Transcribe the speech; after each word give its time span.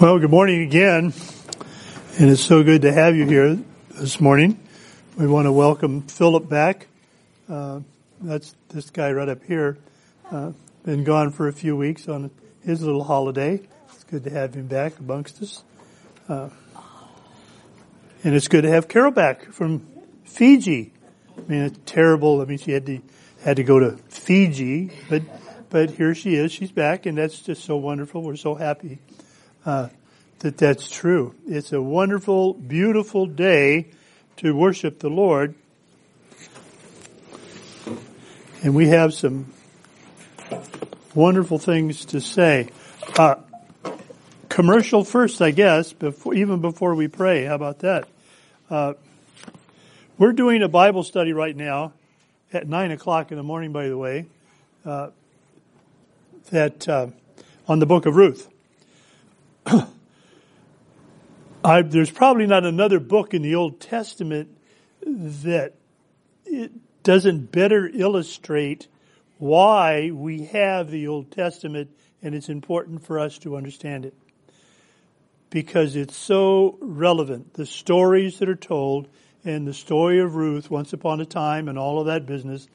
Well, 0.00 0.18
good 0.18 0.30
morning 0.30 0.62
again, 0.62 1.12
and 2.18 2.30
it's 2.30 2.42
so 2.42 2.64
good 2.64 2.82
to 2.82 2.92
have 2.92 3.14
you 3.14 3.26
here 3.26 3.56
this 3.90 4.20
morning. 4.20 4.58
We 5.16 5.28
want 5.28 5.46
to 5.46 5.52
welcome 5.52 6.02
Philip 6.02 6.48
back. 6.48 6.88
Uh, 7.48 7.78
that's 8.20 8.56
this 8.70 8.90
guy 8.90 9.12
right 9.12 9.28
up 9.28 9.44
here. 9.44 9.78
Uh, 10.32 10.50
been 10.84 11.04
gone 11.04 11.30
for 11.30 11.46
a 11.46 11.52
few 11.52 11.76
weeks 11.76 12.08
on 12.08 12.32
his 12.64 12.82
little 12.82 13.04
holiday. 13.04 13.60
It's 13.92 14.02
good 14.02 14.24
to 14.24 14.30
have 14.30 14.54
him 14.54 14.66
back 14.66 14.98
amongst 14.98 15.40
us. 15.40 15.62
Uh, 16.28 16.48
and 18.24 18.34
it's 18.34 18.48
good 18.48 18.62
to 18.62 18.70
have 18.70 18.88
Carol 18.88 19.12
back 19.12 19.52
from 19.52 19.86
Fiji. 20.24 20.92
I 21.38 21.40
mean, 21.42 21.62
it's 21.62 21.78
terrible. 21.86 22.40
I 22.40 22.46
mean, 22.46 22.58
she 22.58 22.72
had 22.72 22.84
to 22.86 23.00
had 23.44 23.56
to 23.56 23.62
go 23.62 23.78
to 23.78 23.92
Fiji, 24.08 24.90
but 25.08 25.22
but 25.70 25.90
here 25.90 26.16
she 26.16 26.34
is. 26.34 26.50
She's 26.50 26.72
back, 26.72 27.06
and 27.06 27.16
that's 27.16 27.40
just 27.40 27.64
so 27.64 27.76
wonderful. 27.76 28.22
We're 28.22 28.34
so 28.34 28.56
happy 28.56 28.98
uh, 29.64 29.88
that 30.40 30.58
that's 30.58 30.90
true. 30.90 31.34
It's 31.46 31.72
a 31.72 31.80
wonderful, 31.80 32.54
beautiful 32.54 33.26
day 33.26 33.86
to 34.36 34.54
worship 34.54 34.98
the 34.98 35.08
Lord. 35.08 35.54
And 38.62 38.74
we 38.74 38.88
have 38.88 39.14
some 39.14 39.52
wonderful 41.14 41.58
things 41.58 42.06
to 42.06 42.20
say. 42.20 42.68
Uh, 43.18 43.36
commercial 44.48 45.04
first, 45.04 45.40
I 45.40 45.50
guess, 45.50 45.92
before, 45.92 46.34
even 46.34 46.60
before 46.60 46.94
we 46.94 47.08
pray. 47.08 47.44
How 47.44 47.54
about 47.54 47.80
that? 47.80 48.08
Uh, 48.70 48.94
we're 50.18 50.32
doing 50.32 50.62
a 50.62 50.68
Bible 50.68 51.02
study 51.02 51.32
right 51.32 51.56
now 51.56 51.92
at 52.52 52.68
9 52.68 52.90
o'clock 52.92 53.30
in 53.32 53.36
the 53.36 53.42
morning, 53.42 53.72
by 53.72 53.88
the 53.88 53.98
way, 53.98 54.26
uh, 54.84 55.10
that 56.50 56.88
uh, 56.88 57.08
on 57.66 57.78
the 57.78 57.86
book 57.86 58.06
of 58.06 58.14
Ruth. 58.16 58.48
I, 61.64 61.82
there's 61.82 62.10
probably 62.10 62.46
not 62.46 62.64
another 62.64 63.00
book 63.00 63.34
in 63.34 63.42
the 63.42 63.54
Old 63.54 63.80
Testament 63.80 64.56
that 65.02 65.74
it 66.44 66.72
doesn't 67.02 67.52
better 67.52 67.90
illustrate 67.92 68.88
why 69.38 70.10
we 70.10 70.44
have 70.46 70.90
the 70.90 71.08
Old 71.08 71.30
Testament 71.30 71.90
and 72.22 72.34
it's 72.34 72.48
important 72.48 73.04
for 73.04 73.18
us 73.18 73.38
to 73.38 73.56
understand 73.56 74.06
it. 74.06 74.14
Because 75.50 75.94
it's 75.94 76.16
so 76.16 76.78
relevant. 76.80 77.54
The 77.54 77.66
stories 77.66 78.38
that 78.38 78.48
are 78.48 78.56
told 78.56 79.08
and 79.44 79.68
the 79.68 79.74
story 79.74 80.20
of 80.20 80.34
Ruth, 80.34 80.70
once 80.70 80.94
upon 80.94 81.20
a 81.20 81.26
time, 81.26 81.68
and 81.68 81.78
all 81.78 82.00
of 82.00 82.06
that 82.06 82.24
business, 82.24 82.66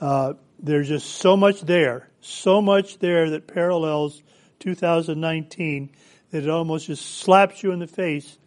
uh, 0.00 0.34
there's 0.58 0.88
just 0.88 1.08
so 1.08 1.36
much 1.36 1.62
there, 1.62 2.10
so 2.20 2.60
much 2.60 2.98
there 2.98 3.30
that 3.30 3.46
parallels 3.46 4.22
2019 4.60 5.90
that 6.32 6.42
it 6.42 6.50
almost 6.50 6.86
just 6.86 7.20
slaps 7.20 7.62
you 7.62 7.70
in 7.70 7.78
the 7.78 7.86
face 7.86 8.38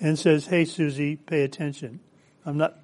and 0.00 0.18
says, 0.18 0.46
Hey, 0.46 0.64
Susie, 0.64 1.16
pay 1.16 1.42
attention. 1.42 2.00
I'm 2.44 2.56
not 2.56 2.76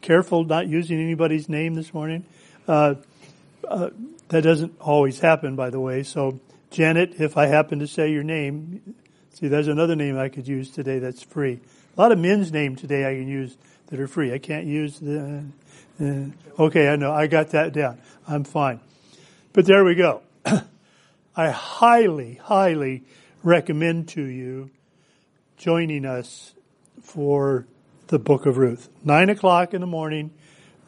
careful 0.00 0.44
not 0.44 0.66
using 0.68 1.00
anybody's 1.00 1.48
name 1.48 1.74
this 1.74 1.92
morning. 1.92 2.24
Uh, 2.66 2.94
uh, 3.68 3.90
that 4.28 4.42
doesn't 4.42 4.80
always 4.80 5.18
happen, 5.18 5.56
by 5.56 5.70
the 5.70 5.80
way. 5.80 6.02
So, 6.02 6.40
Janet, 6.70 7.20
if 7.20 7.36
I 7.36 7.46
happen 7.46 7.80
to 7.80 7.86
say 7.86 8.10
your 8.10 8.22
name, 8.22 8.94
see, 9.34 9.48
there's 9.48 9.68
another 9.68 9.96
name 9.96 10.18
I 10.18 10.28
could 10.28 10.46
use 10.46 10.70
today 10.70 10.98
that's 10.98 11.22
free. 11.22 11.60
A 11.96 12.00
lot 12.00 12.12
of 12.12 12.18
men's 12.18 12.52
names 12.52 12.80
today 12.80 13.08
I 13.08 13.14
can 13.14 13.28
use 13.28 13.56
that 13.88 13.98
are 13.98 14.06
free. 14.06 14.32
I 14.32 14.38
can't 14.38 14.66
use 14.66 14.98
the. 15.00 15.44
Uh, 16.00 16.62
okay, 16.62 16.88
I 16.88 16.96
know. 16.96 17.12
I 17.12 17.26
got 17.26 17.50
that 17.50 17.72
down. 17.72 17.98
I'm 18.26 18.44
fine. 18.44 18.80
But 19.52 19.66
there 19.66 19.84
we 19.84 19.94
go. 19.94 20.22
I 21.36 21.50
highly, 21.50 22.34
highly 22.34 23.02
recommend 23.48 24.08
to 24.08 24.22
you 24.22 24.70
joining 25.56 26.04
us 26.04 26.54
for 27.02 27.66
the 28.08 28.18
book 28.18 28.44
of 28.44 28.58
Ruth. 28.58 28.90
Nine 29.02 29.30
o'clock 29.30 29.72
in 29.72 29.80
the 29.80 29.86
morning, 29.86 30.30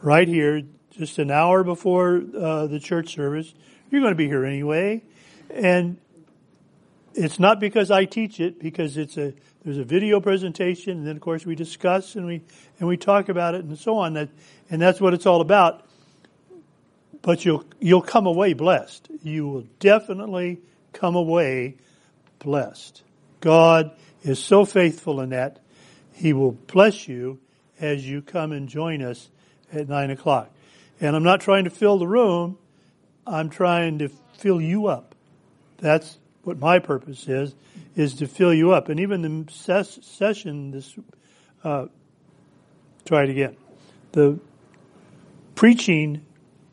right 0.03 0.29
here, 0.29 0.63
just 0.91 1.19
an 1.19 1.31
hour 1.31 1.65
before 1.65 2.23
uh, 2.39 2.67
the 2.67 2.79
church 2.79 3.15
service. 3.15 3.55
You're 3.91 4.03
going 4.03 4.13
to 4.13 4.17
be 4.17 4.27
here 4.27 4.45
anyway. 4.45 5.03
And 5.49 5.97
it's 7.15 7.41
not 7.41 7.61
because 7.61 7.91
I 7.91 8.05
teach 8.05 8.41
it, 8.41 8.61
because 8.61 8.99
it's 8.99 9.17
a 9.17 9.33
there's 9.65 9.79
a 9.79 9.85
video 9.85 10.21
presentation, 10.21 10.99
and 10.99 11.07
then 11.07 11.17
of 11.17 11.23
course 11.23 11.45
we 11.45 11.55
discuss 11.55 12.15
and 12.15 12.27
we 12.27 12.43
and 12.79 12.89
we 12.89 12.97
talk 12.99 13.31
about 13.31 13.55
it 13.55 13.65
and 13.65 13.79
so 13.79 13.97
on. 13.97 14.15
That 14.15 14.29
and 14.71 14.81
that's 14.81 15.01
what 15.01 15.15
it's 15.15 15.27
all 15.27 15.41
about. 15.41 15.87
But 17.23 17.45
you'll 17.45 17.65
you'll 17.81 18.03
come 18.03 18.27
away 18.27 18.53
blessed. 18.53 19.09
You 19.23 19.49
will 19.49 19.67
definitely 19.81 20.61
come 20.93 21.17
away 21.17 21.77
blessed. 22.41 23.03
God 23.41 23.93
is 24.23 24.43
so 24.43 24.65
faithful 24.65 25.21
in 25.21 25.31
that. 25.31 25.61
He 26.13 26.33
will 26.33 26.53
bless 26.53 27.09
you 27.09 27.39
as 27.81 28.07
you 28.07 28.21
come 28.21 28.53
and 28.53 28.69
join 28.69 29.03
us 29.03 29.31
at 29.73 29.89
nine 29.89 30.11
o'clock. 30.11 30.51
And 31.01 31.17
I'm 31.17 31.23
not 31.23 31.41
trying 31.41 31.65
to 31.65 31.71
fill 31.71 31.99
the 31.99 32.07
room. 32.07 32.59
I'm 33.27 33.49
trying 33.49 33.99
to 34.01 34.11
fill 34.39 34.61
you 34.61 34.87
up. 34.87 35.15
That's 35.79 36.19
what 36.43 36.59
my 36.59 36.79
purpose 36.79 37.29
is, 37.29 37.55
is 37.97 38.15
to 38.15 38.27
fill 38.27 38.53
you 38.53 38.73
up. 38.73 38.89
And 38.89 39.01
even 39.01 39.23
the 39.23 39.53
ses- 39.53 40.01
session 40.03 40.73
this, 40.73 40.95
uh, 41.65 41.87
try 43.05 43.25
it 43.25 43.31
again. 43.31 43.57
The 44.13 44.39
preaching 45.55 46.27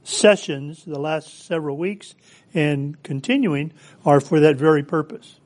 sessions 0.03 0.85
the 0.85 0.99
last 0.99 1.45
several 1.45 1.78
weeks 1.78 2.16
and 2.53 3.01
continuing 3.03 3.73
are 4.05 4.19
for 4.19 4.39
that 4.39 4.55
very 4.55 4.84
purpose. 4.84 5.39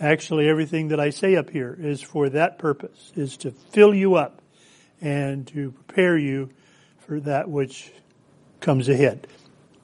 Actually, 0.00 0.48
everything 0.48 0.88
that 0.88 0.98
I 0.98 1.10
say 1.10 1.36
up 1.36 1.50
here 1.50 1.76
is 1.78 2.02
for 2.02 2.28
that 2.30 2.58
purpose, 2.58 3.12
is 3.14 3.36
to 3.38 3.52
fill 3.52 3.94
you 3.94 4.16
up 4.16 4.42
and 5.00 5.46
to 5.48 5.70
prepare 5.70 6.18
you 6.18 6.50
for 7.06 7.20
that 7.20 7.48
which 7.48 7.92
comes 8.60 8.88
ahead. 8.88 9.26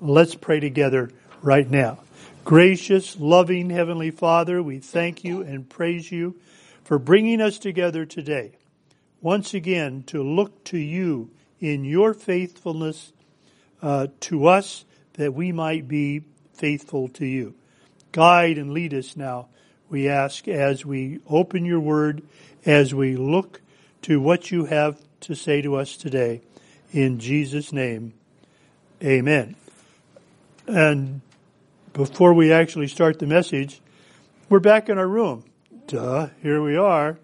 Let's 0.01 0.35
pray 0.35 0.59
together 0.59 1.11
right 1.43 1.69
now. 1.69 2.01
Gracious, 2.45 3.19
loving 3.21 3.71
Heavenly 3.71 4.11
Father, 4.11 4.63
we 4.63 4.79
thank 4.79 5.23
you 5.23 5.43
and 5.43 5.69
praise 5.69 6.11
you 6.11 6.37
for 6.83 6.99
bringing 6.99 7.41
us 7.41 7.59
together 7.59 8.05
today, 8.05 8.53
once 9.21 9.55
again 9.55 10.03
to 10.09 10.23
look 10.23 10.65
to 10.65 10.79
you 10.79 11.31
in 11.61 11.85
your 11.85 12.15
faithfulness 12.15 13.13
uh, 13.83 14.09
to 14.21 14.49
us 14.49 14.85
that 15.15 15.35
we 15.35 15.53
might 15.53 15.87
be 15.87 16.23
faithful 16.55 17.09
to 17.09 17.27
you. 17.27 17.55
Guide 18.11 18.59
and 18.59 18.73
lead 18.73 18.93
us 18.93 19.17
now 19.17 19.49
we 19.91 20.09
ask 20.09 20.47
as 20.49 20.87
we 20.87 21.19
open 21.29 21.65
your 21.65 21.81
word, 21.81 22.23
as 22.65 22.95
we 22.95 23.17
look 23.17 23.61
to 24.03 24.21
what 24.21 24.51
you 24.51 24.67
have 24.67 24.99
to 25.21 25.35
say 25.35 25.61
to 25.61 25.75
us 25.77 25.97
today. 25.97 26.41
In 26.93 27.19
Jesus' 27.19 27.73
name, 27.73 28.15
amen. 29.03 29.57
And 30.67 31.21
before 31.93 32.33
we 32.33 32.53
actually 32.53 32.87
start 32.87 33.19
the 33.19 33.27
message, 33.27 33.81
we're 34.49 34.61
back 34.61 34.89
in 34.89 34.97
our 34.97 35.09
room. 35.09 35.45
Duh, 35.89 36.29
here 36.41 36.63
we 36.63 36.77
are. 36.77 37.19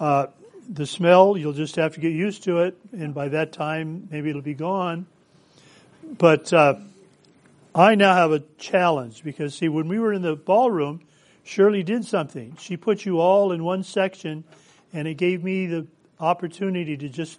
Uh, 0.00 0.28
the 0.68 0.86
smell, 0.86 1.36
you'll 1.36 1.52
just 1.52 1.76
have 1.76 1.94
to 1.94 2.00
get 2.00 2.12
used 2.12 2.44
to 2.44 2.60
it, 2.60 2.78
and 2.92 3.14
by 3.14 3.28
that 3.28 3.52
time, 3.52 4.08
maybe 4.10 4.30
it'll 4.30 4.42
be 4.42 4.54
gone. 4.54 5.06
But 6.16 6.52
uh, 6.52 6.76
I 7.74 7.94
now 7.94 8.14
have 8.14 8.32
a 8.32 8.42
challenge 8.58 9.22
because, 9.22 9.54
see, 9.54 9.68
when 9.68 9.88
we 9.88 9.98
were 9.98 10.12
in 10.12 10.22
the 10.22 10.36
ballroom, 10.36 11.02
Shirley 11.48 11.82
did 11.82 12.04
something. 12.04 12.58
She 12.60 12.76
put 12.76 13.06
you 13.06 13.20
all 13.20 13.52
in 13.52 13.64
one 13.64 13.82
section, 13.82 14.44
and 14.92 15.08
it 15.08 15.14
gave 15.14 15.42
me 15.42 15.66
the 15.66 15.86
opportunity 16.20 16.94
to 16.98 17.08
just, 17.08 17.38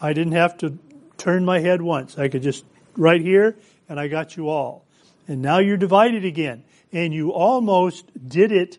I 0.00 0.14
didn't 0.14 0.32
have 0.32 0.56
to 0.58 0.78
turn 1.18 1.44
my 1.44 1.58
head 1.58 1.82
once. 1.82 2.16
I 2.18 2.28
could 2.28 2.40
just, 2.40 2.64
right 2.96 3.20
here, 3.20 3.54
and 3.86 4.00
I 4.00 4.08
got 4.08 4.34
you 4.34 4.48
all. 4.48 4.86
And 5.28 5.42
now 5.42 5.58
you're 5.58 5.76
divided 5.76 6.24
again. 6.24 6.64
And 6.90 7.12
you 7.12 7.34
almost 7.34 8.06
did 8.26 8.50
it 8.50 8.78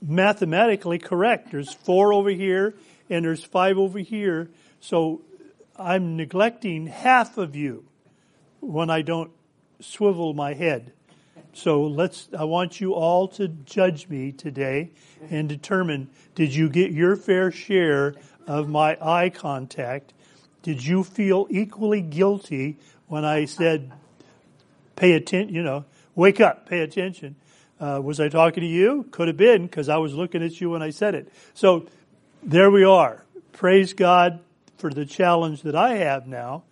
mathematically 0.00 0.98
correct. 0.98 1.50
There's 1.50 1.74
four 1.74 2.14
over 2.14 2.30
here, 2.30 2.76
and 3.10 3.26
there's 3.26 3.44
five 3.44 3.76
over 3.76 3.98
here. 3.98 4.48
So 4.80 5.20
I'm 5.76 6.16
neglecting 6.16 6.86
half 6.86 7.36
of 7.36 7.54
you 7.54 7.84
when 8.60 8.88
I 8.88 9.02
don't 9.02 9.30
swivel 9.80 10.32
my 10.32 10.54
head. 10.54 10.94
So 11.58 11.82
let's, 11.82 12.28
I 12.38 12.44
want 12.44 12.80
you 12.80 12.94
all 12.94 13.26
to 13.30 13.48
judge 13.48 14.08
me 14.08 14.30
today 14.30 14.92
and 15.28 15.48
determine, 15.48 16.08
did 16.36 16.54
you 16.54 16.68
get 16.68 16.92
your 16.92 17.16
fair 17.16 17.50
share 17.50 18.14
of 18.46 18.68
my 18.68 18.96
eye 19.02 19.30
contact? 19.30 20.12
Did 20.62 20.86
you 20.86 21.02
feel 21.02 21.48
equally 21.50 22.00
guilty 22.00 22.76
when 23.08 23.24
I 23.24 23.46
said, 23.46 23.90
pay 24.94 25.14
attention, 25.14 25.52
you 25.52 25.64
know, 25.64 25.84
wake 26.14 26.40
up, 26.40 26.68
pay 26.68 26.78
attention? 26.78 27.34
Uh, 27.80 28.00
was 28.04 28.20
I 28.20 28.28
talking 28.28 28.60
to 28.60 28.68
you? 28.68 29.08
Could 29.10 29.26
have 29.26 29.36
been 29.36 29.66
because 29.66 29.88
I 29.88 29.96
was 29.96 30.14
looking 30.14 30.44
at 30.44 30.60
you 30.60 30.70
when 30.70 30.82
I 30.82 30.90
said 30.90 31.16
it. 31.16 31.28
So 31.54 31.88
there 32.40 32.70
we 32.70 32.84
are. 32.84 33.24
Praise 33.50 33.94
God 33.94 34.38
for 34.76 34.90
the 34.90 35.04
challenge 35.04 35.62
that 35.62 35.74
I 35.74 35.96
have 35.96 36.24
now. 36.28 36.62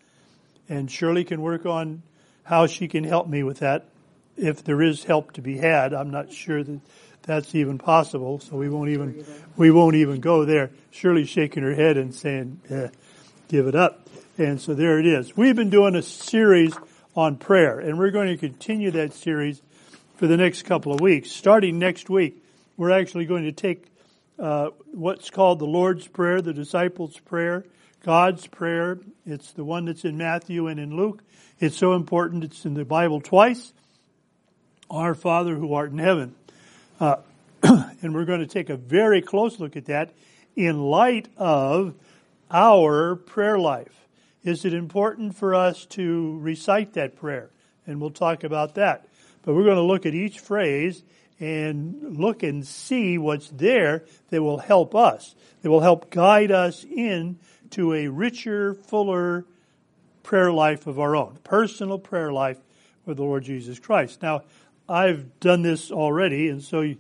And 0.68 0.88
Shirley 0.88 1.24
can 1.24 1.42
work 1.42 1.66
on 1.66 2.04
how 2.44 2.68
she 2.68 2.86
can 2.86 3.02
help 3.02 3.26
me 3.26 3.42
with 3.42 3.58
that 3.58 3.88
if 4.36 4.64
there 4.64 4.82
is 4.82 5.04
help 5.04 5.32
to 5.32 5.42
be 5.42 5.56
had, 5.56 5.92
I'm 5.92 6.10
not 6.10 6.32
sure 6.32 6.62
that 6.62 6.80
that's 7.22 7.54
even 7.54 7.78
possible. 7.78 8.40
So 8.40 8.56
we 8.56 8.68
won't 8.68 8.90
even 8.90 9.24
we 9.56 9.70
won't 9.70 9.96
even 9.96 10.20
go 10.20 10.44
there. 10.44 10.70
Shirley's 10.90 11.28
shaking 11.28 11.62
her 11.62 11.74
head 11.74 11.96
and 11.96 12.14
saying, 12.14 12.60
eh, 12.70 12.88
"Give 13.48 13.66
it 13.66 13.74
up." 13.74 14.08
And 14.38 14.60
so 14.60 14.74
there 14.74 14.98
it 14.98 15.06
is. 15.06 15.36
We've 15.36 15.56
been 15.56 15.70
doing 15.70 15.94
a 15.94 16.02
series 16.02 16.74
on 17.14 17.36
prayer, 17.36 17.78
and 17.78 17.98
we're 17.98 18.10
going 18.10 18.28
to 18.28 18.36
continue 18.36 18.90
that 18.92 19.14
series 19.14 19.62
for 20.16 20.26
the 20.26 20.36
next 20.36 20.62
couple 20.62 20.92
of 20.92 21.00
weeks. 21.00 21.30
Starting 21.30 21.78
next 21.78 22.10
week, 22.10 22.42
we're 22.76 22.90
actually 22.90 23.24
going 23.24 23.44
to 23.44 23.52
take 23.52 23.86
uh, 24.38 24.68
what's 24.92 25.30
called 25.30 25.58
the 25.58 25.66
Lord's 25.66 26.06
Prayer, 26.06 26.42
the 26.42 26.52
disciples' 26.52 27.18
prayer, 27.18 27.64
God's 28.04 28.46
prayer. 28.46 28.98
It's 29.24 29.52
the 29.52 29.64
one 29.64 29.86
that's 29.86 30.04
in 30.04 30.18
Matthew 30.18 30.68
and 30.68 30.78
in 30.78 30.94
Luke. 30.94 31.22
It's 31.58 31.76
so 31.76 31.94
important. 31.94 32.44
It's 32.44 32.66
in 32.66 32.74
the 32.74 32.84
Bible 32.84 33.20
twice. 33.20 33.72
Our 34.90 35.14
Father 35.14 35.56
who 35.56 35.74
art 35.74 35.92
in 35.92 35.98
heaven. 35.98 36.34
Uh, 37.00 37.16
and 37.62 38.14
we're 38.14 38.24
going 38.24 38.40
to 38.40 38.46
take 38.46 38.70
a 38.70 38.76
very 38.76 39.22
close 39.22 39.58
look 39.58 39.76
at 39.76 39.86
that 39.86 40.12
in 40.54 40.80
light 40.80 41.28
of 41.36 41.94
our 42.50 43.16
prayer 43.16 43.58
life. 43.58 44.06
Is 44.44 44.64
it 44.64 44.72
important 44.72 45.36
for 45.36 45.54
us 45.54 45.86
to 45.86 46.38
recite 46.38 46.92
that 46.94 47.16
prayer? 47.16 47.50
And 47.86 48.00
we'll 48.00 48.10
talk 48.10 48.44
about 48.44 48.76
that. 48.76 49.08
But 49.42 49.54
we're 49.54 49.64
going 49.64 49.76
to 49.76 49.82
look 49.82 50.06
at 50.06 50.14
each 50.14 50.40
phrase 50.40 51.02
and 51.38 52.18
look 52.18 52.42
and 52.42 52.66
see 52.66 53.18
what's 53.18 53.48
there 53.48 54.04
that 54.30 54.42
will 54.42 54.58
help 54.58 54.94
us, 54.94 55.34
that 55.62 55.70
will 55.70 55.80
help 55.80 56.10
guide 56.10 56.50
us 56.50 56.84
in 56.84 57.38
to 57.70 57.92
a 57.92 58.08
richer, 58.08 58.74
fuller 58.74 59.44
prayer 60.22 60.52
life 60.52 60.86
of 60.86 60.98
our 60.98 61.14
own, 61.14 61.38
personal 61.44 61.98
prayer 61.98 62.32
life 62.32 62.58
with 63.04 63.18
the 63.18 63.22
Lord 63.22 63.44
Jesus 63.44 63.78
Christ. 63.78 64.22
Now, 64.22 64.42
I've 64.88 65.40
done 65.40 65.62
this 65.62 65.90
already, 65.90 66.48
and 66.48 66.62
so 66.62 66.94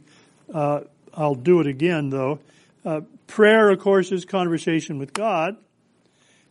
uh, 0.52 0.80
I'll 1.14 1.34
do 1.34 1.60
it 1.60 1.66
again, 1.66 2.10
though. 2.10 2.40
Uh, 2.84 3.02
prayer, 3.26 3.70
of 3.70 3.80
course, 3.80 4.12
is 4.12 4.24
conversation 4.24 4.98
with 4.98 5.12
God, 5.12 5.56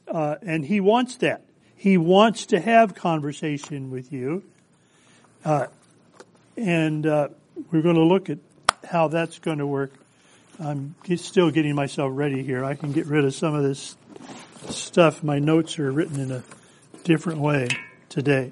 uh, 0.08 0.36
and 0.42 0.66
He 0.66 0.80
wants 0.80 1.18
that. 1.18 1.42
He 1.76 1.98
wants 1.98 2.48
to 2.48 2.60
have 2.60 2.96
conversation 2.96 3.92
with 3.92 4.12
you. 4.12 4.44
Uh, 5.44 5.68
and 6.58 7.06
uh, 7.06 7.28
we're 7.72 7.82
going 7.82 7.96
to 7.96 8.04
look 8.04 8.30
at 8.30 8.40
how 8.90 9.08
that's 9.08 9.40
going 9.40 9.60
to 9.60 9.68
work. 9.68 9.92
I'm 10.60 10.96
still 11.18 11.52
getting 11.52 11.76
myself 11.76 12.12
ready 12.14 12.44
here. 12.44 12.64
I 12.64 12.76
can 12.76 12.94
get 12.94 13.08
rid 13.08 13.26
of 13.26 13.36
some 13.36 13.54
of 13.54 13.64
this 13.64 13.98
stuff. 14.70 15.22
My 15.22 15.40
notes 15.40 15.78
are 15.80 15.92
written 15.92 16.20
in 16.20 16.32
a 16.32 16.44
different 17.04 17.40
way 17.40 17.68
today. 18.10 18.52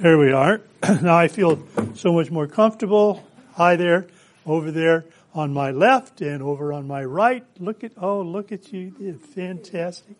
There 0.00 0.18
we 0.18 0.32
are. 0.32 0.60
now 1.02 1.16
I 1.16 1.28
feel 1.28 1.62
so 1.94 2.12
much 2.12 2.28
more 2.28 2.48
comfortable. 2.48 3.24
Hi 3.52 3.76
there, 3.76 4.08
over 4.44 4.72
there 4.72 5.04
on 5.32 5.52
my 5.52 5.70
left 5.70 6.20
and 6.20 6.42
over 6.42 6.72
on 6.72 6.88
my 6.88 7.04
right. 7.04 7.44
Look 7.60 7.84
at, 7.84 7.92
oh, 7.96 8.20
look 8.22 8.50
at 8.50 8.72
you. 8.72 9.20
Fantastic. 9.36 10.16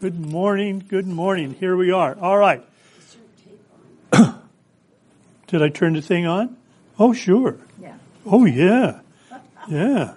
Good 0.00 0.18
morning. 0.18 0.82
Good 0.88 1.06
morning. 1.06 1.52
Here 1.52 1.76
we 1.76 1.92
are. 1.92 2.16
All 2.18 2.38
right. 2.38 2.64
Did 5.48 5.62
I 5.62 5.68
turn 5.68 5.92
the 5.92 6.02
thing 6.02 6.24
on? 6.24 6.56
Oh, 6.98 7.12
sure. 7.12 7.58
Yeah. 7.82 7.96
Oh, 8.24 8.46
yeah. 8.46 9.00
Yeah. 9.68 10.14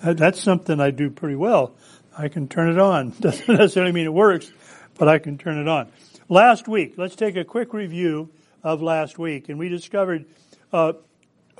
That, 0.00 0.18
that's 0.18 0.42
something 0.42 0.78
I 0.78 0.90
do 0.90 1.08
pretty 1.08 1.36
well. 1.36 1.72
I 2.16 2.28
can 2.28 2.48
turn 2.48 2.70
it 2.70 2.78
on. 2.78 3.14
Doesn't 3.20 3.48
necessarily 3.48 3.92
mean 3.92 4.04
it 4.04 4.12
works, 4.12 4.52
but 4.98 5.08
I 5.08 5.18
can 5.18 5.38
turn 5.38 5.56
it 5.56 5.68
on. 5.68 5.90
Last 6.28 6.66
week, 6.66 6.94
let's 6.96 7.16
take 7.16 7.36
a 7.36 7.44
quick 7.44 7.74
review 7.74 8.30
of 8.62 8.80
last 8.80 9.18
week. 9.18 9.50
And 9.50 9.58
we 9.58 9.68
discovered 9.68 10.24
uh, 10.72 10.94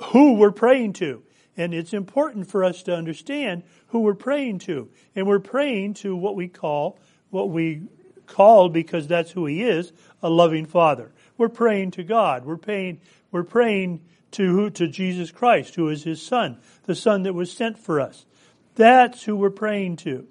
who 0.05 0.33
we're 0.33 0.51
praying 0.51 0.93
to. 0.93 1.21
And 1.55 1.73
it's 1.73 1.93
important 1.93 2.47
for 2.47 2.63
us 2.63 2.83
to 2.83 2.95
understand 2.95 3.63
who 3.87 3.99
we're 3.99 4.15
praying 4.15 4.59
to. 4.59 4.89
And 5.15 5.27
we're 5.27 5.39
praying 5.39 5.95
to 5.95 6.15
what 6.15 6.35
we 6.35 6.47
call, 6.47 6.99
what 7.29 7.49
we 7.49 7.83
call, 8.25 8.69
because 8.69 9.07
that's 9.07 9.31
who 9.31 9.45
He 9.45 9.63
is, 9.63 9.93
a 10.23 10.29
loving 10.29 10.65
Father. 10.65 11.11
We're 11.37 11.49
praying 11.49 11.91
to 11.91 12.03
God. 12.03 12.43
We're 12.43 12.57
praying, 12.57 13.01
we're 13.31 13.43
praying 13.43 14.01
to 14.31 14.51
who? 14.51 14.69
To 14.71 14.87
Jesus 14.87 15.31
Christ, 15.31 15.75
who 15.75 15.89
is 15.89 16.03
His 16.03 16.21
Son, 16.21 16.57
the 16.85 16.95
Son 16.95 17.23
that 17.23 17.33
was 17.33 17.51
sent 17.51 17.77
for 17.77 18.01
us. 18.01 18.25
That's 18.73 19.23
who 19.23 19.35
we're 19.35 19.51
praying 19.51 19.97
to. 19.97 20.27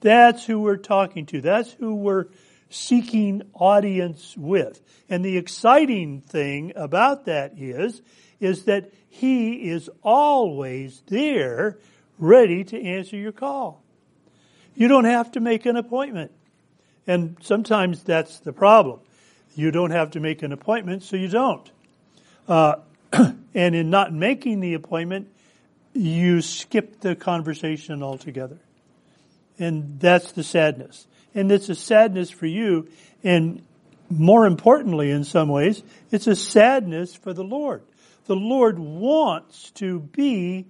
That's 0.00 0.44
who 0.46 0.60
we're 0.60 0.76
talking 0.76 1.26
to. 1.26 1.40
That's 1.40 1.72
who 1.72 1.96
we're 1.96 2.26
seeking 2.70 3.42
audience 3.54 4.34
with. 4.36 4.80
And 5.08 5.24
the 5.24 5.36
exciting 5.36 6.20
thing 6.20 6.72
about 6.76 7.26
that 7.26 7.52
is, 7.58 8.02
is 8.40 8.64
that 8.64 8.92
He 9.08 9.70
is 9.70 9.88
always 10.02 11.02
there 11.06 11.78
ready 12.18 12.64
to 12.64 12.82
answer 12.82 13.16
your 13.16 13.32
call. 13.32 13.82
You 14.74 14.88
don't 14.88 15.04
have 15.04 15.32
to 15.32 15.40
make 15.40 15.66
an 15.66 15.76
appointment. 15.76 16.32
And 17.06 17.36
sometimes 17.40 18.02
that's 18.02 18.40
the 18.40 18.52
problem. 18.52 19.00
You 19.54 19.70
don't 19.70 19.92
have 19.92 20.12
to 20.12 20.20
make 20.20 20.42
an 20.42 20.52
appointment, 20.52 21.02
so 21.02 21.16
you 21.16 21.28
don't. 21.28 21.70
Uh, 22.46 22.76
and 23.12 23.74
in 23.74 23.90
not 23.90 24.12
making 24.12 24.60
the 24.60 24.74
appointment, 24.74 25.28
you 25.94 26.42
skip 26.42 27.00
the 27.00 27.16
conversation 27.16 28.02
altogether. 28.02 28.58
And 29.58 29.98
that's 29.98 30.32
the 30.32 30.42
sadness. 30.42 31.06
And 31.36 31.52
it's 31.52 31.68
a 31.68 31.74
sadness 31.76 32.30
for 32.30 32.46
you. 32.46 32.88
And 33.22 33.62
more 34.08 34.46
importantly, 34.46 35.10
in 35.10 35.22
some 35.22 35.48
ways, 35.48 35.82
it's 36.10 36.26
a 36.26 36.34
sadness 36.34 37.14
for 37.14 37.32
the 37.32 37.44
Lord. 37.44 37.82
The 38.24 38.34
Lord 38.34 38.78
wants 38.78 39.70
to 39.72 40.00
be 40.00 40.66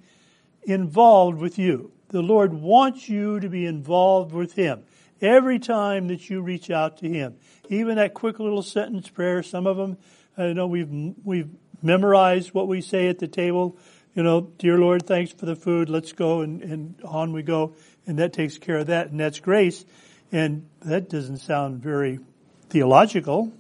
involved 0.65 1.39
with 1.39 1.59
you. 1.59 1.93
The 2.09 2.21
Lord 2.21 2.53
wants 2.53 3.09
you 3.09 3.41
to 3.41 3.49
be 3.49 3.65
involved 3.65 4.33
with 4.33 4.55
Him 4.55 4.83
every 5.21 5.59
time 5.59 6.09
that 6.09 6.29
you 6.29 6.43
reach 6.43 6.71
out 6.71 6.99
to 6.99 7.09
Him. 7.09 7.37
Even 7.69 7.97
that 7.97 8.15
quick 8.15 8.39
little 8.39 8.63
sentence 8.63 9.09
prayer, 9.09 9.43
some 9.43 9.67
of 9.67 9.77
them, 9.77 9.97
I 10.37 10.53
know 10.53 10.67
we've, 10.67 11.15
we've 11.25 11.51
memorized 11.83 12.53
what 12.53 12.69
we 12.69 12.81
say 12.81 13.09
at 13.09 13.19
the 13.19 13.29
table. 13.29 13.79
You 14.15 14.23
know, 14.23 14.41
dear 14.41 14.79
Lord, 14.79 15.07
thanks 15.07 15.33
for 15.33 15.47
the 15.47 15.57
food. 15.57 15.89
Let's 15.89 16.13
go 16.13 16.41
and, 16.41 16.63
and 16.63 16.95
on 17.05 17.33
we 17.33 17.43
go. 17.43 17.75
And 18.07 18.19
that 18.19 18.33
takes 18.33 18.59
care 18.59 18.79
of 18.79 18.87
that. 18.87 19.11
And 19.11 19.21
that's 19.21 19.41
grace. 19.41 19.85
And 20.33 20.67
that 20.83 21.09
doesn't 21.09 21.39
sound 21.39 21.83
very 21.83 22.21
theological. 22.69 23.53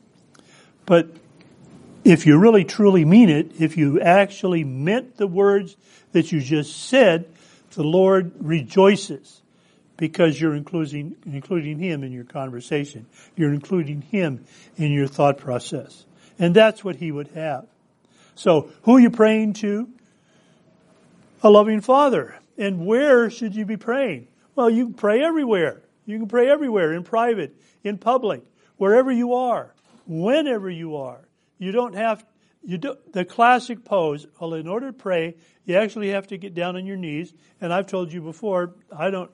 But 0.84 1.08
if 2.04 2.26
you 2.26 2.38
really 2.38 2.64
truly 2.64 3.04
mean 3.04 3.28
it, 3.28 3.60
if 3.60 3.76
you 3.76 4.00
actually 4.00 4.64
meant 4.64 5.16
the 5.16 5.26
words 5.26 5.76
that 6.12 6.32
you 6.32 6.40
just 6.40 6.88
said, 6.88 7.26
the 7.72 7.82
Lord 7.82 8.32
rejoices 8.40 9.42
because 9.96 10.40
you're 10.40 10.54
including, 10.54 11.16
including 11.24 11.78
Him 11.78 12.04
in 12.04 12.12
your 12.12 12.24
conversation. 12.24 13.06
You're 13.34 13.52
including 13.52 14.02
Him 14.02 14.44
in 14.76 14.92
your 14.92 15.06
thought 15.06 15.38
process. 15.38 16.04
And 16.38 16.54
that's 16.54 16.84
what 16.84 16.96
He 16.96 17.10
would 17.10 17.28
have. 17.28 17.66
So, 18.34 18.70
who 18.82 18.96
are 18.96 19.00
you 19.00 19.10
praying 19.10 19.54
to? 19.54 19.88
A 21.42 21.50
loving 21.50 21.80
Father. 21.80 22.38
And 22.58 22.86
where 22.86 23.30
should 23.30 23.54
you 23.54 23.64
be 23.64 23.76
praying? 23.76 24.28
Well, 24.54 24.70
you 24.70 24.90
pray 24.90 25.22
everywhere. 25.22 25.82
You 26.06 26.18
can 26.18 26.28
pray 26.28 26.48
everywhere, 26.48 26.92
in 26.92 27.02
private, 27.02 27.60
in 27.84 27.98
public, 27.98 28.42
wherever 28.76 29.10
you 29.12 29.34
are, 29.34 29.74
whenever 30.06 30.70
you 30.70 30.96
are. 30.96 31.28
You 31.58 31.72
don't 31.72 31.94
have, 31.94 32.24
you 32.64 32.78
do, 32.78 32.96
the 33.12 33.24
classic 33.24 33.84
pose, 33.84 34.26
well, 34.40 34.54
in 34.54 34.68
order 34.68 34.86
to 34.86 34.92
pray, 34.92 35.34
you 35.64 35.76
actually 35.76 36.10
have 36.10 36.28
to 36.28 36.38
get 36.38 36.54
down 36.54 36.76
on 36.76 36.86
your 36.86 36.96
knees. 36.96 37.34
And 37.60 37.72
I've 37.72 37.86
told 37.86 38.12
you 38.12 38.20
before, 38.22 38.74
I 38.96 39.10
don't, 39.10 39.30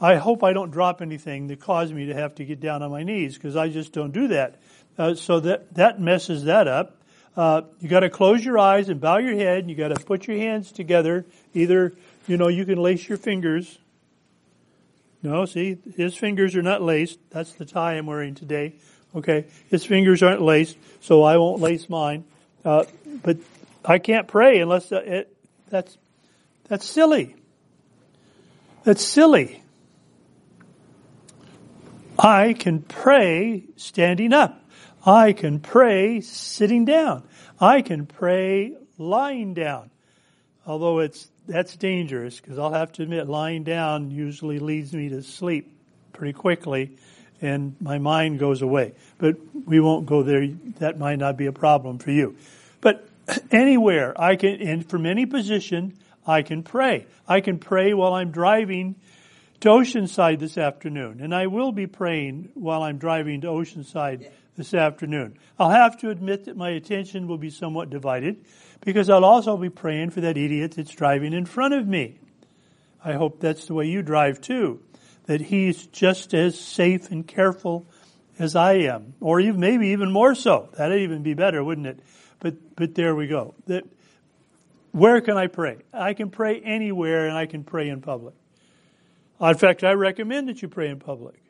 I 0.00 0.16
hope 0.16 0.42
I 0.42 0.52
don't 0.52 0.70
drop 0.70 1.00
anything 1.00 1.46
that 1.46 1.60
causes 1.60 1.94
me 1.94 2.06
to 2.06 2.14
have 2.14 2.34
to 2.34 2.44
get 2.44 2.60
down 2.60 2.82
on 2.82 2.90
my 2.90 3.04
knees 3.04 3.34
because 3.34 3.56
I 3.56 3.68
just 3.68 3.92
don't 3.92 4.12
do 4.12 4.28
that. 4.28 4.60
Uh, 4.98 5.14
so 5.14 5.40
that 5.40 5.72
that 5.74 6.00
messes 6.00 6.44
that 6.44 6.68
up. 6.68 7.00
Uh, 7.36 7.62
you 7.80 7.88
got 7.88 8.00
to 8.00 8.10
close 8.10 8.44
your 8.44 8.58
eyes 8.58 8.88
and 8.88 9.00
bow 9.00 9.18
your 9.18 9.34
head. 9.36 9.60
And 9.60 9.70
you 9.70 9.76
got 9.76 9.88
to 9.88 10.04
put 10.04 10.26
your 10.26 10.36
hands 10.36 10.72
together. 10.72 11.24
Either 11.54 11.94
you 12.26 12.36
know 12.36 12.48
you 12.48 12.66
can 12.66 12.78
lace 12.78 13.08
your 13.08 13.16
fingers. 13.16 13.78
No, 15.22 15.44
see 15.44 15.78
his 15.96 16.16
fingers 16.16 16.56
are 16.56 16.62
not 16.62 16.82
laced. 16.82 17.18
That's 17.30 17.52
the 17.52 17.64
tie 17.64 17.94
I'm 17.94 18.06
wearing 18.06 18.34
today. 18.34 18.74
Okay, 19.14 19.46
his 19.68 19.84
fingers 19.84 20.22
aren't 20.22 20.42
laced, 20.42 20.76
so 21.00 21.22
I 21.22 21.36
won't 21.36 21.60
lace 21.60 21.88
mine. 21.88 22.24
Uh, 22.64 22.84
but 23.22 23.36
I 23.84 23.98
can't 23.98 24.26
pray 24.26 24.60
unless 24.60 24.90
uh, 24.90 25.02
it, 25.04 25.36
that's 25.68 25.96
that's 26.68 26.86
silly. 26.86 27.36
That's 28.84 29.04
silly. 29.04 29.62
I 32.18 32.52
can 32.52 32.82
pray 32.82 33.64
standing 33.76 34.32
up. 34.32 34.62
I 35.04 35.32
can 35.32 35.58
pray 35.60 36.20
sitting 36.20 36.84
down. 36.84 37.24
I 37.60 37.82
can 37.82 38.06
pray 38.06 38.76
lying 38.98 39.54
down. 39.54 39.90
Although 40.66 41.00
it's, 41.00 41.28
that's 41.46 41.76
dangerous 41.76 42.40
because 42.40 42.58
I'll 42.58 42.72
have 42.72 42.92
to 42.92 43.02
admit 43.02 43.28
lying 43.28 43.64
down 43.64 44.10
usually 44.10 44.58
leads 44.58 44.92
me 44.92 45.08
to 45.10 45.22
sleep 45.22 45.72
pretty 46.12 46.32
quickly 46.32 46.96
and 47.40 47.74
my 47.80 47.98
mind 47.98 48.38
goes 48.38 48.62
away. 48.62 48.92
But 49.18 49.36
we 49.66 49.80
won't 49.80 50.06
go 50.06 50.22
there. 50.22 50.46
That 50.78 50.98
might 50.98 51.18
not 51.18 51.36
be 51.36 51.46
a 51.46 51.52
problem 51.52 51.98
for 51.98 52.12
you. 52.12 52.36
But 52.80 53.06
anywhere 53.50 54.18
I 54.18 54.36
can, 54.36 54.60
and 54.62 54.88
from 54.88 55.04
any 55.04 55.26
position, 55.26 55.98
I 56.26 56.42
can 56.42 56.62
pray. 56.62 57.06
I 57.26 57.40
can 57.40 57.58
pray 57.58 57.92
while 57.94 58.14
I'm 58.14 58.30
driving 58.30 58.94
to 59.60 59.68
Oceanside 59.68 60.38
this 60.38 60.56
afternoon, 60.56 61.20
and 61.20 61.34
I 61.34 61.46
will 61.48 61.72
be 61.72 61.86
praying 61.86 62.50
while 62.54 62.82
I'm 62.82 62.98
driving 62.98 63.40
to 63.42 63.48
Oceanside 63.48 64.30
this 64.56 64.74
afternoon. 64.74 65.38
I'll 65.58 65.70
have 65.70 65.98
to 66.00 66.10
admit 66.10 66.44
that 66.44 66.56
my 66.56 66.70
attention 66.70 67.26
will 67.26 67.38
be 67.38 67.50
somewhat 67.50 67.90
divided 67.90 68.44
because 68.80 69.08
I'll 69.08 69.24
also 69.24 69.56
be 69.56 69.70
praying 69.70 70.10
for 70.10 70.20
that 70.22 70.36
idiot 70.36 70.74
that's 70.76 70.90
driving 70.90 71.32
in 71.32 71.46
front 71.46 71.74
of 71.74 71.86
me. 71.86 72.18
I 73.04 73.14
hope 73.14 73.40
that's 73.40 73.66
the 73.66 73.74
way 73.74 73.86
you 73.86 74.02
drive 74.02 74.40
too, 74.40 74.82
that 75.26 75.40
he's 75.40 75.86
just 75.86 76.34
as 76.34 76.58
safe 76.58 77.10
and 77.10 77.26
careful 77.26 77.86
as 78.38 78.56
I 78.56 78.74
am, 78.74 79.14
or 79.20 79.40
even, 79.40 79.60
maybe 79.60 79.88
even 79.88 80.10
more 80.10 80.34
so. 80.34 80.68
That'd 80.76 81.00
even 81.00 81.22
be 81.22 81.34
better, 81.34 81.62
wouldn't 81.62 81.86
it? 81.86 82.00
But, 82.40 82.76
but 82.76 82.94
there 82.94 83.14
we 83.14 83.28
go. 83.28 83.54
That, 83.66 83.84
where 84.90 85.20
can 85.20 85.36
I 85.36 85.46
pray? 85.46 85.78
I 85.92 86.14
can 86.14 86.30
pray 86.30 86.60
anywhere 86.60 87.26
and 87.26 87.36
I 87.36 87.46
can 87.46 87.64
pray 87.64 87.88
in 87.88 88.00
public. 88.00 88.34
In 89.40 89.54
fact, 89.54 89.82
I 89.82 89.92
recommend 89.92 90.48
that 90.48 90.62
you 90.62 90.68
pray 90.68 90.88
in 90.88 90.98
public. 90.98 91.42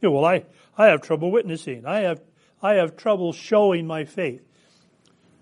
Know, 0.00 0.10
well, 0.10 0.24
I, 0.24 0.44
I 0.76 0.88
have 0.88 1.02
trouble 1.02 1.30
witnessing. 1.30 1.86
I 1.86 2.00
have, 2.00 2.20
I 2.64 2.74
have 2.74 2.96
trouble 2.96 3.34
showing 3.34 3.86
my 3.86 4.06
faith. 4.06 4.42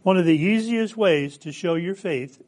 One 0.03 0.17
of 0.17 0.27
the 0.27 0.37
easiest 0.37 0.97
ways 0.97 1.39
to 1.39 1.53
show 1.53 1.77
your 1.77 1.95
faith, 1.95 2.43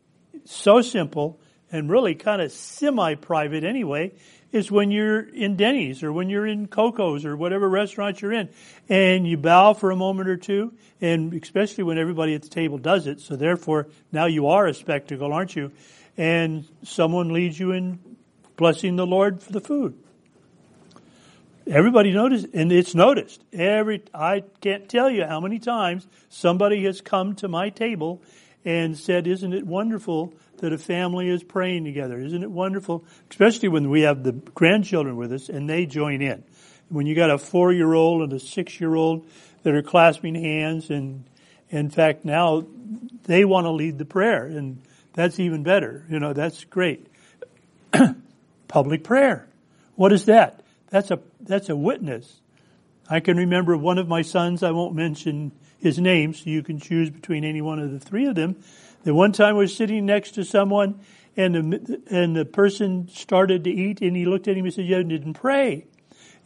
so 0.44 0.82
simple 0.82 1.38
and 1.70 1.88
really 1.88 2.16
kind 2.16 2.42
of 2.42 2.50
semi-private 2.50 3.62
anyway, 3.62 4.12
is 4.50 4.72
when 4.72 4.90
you're 4.90 5.20
in 5.20 5.54
Denny's 5.54 6.02
or 6.02 6.12
when 6.12 6.28
you're 6.28 6.46
in 6.46 6.66
Coco's 6.66 7.24
or 7.24 7.36
whatever 7.36 7.68
restaurant 7.68 8.20
you're 8.20 8.32
in 8.32 8.48
and 8.88 9.26
you 9.28 9.36
bow 9.36 9.74
for 9.74 9.92
a 9.92 9.96
moment 9.96 10.28
or 10.28 10.36
two 10.36 10.72
and 11.00 11.32
especially 11.34 11.84
when 11.84 11.96
everybody 11.96 12.34
at 12.34 12.42
the 12.42 12.48
table 12.48 12.78
does 12.78 13.06
it. 13.06 13.20
So 13.20 13.36
therefore 13.36 13.86
now 14.10 14.26
you 14.26 14.48
are 14.48 14.66
a 14.66 14.74
spectacle, 14.74 15.32
aren't 15.32 15.54
you? 15.54 15.70
And 16.16 16.64
someone 16.82 17.32
leads 17.32 17.58
you 17.58 17.70
in 17.70 17.98
blessing 18.56 18.96
the 18.96 19.06
Lord 19.06 19.40
for 19.40 19.52
the 19.52 19.60
food. 19.60 19.98
Everybody 21.66 22.12
noticed, 22.12 22.48
and 22.52 22.70
it's 22.70 22.94
noticed. 22.94 23.42
Every 23.52 24.02
I 24.12 24.44
can't 24.60 24.88
tell 24.88 25.08
you 25.08 25.24
how 25.24 25.40
many 25.40 25.58
times 25.58 26.06
somebody 26.28 26.84
has 26.84 27.00
come 27.00 27.34
to 27.36 27.48
my 27.48 27.70
table 27.70 28.22
and 28.64 28.96
said, 28.98 29.26
"Isn't 29.26 29.52
it 29.52 29.66
wonderful 29.66 30.34
that 30.58 30.72
a 30.72 30.78
family 30.78 31.28
is 31.28 31.42
praying 31.42 31.84
together. 31.84 32.18
Isn't 32.18 32.42
it 32.42 32.50
wonderful? 32.50 33.04
Especially 33.30 33.68
when 33.68 33.90
we 33.90 34.02
have 34.02 34.22
the 34.22 34.32
grandchildren 34.32 35.16
with 35.16 35.32
us 35.32 35.50
and 35.50 35.68
they 35.68 35.86
join 35.86 36.22
in. 36.22 36.42
When 36.88 37.06
you 37.06 37.14
got 37.14 37.30
a 37.30 37.36
four 37.36 37.72
year 37.72 37.92
old 37.92 38.22
and 38.22 38.32
a 38.32 38.40
six 38.40 38.80
year 38.80 38.94
old 38.94 39.26
that 39.62 39.74
are 39.74 39.82
clasping 39.82 40.34
hands 40.34 40.90
and 40.90 41.24
in 41.70 41.90
fact 41.90 42.24
now 42.24 42.64
they 43.24 43.44
want 43.44 43.66
to 43.66 43.70
lead 43.70 43.98
the 43.98 44.04
prayer 44.04 44.44
and 44.46 44.80
that's 45.12 45.38
even 45.38 45.62
better. 45.62 46.06
You 46.08 46.18
know, 46.18 46.32
that's 46.32 46.64
great. 46.64 47.06
Public 48.68 49.04
prayer. 49.04 49.46
What 49.96 50.12
is 50.12 50.24
that? 50.26 50.63
That's 50.94 51.10
a, 51.10 51.18
that's 51.40 51.70
a 51.70 51.74
witness. 51.74 52.40
I 53.10 53.18
can 53.18 53.36
remember 53.36 53.76
one 53.76 53.98
of 53.98 54.06
my 54.06 54.22
sons, 54.22 54.62
I 54.62 54.70
won't 54.70 54.94
mention 54.94 55.50
his 55.80 55.98
name, 55.98 56.34
so 56.34 56.48
you 56.48 56.62
can 56.62 56.78
choose 56.78 57.10
between 57.10 57.44
any 57.44 57.60
one 57.60 57.80
of 57.80 57.90
the 57.90 57.98
three 57.98 58.26
of 58.26 58.36
them, 58.36 58.62
the 59.02 59.12
one 59.12 59.32
time 59.32 59.56
was 59.56 59.74
sitting 59.74 60.06
next 60.06 60.36
to 60.36 60.44
someone 60.44 61.00
and 61.36 61.52
the, 61.56 62.00
and 62.08 62.36
the 62.36 62.44
person 62.44 63.08
started 63.08 63.64
to 63.64 63.70
eat 63.70 64.02
and 64.02 64.14
he 64.16 64.24
looked 64.24 64.46
at 64.46 64.56
him 64.56 64.66
and 64.66 64.72
said, 64.72 64.84
you 64.84 65.02
didn't 65.02 65.34
pray. 65.34 65.84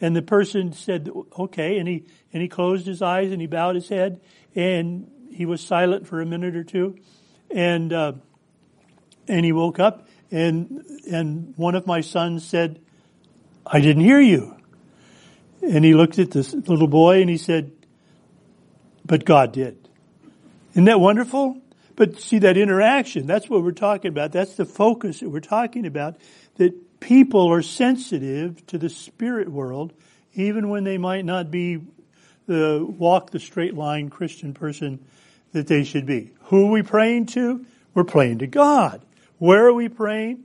And 0.01 0.17
the 0.17 0.23
person 0.23 0.73
said, 0.73 1.11
okay. 1.39 1.79
And 1.79 1.87
he, 1.87 2.07
and 2.33 2.41
he 2.41 2.49
closed 2.49 2.87
his 2.87 3.03
eyes 3.03 3.31
and 3.31 3.43
he 3.43 3.47
bowed 3.47 3.75
his 3.75 3.91
head 3.91 4.19
and 4.55 5.11
he 5.31 5.45
was 5.45 5.61
silent 5.61 6.07
for 6.07 6.23
a 6.23 6.27
minute 6.27 6.57
or 6.57 6.65
two. 6.65 6.97
And, 7.51 7.93
uh, 7.93 8.13
and 9.29 9.45
he 9.45 9.53
woke 9.53 9.79
up 9.79 10.09
and, 10.31 10.87
and 11.13 11.53
one 11.59 11.75
of 11.75 11.87
my 11.87 12.01
sons 12.01 12.47
said, 12.47 12.81
I 13.71 13.81
didn't 13.81 14.05
hear 14.05 14.21
you. 14.21 14.57
And 15.63 15.85
he 15.85 15.95
looked 15.95 16.19
at 16.19 16.31
this 16.31 16.55
little 16.55 16.89
boy 16.89 17.21
and 17.21 17.29
he 17.29 17.37
said, 17.37 17.73
but 19.05 19.25
God 19.25 19.53
did. 19.53 19.89
Isn't 20.73 20.85
that 20.85 21.01
wonderful? 21.01 21.61
But 21.97 22.21
see 22.21 22.39
that 22.39 22.57
interaction, 22.57 23.27
that's 23.27 23.51
what 23.51 23.65
we're 23.65 23.73
talking 23.73 24.11
about. 24.11 24.31
That's 24.31 24.55
the 24.55 24.65
focus 24.65 25.21
that 25.21 25.29
we're 25.29 25.41
talking 25.41 25.85
about. 25.85 26.17
That 26.57 27.01
people 27.01 27.51
are 27.53 27.63
sensitive 27.63 28.65
to 28.69 28.79
the 28.79 28.89
spirit 28.89 29.49
world, 29.49 29.93
even 30.35 30.69
when 30.69 30.85
they 30.85 30.97
might 30.97 31.25
not 31.25 31.51
be 31.51 31.81
the 32.47 32.87
walk 32.89 33.33
the 33.33 33.41
straight 33.41 33.75
line 33.75 34.11
Christian 34.11 34.55
person 34.55 35.05
that 35.53 35.67
they 35.67 35.83
should 35.83 36.07
be. 36.07 36.31
Who 36.45 36.69
are 36.69 36.71
we 36.71 36.83
praying 36.83 37.27
to? 37.27 37.67
We're 37.95 38.05
praying 38.05 38.39
to 38.39 38.47
God. 38.47 39.03
Where 39.39 39.67
are 39.67 39.73
we 39.73 39.89
praying? 39.89 40.45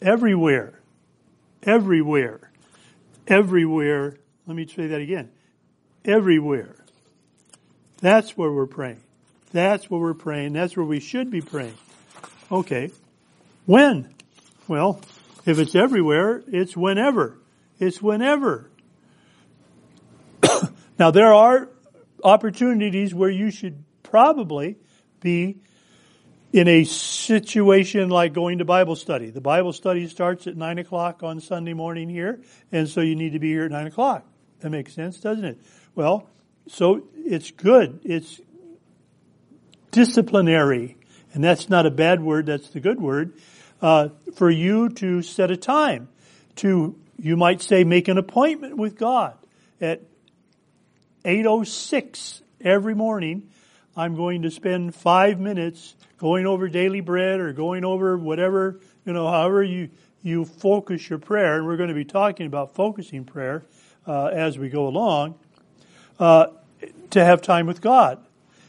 Everywhere. 0.00 0.77
Everywhere. 1.68 2.50
Everywhere. 3.26 4.16
Let 4.46 4.56
me 4.56 4.66
say 4.66 4.86
that 4.86 5.02
again. 5.02 5.30
Everywhere. 6.02 6.76
That's 8.00 8.38
where 8.38 8.50
we're 8.50 8.64
praying. 8.64 9.02
That's 9.52 9.90
where 9.90 10.00
we're 10.00 10.14
praying. 10.14 10.54
That's 10.54 10.78
where 10.78 10.86
we 10.86 10.98
should 10.98 11.30
be 11.30 11.42
praying. 11.42 11.76
Okay. 12.50 12.90
When? 13.66 14.14
Well, 14.66 15.02
if 15.44 15.58
it's 15.58 15.74
everywhere, 15.74 16.42
it's 16.46 16.74
whenever. 16.74 17.36
It's 17.78 18.00
whenever. 18.00 18.70
now 20.98 21.10
there 21.10 21.34
are 21.34 21.68
opportunities 22.24 23.12
where 23.12 23.28
you 23.28 23.50
should 23.50 23.84
probably 24.02 24.76
be 25.20 25.58
in 26.52 26.66
a 26.66 26.84
situation 26.84 28.08
like 28.08 28.32
going 28.32 28.58
to 28.58 28.64
Bible 28.64 28.96
study. 28.96 29.30
The 29.30 29.40
Bible 29.40 29.72
study 29.72 30.08
starts 30.08 30.46
at 30.46 30.56
nine 30.56 30.78
o'clock 30.78 31.22
on 31.22 31.40
Sunday 31.40 31.74
morning 31.74 32.08
here, 32.08 32.40
and 32.72 32.88
so 32.88 33.00
you 33.00 33.14
need 33.14 33.32
to 33.32 33.38
be 33.38 33.48
here 33.48 33.64
at 33.64 33.70
nine 33.70 33.86
o'clock. 33.86 34.24
That 34.60 34.70
makes 34.70 34.94
sense, 34.94 35.20
doesn't 35.20 35.44
it? 35.44 35.60
Well, 35.94 36.26
so 36.66 37.04
it's 37.14 37.50
good. 37.50 38.00
It's 38.04 38.40
disciplinary, 39.90 40.96
and 41.34 41.44
that's 41.44 41.68
not 41.68 41.86
a 41.86 41.90
bad 41.90 42.22
word, 42.22 42.46
that's 42.46 42.70
the 42.70 42.80
good 42.80 43.00
word, 43.00 43.34
uh, 43.82 44.08
for 44.34 44.50
you 44.50 44.88
to 44.88 45.22
set 45.22 45.50
a 45.50 45.56
time 45.56 46.08
to, 46.56 46.98
you 47.18 47.36
might 47.36 47.62
say, 47.62 47.84
make 47.84 48.08
an 48.08 48.18
appointment 48.18 48.76
with 48.76 48.96
God 48.96 49.36
at 49.80 50.02
8.06 51.24 52.40
every 52.60 52.94
morning. 52.94 53.50
I'm 53.98 54.14
going 54.14 54.42
to 54.42 54.50
spend 54.52 54.94
five 54.94 55.40
minutes 55.40 55.96
going 56.18 56.46
over 56.46 56.68
daily 56.68 57.00
bread 57.00 57.40
or 57.40 57.52
going 57.52 57.84
over 57.84 58.16
whatever, 58.16 58.78
you 59.04 59.12
know, 59.12 59.26
however 59.28 59.64
you, 59.64 59.90
you 60.22 60.44
focus 60.44 61.10
your 61.10 61.18
prayer, 61.18 61.56
and 61.56 61.66
we're 61.66 61.76
going 61.76 61.88
to 61.88 61.96
be 61.96 62.04
talking 62.04 62.46
about 62.46 62.76
focusing 62.76 63.24
prayer 63.24 63.64
uh, 64.06 64.26
as 64.26 64.56
we 64.56 64.68
go 64.68 64.86
along, 64.86 65.36
uh, 66.20 66.46
to 67.10 67.24
have 67.24 67.42
time 67.42 67.66
with 67.66 67.80
God. 67.80 68.24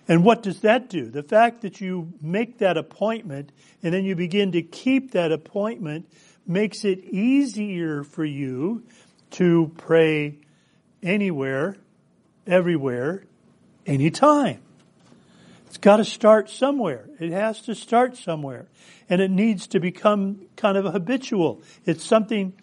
And 0.07 0.25
what 0.25 0.41
does 0.41 0.61
that 0.61 0.89
do? 0.89 1.05
The 1.05 1.21
fact 1.21 1.61
that 1.61 1.79
you 1.79 2.11
make 2.23 2.57
that 2.57 2.75
appointment 2.75 3.51
and 3.83 3.93
then 3.93 4.05
you 4.05 4.15
begin 4.15 4.51
to 4.53 4.63
keep 4.63 5.11
that 5.11 5.31
appointment 5.31 6.11
makes 6.47 6.83
it 6.83 7.05
easier 7.05 8.03
for 8.03 8.25
you 8.25 8.81
to 9.31 9.71
pray 9.77 10.39
anywhere, 11.03 11.77
everywhere, 12.47 13.25
anytime. 13.85 14.61
It's 15.69 15.77
got 15.77 15.97
to 15.97 16.05
start 16.05 16.49
somewhere. 16.49 17.07
It 17.19 17.31
has 17.31 17.61
to 17.61 17.75
start 17.75 18.17
somewhere. 18.17 18.65
And 19.07 19.21
it 19.21 19.29
needs 19.29 19.67
to 19.67 19.79
become 19.79 20.47
kind 20.55 20.75
of 20.75 20.91
habitual. 20.91 21.61
It's 21.85 22.03
something, 22.03 22.53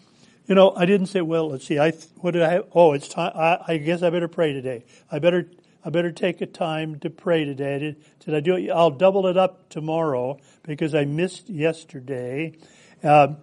you 0.49 0.57
know, 0.57 0.75
I 0.75 0.87
didn't 0.87 1.07
say, 1.07 1.21
well, 1.21 1.51
let's 1.51 1.65
see, 1.65 1.79
I, 1.79 1.93
what 2.17 2.33
did 2.33 2.43
I 2.43 2.51
have? 2.55 2.65
Oh, 2.75 2.95
it's 2.95 3.07
time, 3.07 3.31
I, 3.37 3.59
I 3.69 3.77
guess 3.77 4.03
I 4.03 4.11
better 4.11 4.27
pray 4.27 4.53
today. 4.53 4.85
I 5.11 5.21
better 5.21 5.49
I 5.85 5.91
better 5.91 6.11
take 6.11 6.41
a 6.41 6.47
time 6.47 6.99
to 6.99 7.11
pray 7.11 7.45
today. 7.45 7.79
Did, 7.79 8.05
did 8.25 8.35
I 8.35 8.41
do 8.41 8.57
it? 8.57 8.71
I'll 8.71 8.91
double 8.91 9.29
it 9.29 9.37
up 9.37 9.69
tomorrow 9.69 10.41
because 10.65 10.97
I 10.97 11.05
missed 11.05 11.49
yesterday. 11.49 12.55
Uh, 13.05 13.35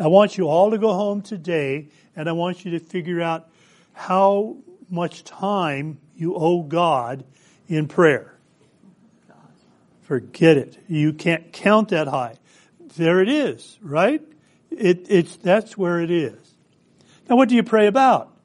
I 0.00 0.06
want 0.06 0.38
you 0.38 0.48
all 0.48 0.70
to 0.70 0.78
go 0.78 0.94
home 0.94 1.20
today 1.20 1.88
and 2.16 2.26
I 2.26 2.32
want 2.32 2.64
you 2.64 2.70
to 2.70 2.78
figure 2.78 3.20
out 3.20 3.50
how 3.92 4.56
much 4.88 5.24
time 5.24 5.98
you 6.16 6.36
owe 6.36 6.62
God 6.62 7.22
in 7.68 7.86
prayer. 7.86 8.39
Forget 10.10 10.56
it. 10.56 10.76
You 10.88 11.12
can't 11.12 11.52
count 11.52 11.90
that 11.90 12.08
high. 12.08 12.34
There 12.96 13.20
it 13.22 13.28
is, 13.28 13.78
right? 13.80 14.20
It, 14.68 15.06
it's, 15.08 15.36
that's 15.36 15.78
where 15.78 16.00
it 16.00 16.10
is. 16.10 16.36
Now 17.28 17.36
what 17.36 17.48
do 17.48 17.54
you 17.54 17.62
pray 17.62 17.86
about? 17.86 18.36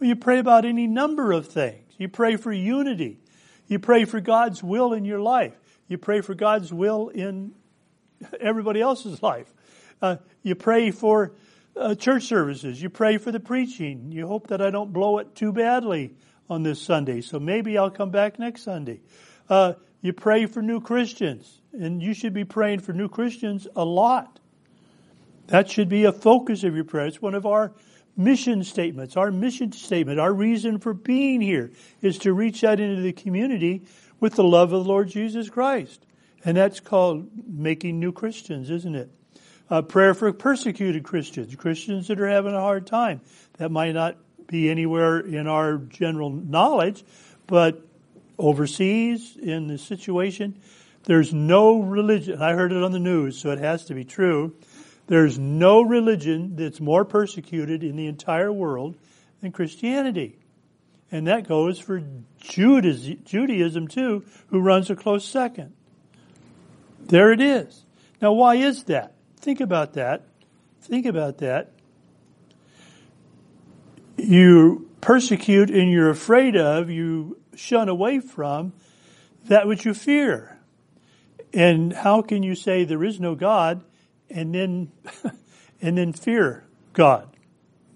Well, 0.00 0.08
you 0.08 0.16
pray 0.16 0.38
about 0.38 0.64
any 0.64 0.86
number 0.86 1.32
of 1.32 1.48
things. 1.48 1.92
You 1.98 2.08
pray 2.08 2.36
for 2.36 2.50
unity. 2.50 3.18
You 3.66 3.78
pray 3.78 4.06
for 4.06 4.18
God's 4.18 4.62
will 4.62 4.94
in 4.94 5.04
your 5.04 5.20
life. 5.20 5.52
You 5.88 5.98
pray 5.98 6.22
for 6.22 6.32
God's 6.32 6.72
will 6.72 7.10
in 7.10 7.52
everybody 8.40 8.80
else's 8.80 9.22
life. 9.22 9.52
Uh, 10.00 10.16
you 10.42 10.54
pray 10.54 10.90
for 10.90 11.34
uh, 11.76 11.94
church 11.96 12.22
services. 12.22 12.82
You 12.82 12.88
pray 12.88 13.18
for 13.18 13.30
the 13.30 13.40
preaching. 13.40 14.10
You 14.10 14.26
hope 14.26 14.46
that 14.46 14.62
I 14.62 14.70
don't 14.70 14.90
blow 14.90 15.18
it 15.18 15.34
too 15.34 15.52
badly 15.52 16.14
on 16.48 16.62
this 16.62 16.80
Sunday. 16.80 17.20
So 17.20 17.38
maybe 17.38 17.76
I'll 17.76 17.90
come 17.90 18.08
back 18.08 18.38
next 18.38 18.62
Sunday. 18.62 19.02
Uh, 19.50 19.74
You 20.04 20.12
pray 20.12 20.44
for 20.44 20.60
new 20.60 20.82
Christians, 20.82 21.62
and 21.72 22.02
you 22.02 22.12
should 22.12 22.34
be 22.34 22.44
praying 22.44 22.80
for 22.80 22.92
new 22.92 23.08
Christians 23.08 23.66
a 23.74 23.86
lot. 23.86 24.38
That 25.46 25.70
should 25.70 25.88
be 25.88 26.04
a 26.04 26.12
focus 26.12 26.62
of 26.62 26.74
your 26.74 26.84
prayer. 26.84 27.06
It's 27.06 27.22
one 27.22 27.34
of 27.34 27.46
our 27.46 27.72
mission 28.14 28.64
statements. 28.64 29.16
Our 29.16 29.30
mission 29.30 29.72
statement, 29.72 30.20
our 30.20 30.34
reason 30.34 30.78
for 30.78 30.92
being 30.92 31.40
here 31.40 31.72
is 32.02 32.18
to 32.18 32.34
reach 32.34 32.62
out 32.64 32.80
into 32.80 33.00
the 33.00 33.14
community 33.14 33.86
with 34.20 34.34
the 34.34 34.44
love 34.44 34.74
of 34.74 34.84
the 34.84 34.90
Lord 34.90 35.08
Jesus 35.08 35.48
Christ. 35.48 36.04
And 36.44 36.54
that's 36.54 36.80
called 36.80 37.30
making 37.48 37.98
new 37.98 38.12
Christians, 38.12 38.68
isn't 38.68 38.94
it? 38.94 39.10
A 39.70 39.82
prayer 39.82 40.12
for 40.12 40.30
persecuted 40.34 41.02
Christians, 41.02 41.56
Christians 41.56 42.08
that 42.08 42.20
are 42.20 42.28
having 42.28 42.52
a 42.52 42.60
hard 42.60 42.86
time. 42.86 43.22
That 43.56 43.70
might 43.70 43.92
not 43.92 44.18
be 44.48 44.68
anywhere 44.68 45.20
in 45.20 45.46
our 45.46 45.78
general 45.78 46.28
knowledge, 46.28 47.02
but 47.46 47.83
overseas 48.38 49.36
in 49.36 49.66
the 49.68 49.78
situation, 49.78 50.60
there's 51.04 51.32
no 51.32 51.80
religion. 51.80 52.40
I 52.40 52.52
heard 52.52 52.72
it 52.72 52.82
on 52.82 52.92
the 52.92 52.98
news, 52.98 53.38
so 53.38 53.50
it 53.50 53.58
has 53.58 53.84
to 53.86 53.94
be 53.94 54.04
true. 54.04 54.54
There's 55.06 55.38
no 55.38 55.82
religion 55.82 56.56
that's 56.56 56.80
more 56.80 57.04
persecuted 57.04 57.84
in 57.84 57.96
the 57.96 58.06
entire 58.06 58.52
world 58.52 58.96
than 59.42 59.52
Christianity. 59.52 60.38
And 61.12 61.26
that 61.26 61.46
goes 61.46 61.78
for 61.78 62.02
Judaism 62.40 63.88
too, 63.88 64.24
who 64.48 64.60
runs 64.60 64.90
a 64.90 64.96
close 64.96 65.24
second. 65.24 65.74
There 67.00 67.32
it 67.32 67.40
is. 67.40 67.84
Now, 68.22 68.32
why 68.32 68.56
is 68.56 68.84
that? 68.84 69.14
Think 69.36 69.60
about 69.60 69.92
that. 69.92 70.22
Think 70.80 71.04
about 71.04 71.38
that. 71.38 71.72
You 74.16 74.88
persecute 75.02 75.70
and 75.70 75.90
you're 75.90 76.08
afraid 76.08 76.56
of, 76.56 76.88
you 76.88 77.36
shun 77.56 77.88
away 77.88 78.20
from 78.20 78.72
that 79.46 79.66
which 79.66 79.84
you 79.84 79.94
fear. 79.94 80.58
And 81.52 81.92
how 81.92 82.22
can 82.22 82.42
you 82.42 82.54
say 82.54 82.84
there 82.84 83.04
is 83.04 83.20
no 83.20 83.34
God 83.34 83.84
and 84.28 84.54
then 84.54 84.90
and 85.80 85.96
then 85.98 86.12
fear 86.12 86.64
God? 86.92 87.28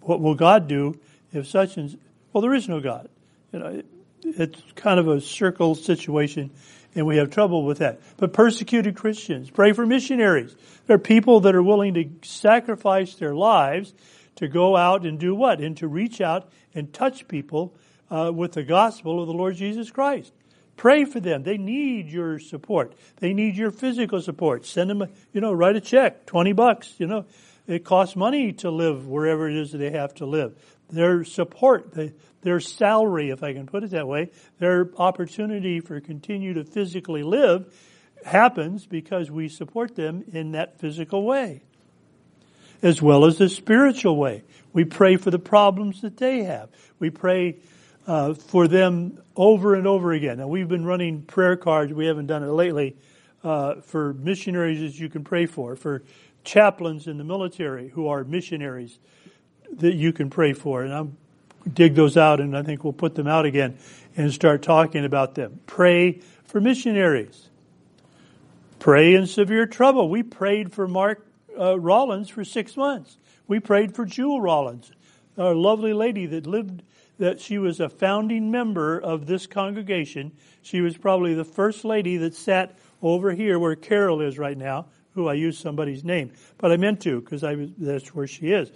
What 0.00 0.20
will 0.20 0.34
God 0.34 0.68
do 0.68 0.98
if 1.32 1.48
such 1.48 1.76
and 1.76 1.98
well 2.32 2.42
there 2.42 2.54
is 2.54 2.68
no 2.68 2.80
God? 2.80 3.08
You 3.52 3.58
know, 3.58 3.66
it, 3.66 3.86
it's 4.22 4.62
kind 4.74 5.00
of 5.00 5.08
a 5.08 5.20
circle 5.20 5.74
situation 5.74 6.50
and 6.94 7.06
we 7.06 7.16
have 7.16 7.30
trouble 7.30 7.64
with 7.64 7.78
that. 7.78 8.00
But 8.16 8.32
persecuted 8.32 8.96
Christians, 8.96 9.50
pray 9.50 9.72
for 9.72 9.86
missionaries. 9.86 10.54
There 10.86 10.96
are 10.96 11.00
people 11.00 11.40
that 11.40 11.54
are 11.54 11.62
willing 11.62 11.94
to 11.94 12.08
sacrifice 12.22 13.14
their 13.14 13.34
lives 13.34 13.94
to 14.36 14.48
go 14.48 14.76
out 14.76 15.04
and 15.04 15.18
do 15.18 15.34
what? 15.34 15.60
And 15.60 15.76
to 15.78 15.88
reach 15.88 16.20
out 16.20 16.48
and 16.74 16.92
touch 16.92 17.28
people 17.28 17.74
uh, 18.10 18.32
with 18.34 18.52
the 18.52 18.62
gospel 18.62 19.20
of 19.20 19.26
the 19.26 19.34
Lord 19.34 19.56
Jesus 19.56 19.90
Christ. 19.90 20.32
Pray 20.76 21.04
for 21.04 21.18
them. 21.18 21.42
They 21.42 21.58
need 21.58 22.08
your 22.08 22.38
support. 22.38 22.94
They 23.16 23.34
need 23.34 23.56
your 23.56 23.72
physical 23.72 24.22
support. 24.22 24.64
Send 24.64 24.90
them, 24.90 25.02
a, 25.02 25.08
you 25.32 25.40
know, 25.40 25.52
write 25.52 25.74
a 25.74 25.80
check, 25.80 26.24
20 26.26 26.52
bucks, 26.52 26.94
you 26.98 27.06
know. 27.06 27.26
It 27.66 27.84
costs 27.84 28.16
money 28.16 28.52
to 28.54 28.70
live 28.70 29.06
wherever 29.06 29.48
it 29.48 29.56
is 29.56 29.72
that 29.72 29.78
they 29.78 29.90
have 29.90 30.14
to 30.16 30.26
live. 30.26 30.56
Their 30.88 31.24
support, 31.24 31.94
their 32.40 32.60
salary, 32.60 33.30
if 33.30 33.42
I 33.42 33.52
can 33.52 33.66
put 33.66 33.84
it 33.84 33.90
that 33.90 34.06
way, 34.06 34.30
their 34.58 34.88
opportunity 34.96 35.80
for 35.80 36.00
continue 36.00 36.54
to 36.54 36.64
physically 36.64 37.22
live 37.22 37.74
happens 38.24 38.86
because 38.86 39.30
we 39.30 39.48
support 39.48 39.96
them 39.96 40.24
in 40.32 40.52
that 40.52 40.78
physical 40.78 41.24
way. 41.24 41.62
As 42.82 43.02
well 43.02 43.24
as 43.24 43.38
the 43.38 43.48
spiritual 43.48 44.16
way. 44.16 44.44
We 44.72 44.84
pray 44.84 45.16
for 45.16 45.30
the 45.30 45.38
problems 45.38 46.02
that 46.02 46.16
they 46.16 46.44
have. 46.44 46.70
We 47.00 47.10
pray 47.10 47.56
uh, 48.08 48.32
for 48.32 48.66
them 48.66 49.22
over 49.36 49.74
and 49.74 49.86
over 49.86 50.12
again. 50.12 50.38
Now 50.38 50.48
we've 50.48 50.66
been 50.66 50.84
running 50.84 51.22
prayer 51.22 51.56
cards. 51.56 51.92
We 51.92 52.06
haven't 52.06 52.26
done 52.26 52.42
it 52.42 52.48
lately 52.50 52.96
uh, 53.44 53.82
for 53.82 54.14
missionaries 54.14 54.80
that 54.80 54.98
you 54.98 55.10
can 55.10 55.22
pray 55.22 55.46
for, 55.46 55.76
for 55.76 56.02
chaplains 56.42 57.06
in 57.06 57.18
the 57.18 57.24
military 57.24 57.88
who 57.90 58.08
are 58.08 58.24
missionaries 58.24 58.98
that 59.70 59.94
you 59.94 60.12
can 60.12 60.30
pray 60.30 60.54
for. 60.54 60.82
And 60.82 60.92
I'll 60.92 61.12
dig 61.70 61.94
those 61.94 62.16
out, 62.16 62.40
and 62.40 62.56
I 62.56 62.62
think 62.62 62.82
we'll 62.82 62.94
put 62.94 63.14
them 63.14 63.26
out 63.26 63.44
again 63.44 63.76
and 64.16 64.32
start 64.32 64.62
talking 64.62 65.04
about 65.04 65.34
them. 65.34 65.60
Pray 65.66 66.20
for 66.46 66.62
missionaries. 66.62 67.50
Pray 68.78 69.14
in 69.14 69.26
severe 69.26 69.66
trouble. 69.66 70.08
We 70.08 70.22
prayed 70.22 70.72
for 70.72 70.88
Mark 70.88 71.26
uh, 71.58 71.78
Rollins 71.78 72.30
for 72.30 72.42
six 72.42 72.74
months. 72.74 73.18
We 73.46 73.60
prayed 73.60 73.94
for 73.94 74.06
Jewel 74.06 74.40
Rollins, 74.40 74.92
a 75.36 75.52
lovely 75.52 75.92
lady 75.92 76.24
that 76.26 76.46
lived 76.46 76.82
that 77.18 77.40
she 77.40 77.58
was 77.58 77.80
a 77.80 77.88
founding 77.88 78.50
member 78.50 78.98
of 78.98 79.26
this 79.26 79.46
congregation. 79.46 80.32
She 80.62 80.80
was 80.80 80.96
probably 80.96 81.34
the 81.34 81.44
first 81.44 81.84
lady 81.84 82.16
that 82.18 82.34
sat 82.34 82.76
over 83.02 83.32
here 83.32 83.58
where 83.58 83.76
Carol 83.76 84.20
is 84.20 84.38
right 84.38 84.56
now, 84.56 84.86
who 85.14 85.28
I 85.28 85.34
used 85.34 85.60
somebody's 85.60 86.04
name, 86.04 86.32
but 86.58 86.72
I 86.72 86.76
meant 86.76 87.00
to 87.02 87.20
because 87.20 87.44
that's 87.78 88.14
where 88.14 88.26
she 88.26 88.52
is. 88.52 88.70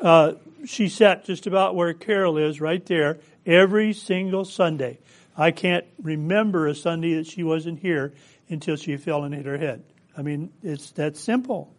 Uh, 0.00 0.34
she 0.64 0.88
sat 0.88 1.24
just 1.24 1.46
about 1.46 1.74
where 1.74 1.94
Carol 1.94 2.38
is, 2.38 2.60
right 2.60 2.84
there, 2.86 3.18
every 3.44 3.92
single 3.92 4.44
Sunday. 4.44 4.98
I 5.36 5.50
can't 5.50 5.86
remember 6.02 6.66
a 6.66 6.74
Sunday 6.74 7.14
that 7.14 7.26
she 7.26 7.44
wasn't 7.44 7.78
here 7.78 8.14
until 8.48 8.76
she 8.76 8.96
fell 8.96 9.24
and 9.24 9.34
hit 9.34 9.46
her 9.46 9.58
head. 9.58 9.84
I 10.16 10.22
mean, 10.22 10.50
it's 10.62 10.90
that 10.92 11.16
simple. 11.16 11.72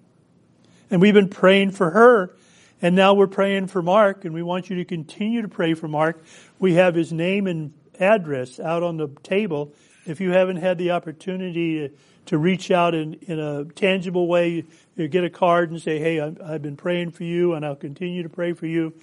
And 0.90 1.02
we've 1.02 1.14
been 1.14 1.30
praying 1.30 1.72
for 1.72 1.90
her 1.90 2.36
and 2.82 2.96
now 2.96 3.14
we're 3.14 3.28
praying 3.28 3.68
for 3.68 3.82
Mark, 3.82 4.26
and 4.26 4.34
we 4.34 4.44
want 4.44 4.70
you 4.70 4.78
to 4.78 4.86
continue 4.86 5.42
to 5.42 5.48
pray 5.48 5.74
for 5.74 5.88
Mark. 5.88 6.24
We 6.60 6.76
have 6.76 6.96
his 6.96 7.12
name 7.12 7.48
and 7.48 7.74
address 8.00 8.60
out 8.60 8.84
on 8.84 8.98
the 8.98 9.08
table. 9.24 9.74
If 10.06 10.22
you 10.22 10.32
haven't 10.32 10.58
had 10.58 10.78
the 10.78 10.92
opportunity 10.92 11.88
to, 11.88 11.96
to 12.28 12.38
reach 12.38 12.70
out 12.70 12.94
in, 12.94 13.16
in 13.16 13.40
a 13.40 13.66
tangible 13.66 14.28
way, 14.28 14.66
you 14.96 15.08
get 15.08 15.24
a 15.24 15.30
card 15.30 15.72
and 15.72 15.82
say, 15.82 16.00
Hey, 16.00 16.20
I've 16.20 16.62
been 16.62 16.78
praying 16.78 17.12
for 17.12 17.24
you, 17.24 17.54
and 17.54 17.66
I'll 17.66 17.76
continue 17.76 18.24
to 18.24 18.30
pray 18.30 18.54
for 18.54 18.68
you. 18.68 18.94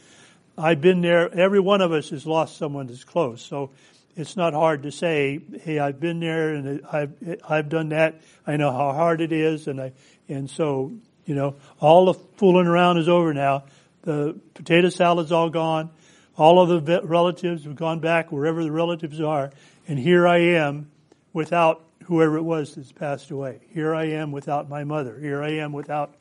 I've 0.56 0.80
been 0.80 1.00
there. 1.00 1.32
Every 1.34 1.60
one 1.60 1.80
of 1.80 1.92
us 1.92 2.10
has 2.10 2.26
lost 2.26 2.56
someone 2.56 2.86
that's 2.86 3.02
close. 3.02 3.42
So 3.42 3.70
it's 4.16 4.36
not 4.36 4.54
hard 4.54 4.84
to 4.84 4.92
say, 4.92 5.40
Hey, 5.62 5.78
I've 5.78 5.98
been 5.98 6.20
there 6.20 6.54
and 6.54 6.86
I've, 6.86 7.40
I've 7.48 7.68
done 7.68 7.88
that. 7.88 8.20
I 8.46 8.56
know 8.56 8.70
how 8.70 8.92
hard 8.92 9.20
it 9.20 9.32
is. 9.32 9.66
And 9.66 9.80
I, 9.80 9.92
and 10.28 10.48
so 10.48 10.92
you 11.26 11.34
know, 11.34 11.56
all 11.80 12.06
the 12.06 12.14
fooling 12.14 12.66
around 12.66 12.98
is 12.98 13.08
over 13.08 13.32
now. 13.32 13.64
The 14.02 14.38
potato 14.54 14.90
salad's 14.90 15.32
all 15.32 15.50
gone. 15.50 15.90
All 16.36 16.60
of 16.60 16.84
the 16.84 17.00
relatives 17.02 17.64
have 17.64 17.76
gone 17.76 18.00
back 18.00 18.32
wherever 18.32 18.62
the 18.62 18.72
relatives 18.72 19.20
are. 19.20 19.50
And 19.86 19.98
here 19.98 20.26
I 20.26 20.38
am 20.38 20.90
without 21.32 21.84
whoever 22.04 22.36
it 22.36 22.42
was 22.42 22.74
that's 22.74 22.92
passed 22.92 23.30
away. 23.30 23.60
Here 23.72 23.94
I 23.94 24.04
am 24.04 24.32
without 24.32 24.68
my 24.68 24.84
mother. 24.84 25.18
Here 25.18 25.42
I 25.42 25.52
am 25.52 25.72
without, 25.72 26.14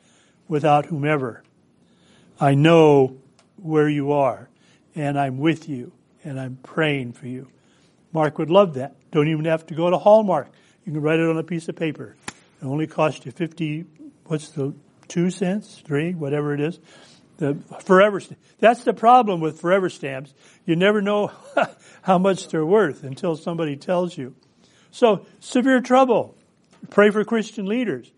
without 0.48 0.86
whomever. 0.86 1.44
I 2.40 2.54
know 2.54 3.18
where 3.58 3.90
you 3.90 4.12
are 4.12 4.50
and 4.96 5.20
I'm 5.20 5.38
with 5.38 5.68
you 5.68 5.92
and 6.24 6.40
I'm 6.40 6.58
praying 6.64 7.14
for 7.14 7.28
you. 7.28 7.48
Mark 8.12 8.38
would 8.38 8.50
love 8.50 8.76
that. 8.76 8.96
Don't 9.12 9.28
even 9.28 9.46
have 9.46 9.66
to 9.68 9.74
go 9.74 9.90
to 9.90 9.98
Hallmark. 9.98 10.50
You 10.86 10.94
can 10.94 11.02
write 11.02 11.20
it 11.20 11.30
on 11.30 11.38
a 11.38 11.44
piece 11.44 11.68
of 11.68 11.76
paper. 11.76 12.16
It 12.62 12.66
only 12.66 12.88
costs 12.88 13.26
you 13.26 13.32
50, 13.32 13.86
what's 14.26 14.50
the 14.50 14.74
two 15.14 15.30
cents, 15.30 15.80
three, 15.86 16.16
whatever 16.16 16.56
it 16.56 16.60
is. 16.60 16.80
The 17.38 17.56
forever, 17.84 18.20
that's 18.60 18.84
the 18.84 18.94
problem 18.94 19.42
with 19.42 19.62
forever 19.62 19.88
stamps. 19.90 20.34
You 20.66 20.76
never 20.76 21.04
know 21.04 21.32
how 22.02 22.18
much 22.18 22.48
they're 22.48 22.66
worth 22.66 23.04
until 23.04 23.36
somebody 23.36 23.76
tells 23.76 24.18
you. 24.18 24.36
So, 24.90 25.28
severe 25.40 25.82
trouble. 25.82 26.36
Pray 26.90 27.12
for 27.12 27.24
Christian 27.24 27.68
leaders. 27.68 28.12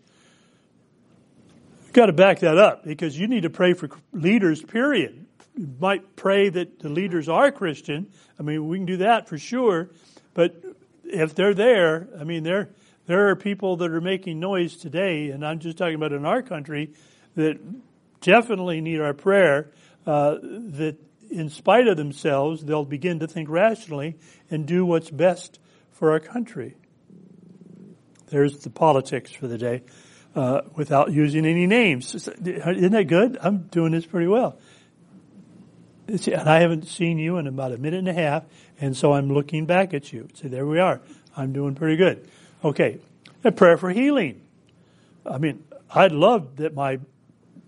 You've 1.84 1.92
got 1.92 2.06
to 2.06 2.14
back 2.14 2.40
that 2.40 2.56
up 2.56 2.84
because 2.84 3.18
you 3.18 3.28
need 3.28 3.42
to 3.42 3.50
pray 3.50 3.74
for 3.74 3.90
leaders, 4.12 4.62
period. 4.62 5.26
You 5.54 5.68
might 5.78 6.16
pray 6.16 6.48
that 6.48 6.78
the 6.78 6.88
leaders 6.88 7.28
are 7.28 7.52
Christian. 7.52 8.06
I 8.38 8.42
mean, 8.42 8.68
we 8.68 8.78
can 8.78 8.86
do 8.86 8.96
that 8.98 9.28
for 9.28 9.36
sure. 9.36 9.90
But 10.32 10.62
if 11.04 11.34
they're 11.34 11.54
there, 11.54 12.08
I 12.18 12.24
mean, 12.24 12.42
they're, 12.42 12.70
there 13.06 13.28
are 13.28 13.36
people 13.36 13.76
that 13.76 13.90
are 13.90 14.00
making 14.00 14.40
noise 14.40 14.76
today, 14.76 15.30
and 15.30 15.46
I'm 15.46 15.58
just 15.58 15.78
talking 15.78 15.94
about 15.94 16.12
in 16.12 16.24
our 16.24 16.42
country, 16.42 16.92
that 17.34 17.58
definitely 18.20 18.80
need 18.80 19.00
our 19.00 19.14
prayer, 19.14 19.70
uh, 20.06 20.36
that 20.42 20.96
in 21.30 21.48
spite 21.50 21.88
of 21.88 21.96
themselves, 21.96 22.64
they'll 22.64 22.84
begin 22.84 23.20
to 23.20 23.26
think 23.26 23.48
rationally 23.48 24.16
and 24.50 24.66
do 24.66 24.84
what's 24.84 25.10
best 25.10 25.58
for 25.92 26.12
our 26.12 26.20
country. 26.20 26.76
There's 28.28 28.58
the 28.58 28.70
politics 28.70 29.30
for 29.30 29.46
the 29.46 29.58
day, 29.58 29.82
uh, 30.34 30.62
without 30.74 31.12
using 31.12 31.46
any 31.46 31.66
names. 31.66 32.14
Isn't 32.14 32.92
that 32.92 33.06
good? 33.08 33.38
I'm 33.40 33.68
doing 33.68 33.92
this 33.92 34.06
pretty 34.06 34.26
well. 34.26 34.58
And 36.08 36.48
I 36.48 36.60
haven't 36.60 36.86
seen 36.86 37.18
you 37.18 37.36
in 37.38 37.46
about 37.46 37.72
a 37.72 37.78
minute 37.78 37.98
and 37.98 38.08
a 38.08 38.12
half, 38.12 38.44
and 38.80 38.96
so 38.96 39.12
I'm 39.12 39.32
looking 39.32 39.66
back 39.66 39.94
at 39.94 40.12
you. 40.12 40.28
So 40.34 40.48
there 40.48 40.66
we 40.66 40.78
are. 40.78 41.00
I'm 41.36 41.52
doing 41.52 41.74
pretty 41.74 41.96
good. 41.96 42.28
Okay, 42.66 42.98
a 43.44 43.52
prayer 43.52 43.76
for 43.76 43.90
healing. 43.90 44.40
I 45.24 45.38
mean, 45.38 45.62
I'd 45.88 46.10
love 46.10 46.56
that 46.56 46.74
my 46.74 46.98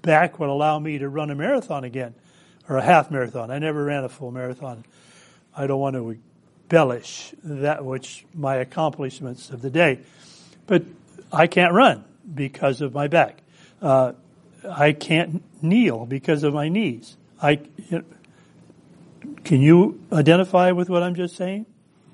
back 0.03 0.41
would 0.41 0.49
allow 0.49 0.77
me 0.81 0.99
to 0.99 1.09
run 1.09 1.31
a 1.31 1.37
marathon 1.37 1.85
again, 1.85 2.17
or 2.69 2.79
a 2.79 2.83
half 2.83 3.09
marathon. 3.09 3.53
I 3.53 3.61
never 3.61 3.85
ran 3.85 4.03
a 4.03 4.09
full 4.09 4.33
marathon. 4.33 4.85
I 5.57 5.69
don't 5.69 5.79
want 5.79 5.95
to 5.95 6.19
embellish 6.65 7.33
that 7.45 7.85
which 7.85 8.27
my 8.35 8.57
accomplishments 8.57 9.51
of 9.51 9.63
the 9.63 9.71
day. 9.71 10.01
But 10.67 10.83
I 11.33 11.47
can't 11.47 11.73
run 11.75 12.03
because 12.35 12.81
of 12.81 12.93
my 12.93 13.07
back. 13.07 13.39
Uh, 13.81 14.15
I 14.69 14.95
can't 14.95 15.45
kneel 15.63 16.07
because 16.07 16.43
of 16.43 16.53
my 16.55 16.69
knees. 16.69 17.17
I 17.41 17.61
you 17.89 17.99
know, 17.99 18.05
can 19.45 19.61
you 19.61 20.05
identify 20.11 20.73
with 20.73 20.91
what 20.91 21.05
I'm 21.05 21.15
just 21.15 21.37
saying? 21.37 21.67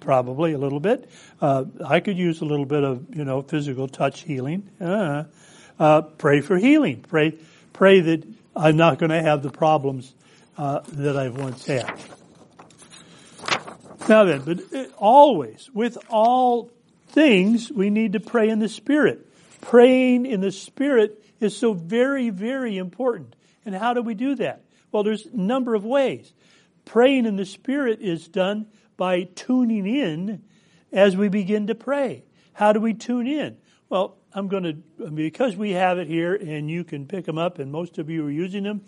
Probably 0.04 0.52
a 0.52 0.58
little 0.58 0.80
bit. 0.80 1.08
Uh, 1.40 1.64
I 1.82 2.00
could 2.00 2.18
use 2.18 2.42
a 2.42 2.44
little 2.44 2.66
bit 2.66 2.84
of 2.84 3.16
you 3.16 3.24
know 3.24 3.40
physical 3.40 3.88
touch 3.88 4.20
healing. 4.20 4.68
Uh, 4.78 5.24
uh, 5.78 6.02
pray 6.02 6.42
for 6.42 6.58
healing. 6.58 7.00
Pray 7.00 7.38
pray 7.72 8.00
that 8.00 8.22
I'm 8.54 8.76
not 8.76 8.98
going 8.98 9.08
to 9.08 9.22
have 9.22 9.42
the 9.42 9.48
problems 9.48 10.14
uh, 10.58 10.80
that 10.88 11.16
I've 11.16 11.38
once 11.38 11.64
had. 11.64 11.90
Now 14.06 14.24
then, 14.24 14.42
but 14.42 14.60
uh, 14.74 14.84
always 14.98 15.70
with 15.72 15.96
all 16.10 16.70
things 17.08 17.72
we 17.72 17.88
need 17.88 18.12
to 18.12 18.20
pray 18.20 18.50
in 18.50 18.58
the 18.58 18.68
Spirit. 18.68 19.26
Praying 19.62 20.26
in 20.26 20.42
the 20.42 20.52
Spirit 20.52 21.24
is 21.40 21.56
so 21.56 21.72
very, 21.72 22.28
very 22.28 22.76
important. 22.76 23.34
And 23.64 23.74
how 23.74 23.94
do 23.94 24.02
we 24.02 24.12
do 24.12 24.34
that? 24.34 24.64
Well, 24.92 25.02
there's 25.02 25.24
a 25.24 25.34
number 25.34 25.74
of 25.74 25.82
ways. 25.82 26.30
Praying 26.84 27.24
in 27.24 27.36
the 27.36 27.46
Spirit 27.46 28.02
is 28.02 28.28
done 28.28 28.66
by 28.96 29.24
tuning 29.24 29.86
in 29.86 30.42
as 30.92 31.16
we 31.16 31.28
begin 31.28 31.66
to 31.66 31.74
pray. 31.74 32.24
How 32.52 32.72
do 32.72 32.80
we 32.80 32.94
tune 32.94 33.26
in? 33.26 33.56
Well, 33.88 34.16
I'm 34.32 34.48
going 34.48 34.62
to, 34.62 35.10
because 35.10 35.56
we 35.56 35.72
have 35.72 35.98
it 35.98 36.08
here 36.08 36.34
and 36.34 36.70
you 36.70 36.84
can 36.84 37.06
pick 37.06 37.24
them 37.24 37.38
up 37.38 37.58
and 37.58 37.70
most 37.70 37.98
of 37.98 38.10
you 38.10 38.26
are 38.26 38.30
using 38.30 38.64
them, 38.64 38.82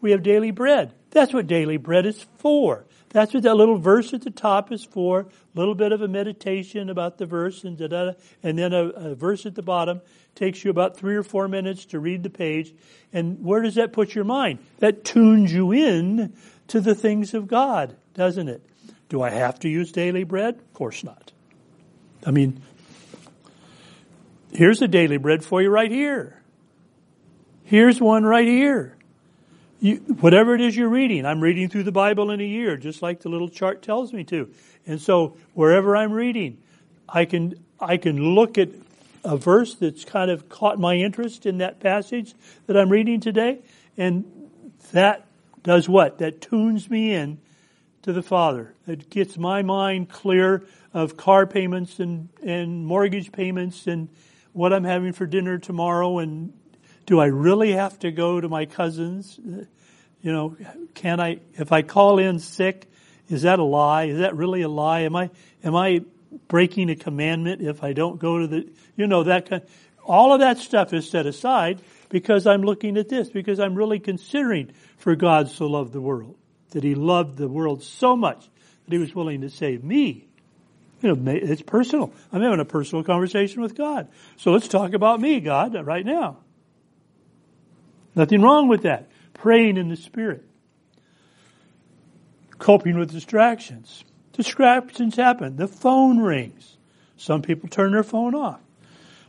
we 0.00 0.10
have 0.10 0.22
daily 0.22 0.50
bread. 0.50 0.92
That's 1.10 1.32
what 1.32 1.46
daily 1.46 1.76
bread 1.76 2.06
is 2.06 2.26
for. 2.38 2.86
That's 3.10 3.34
what 3.34 3.42
that 3.42 3.54
little 3.54 3.78
verse 3.78 4.14
at 4.14 4.22
the 4.22 4.30
top 4.30 4.72
is 4.72 4.84
for. 4.84 5.20
A 5.20 5.26
little 5.54 5.74
bit 5.74 5.92
of 5.92 6.00
a 6.00 6.08
meditation 6.08 6.88
about 6.88 7.18
the 7.18 7.26
verse 7.26 7.62
and 7.62 7.76
da 7.76 7.86
da, 7.86 8.12
and 8.42 8.58
then 8.58 8.72
a, 8.72 8.86
a 8.86 9.14
verse 9.14 9.46
at 9.46 9.54
the 9.54 9.62
bottom 9.62 10.00
takes 10.34 10.64
you 10.64 10.70
about 10.70 10.96
three 10.96 11.14
or 11.14 11.22
four 11.22 11.46
minutes 11.46 11.84
to 11.86 12.00
read 12.00 12.22
the 12.22 12.30
page. 12.30 12.74
And 13.12 13.44
where 13.44 13.60
does 13.60 13.74
that 13.74 13.92
put 13.92 14.14
your 14.14 14.24
mind? 14.24 14.60
That 14.78 15.04
tunes 15.04 15.52
you 15.52 15.72
in 15.72 16.32
to 16.68 16.80
the 16.80 16.94
things 16.94 17.34
of 17.34 17.46
God, 17.46 17.96
doesn't 18.14 18.48
it? 18.48 18.66
Do 19.12 19.20
I 19.20 19.28
have 19.28 19.58
to 19.58 19.68
use 19.68 19.92
daily 19.92 20.24
bread? 20.24 20.54
Of 20.54 20.72
course 20.72 21.04
not. 21.04 21.32
I 22.24 22.30
mean, 22.30 22.62
here's 24.54 24.80
a 24.80 24.88
daily 24.88 25.18
bread 25.18 25.44
for 25.44 25.60
you 25.60 25.68
right 25.68 25.90
here. 25.90 26.40
Here's 27.64 28.00
one 28.00 28.24
right 28.24 28.48
here. 28.48 28.96
You, 29.80 29.96
whatever 29.96 30.54
it 30.54 30.62
is 30.62 30.74
you're 30.74 30.88
reading, 30.88 31.26
I'm 31.26 31.42
reading 31.42 31.68
through 31.68 31.82
the 31.82 31.92
Bible 31.92 32.30
in 32.30 32.40
a 32.40 32.44
year, 32.44 32.78
just 32.78 33.02
like 33.02 33.20
the 33.20 33.28
little 33.28 33.50
chart 33.50 33.82
tells 33.82 34.14
me 34.14 34.24
to. 34.24 34.48
And 34.86 34.98
so 34.98 35.36
wherever 35.52 35.94
I'm 35.94 36.12
reading, 36.12 36.56
I 37.06 37.26
can 37.26 37.62
I 37.78 37.98
can 37.98 38.34
look 38.34 38.56
at 38.56 38.70
a 39.24 39.36
verse 39.36 39.74
that's 39.74 40.06
kind 40.06 40.30
of 40.30 40.48
caught 40.48 40.80
my 40.80 40.94
interest 40.94 41.44
in 41.44 41.58
that 41.58 41.80
passage 41.80 42.32
that 42.66 42.78
I'm 42.78 42.88
reading 42.88 43.20
today, 43.20 43.58
and 43.98 44.24
that 44.92 45.26
does 45.62 45.86
what? 45.86 46.16
That 46.16 46.40
tunes 46.40 46.88
me 46.88 47.12
in 47.12 47.41
to 48.02 48.12
the 48.12 48.22
Father. 48.22 48.74
It 48.86 49.10
gets 49.10 49.36
my 49.38 49.62
mind 49.62 50.08
clear 50.08 50.66
of 50.92 51.16
car 51.16 51.46
payments 51.46 52.00
and, 52.00 52.28
and 52.42 52.84
mortgage 52.84 53.32
payments 53.32 53.86
and 53.86 54.08
what 54.52 54.72
I'm 54.72 54.84
having 54.84 55.12
for 55.12 55.26
dinner 55.26 55.58
tomorrow 55.58 56.18
and 56.18 56.52
do 57.06 57.20
I 57.20 57.26
really 57.26 57.72
have 57.72 57.98
to 58.00 58.10
go 58.10 58.40
to 58.40 58.48
my 58.48 58.66
cousins? 58.66 59.38
You 60.22 60.32
know, 60.32 60.56
can 60.94 61.20
I, 61.20 61.40
if 61.54 61.72
I 61.72 61.82
call 61.82 62.18
in 62.18 62.38
sick, 62.38 62.90
is 63.28 63.42
that 63.42 63.58
a 63.58 63.64
lie? 63.64 64.04
Is 64.04 64.18
that 64.18 64.36
really 64.36 64.62
a 64.62 64.68
lie? 64.68 65.00
Am 65.00 65.16
I, 65.16 65.30
am 65.64 65.74
I 65.74 66.04
breaking 66.48 66.90
a 66.90 66.96
commandment 66.96 67.62
if 67.62 67.82
I 67.82 67.92
don't 67.92 68.18
go 68.18 68.38
to 68.38 68.46
the, 68.46 68.72
you 68.96 69.06
know, 69.06 69.24
that 69.24 69.48
kind, 69.48 69.62
all 70.04 70.32
of 70.32 70.40
that 70.40 70.58
stuff 70.58 70.92
is 70.92 71.08
set 71.08 71.26
aside 71.26 71.80
because 72.08 72.46
I'm 72.46 72.62
looking 72.62 72.96
at 72.96 73.08
this, 73.08 73.30
because 73.30 73.58
I'm 73.58 73.74
really 73.74 73.98
considering 73.98 74.72
for 74.98 75.16
God 75.16 75.48
so 75.48 75.66
loved 75.66 75.92
the 75.92 76.00
world, 76.00 76.36
that 76.72 76.84
he 76.84 76.94
loved 76.94 77.36
the 77.38 77.48
world 77.48 77.82
so 77.82 78.16
much 78.16 78.48
that 78.84 78.92
he 78.92 78.98
was 78.98 79.14
willing 79.14 79.40
to 79.42 79.50
save 79.50 79.82
me. 79.82 80.28
You 81.00 81.14
know, 81.14 81.32
it's 81.32 81.62
personal. 81.62 82.12
I'm 82.32 82.42
having 82.42 82.60
a 82.60 82.64
personal 82.64 83.02
conversation 83.02 83.60
with 83.60 83.74
God. 83.74 84.08
So 84.36 84.52
let's 84.52 84.68
talk 84.68 84.92
about 84.92 85.20
me, 85.20 85.40
God, 85.40 85.74
right 85.86 86.04
now. 86.04 86.38
Nothing 88.14 88.42
wrong 88.42 88.68
with 88.68 88.82
that. 88.82 89.10
Praying 89.34 89.78
in 89.78 89.88
the 89.88 89.96
Spirit. 89.96 90.44
Coping 92.58 92.98
with 92.98 93.10
distractions. 93.10 94.04
Distractions 94.32 95.16
happen. 95.16 95.56
The 95.56 95.66
phone 95.66 96.18
rings. 96.18 96.76
Some 97.16 97.42
people 97.42 97.68
turn 97.68 97.92
their 97.92 98.04
phone 98.04 98.34
off. 98.34 98.60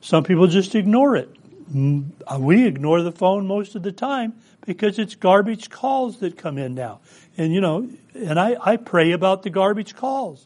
Some 0.02 0.24
people 0.24 0.48
just 0.48 0.76
ignore 0.76 1.16
it. 1.16 1.36
Mm, 1.74 2.12
we 2.40 2.68
ignore 2.68 3.02
the 3.02 3.12
phone 3.12 3.48
most 3.48 3.76
of 3.76 3.84
the 3.84 3.92
time 3.92 4.34
because 4.66 5.00
it's 5.00 5.16
garbage 5.16 5.70
calls 5.70 6.20
that 6.20 6.38
come 6.38 6.58
in 6.58 6.76
now. 6.76 7.00
And 7.38 7.54
you 7.54 7.62
know, 7.62 7.90
and 8.14 8.40
I, 8.40 8.58
I 8.62 8.78
pray 8.78 9.12
about 9.12 9.44
the 9.44 9.50
garbage 9.50 9.96
calls. 9.96 10.46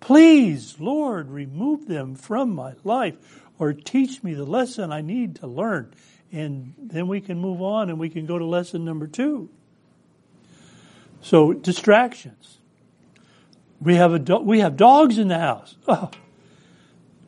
Please, 0.00 0.76
Lord, 0.80 1.30
remove 1.30 1.86
them 1.86 2.14
from 2.14 2.54
my 2.54 2.74
life 2.84 3.14
or 3.58 3.72
teach 3.72 4.22
me 4.22 4.34
the 4.34 4.44
lesson 4.44 4.92
I 4.92 5.00
need 5.00 5.36
to 5.36 5.46
learn 5.46 5.92
and 6.32 6.72
then 6.78 7.06
we 7.08 7.20
can 7.20 7.38
move 7.38 7.60
on 7.60 7.90
and 7.90 7.98
we 7.98 8.08
can 8.08 8.24
go 8.24 8.38
to 8.38 8.44
lesson 8.44 8.84
number 8.84 9.06
two. 9.06 9.50
So 11.20 11.52
distractions. 11.52 12.58
We 13.80 13.96
have 13.96 14.14
a 14.14 14.18
do- 14.18 14.38
we 14.38 14.60
have 14.60 14.76
dogs 14.76 15.18
in 15.18 15.28
the 15.28 15.38
house. 15.38 15.76
Oh, 15.86 16.10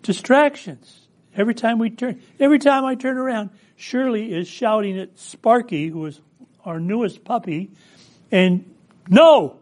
distractions. 0.02 1.03
Every 1.36 1.54
time 1.54 1.78
we 1.78 1.90
turn, 1.90 2.20
every 2.38 2.58
time 2.58 2.84
I 2.84 2.94
turn 2.94 3.16
around, 3.16 3.50
Shirley 3.76 4.32
is 4.32 4.46
shouting 4.46 4.98
at 4.98 5.18
Sparky, 5.18 5.88
who 5.88 6.06
is 6.06 6.20
our 6.64 6.78
newest 6.78 7.24
puppy, 7.24 7.70
and 8.30 8.72
no. 9.08 9.58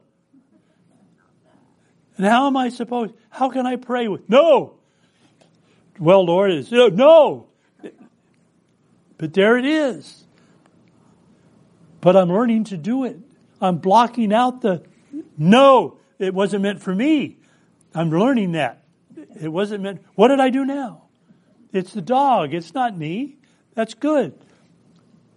And 2.17 2.27
how 2.27 2.47
am 2.47 2.57
I 2.57 2.69
supposed? 2.69 3.15
How 3.31 3.49
can 3.49 3.67
I 3.67 3.77
pray 3.77 4.09
with 4.09 4.29
no? 4.29 4.75
Well, 5.99 6.25
Lord, 6.25 6.53
is 6.53 6.73
uh, 6.73 6.91
no. 6.93 7.49
But 9.19 9.35
there 9.35 9.57
it 9.57 9.65
is. 9.65 10.25
But 12.01 12.17
I'm 12.17 12.29
learning 12.29 12.65
to 12.65 12.77
do 12.77 13.05
it. 13.05 13.17
I'm 13.61 13.79
blocking 13.79 14.33
out 14.33 14.61
the, 14.61 14.83
no, 15.39 15.99
it 16.19 16.35
wasn't 16.35 16.65
meant 16.65 16.83
for 16.83 16.93
me. 16.93 17.39
I'm 17.95 18.11
learning 18.11 18.53
that. 18.53 18.83
It 19.41 19.49
wasn't 19.49 19.85
meant, 19.85 20.03
what 20.17 20.29
did 20.29 20.41
I 20.41 20.51
do 20.51 20.65
now? 20.65 21.02
It's 21.73 21.93
the 21.93 22.03
dog. 22.03 22.55
It's 22.55 22.75
not 22.75 22.97
me. 22.97 23.37
That's 23.75 23.95
good. 23.95 24.35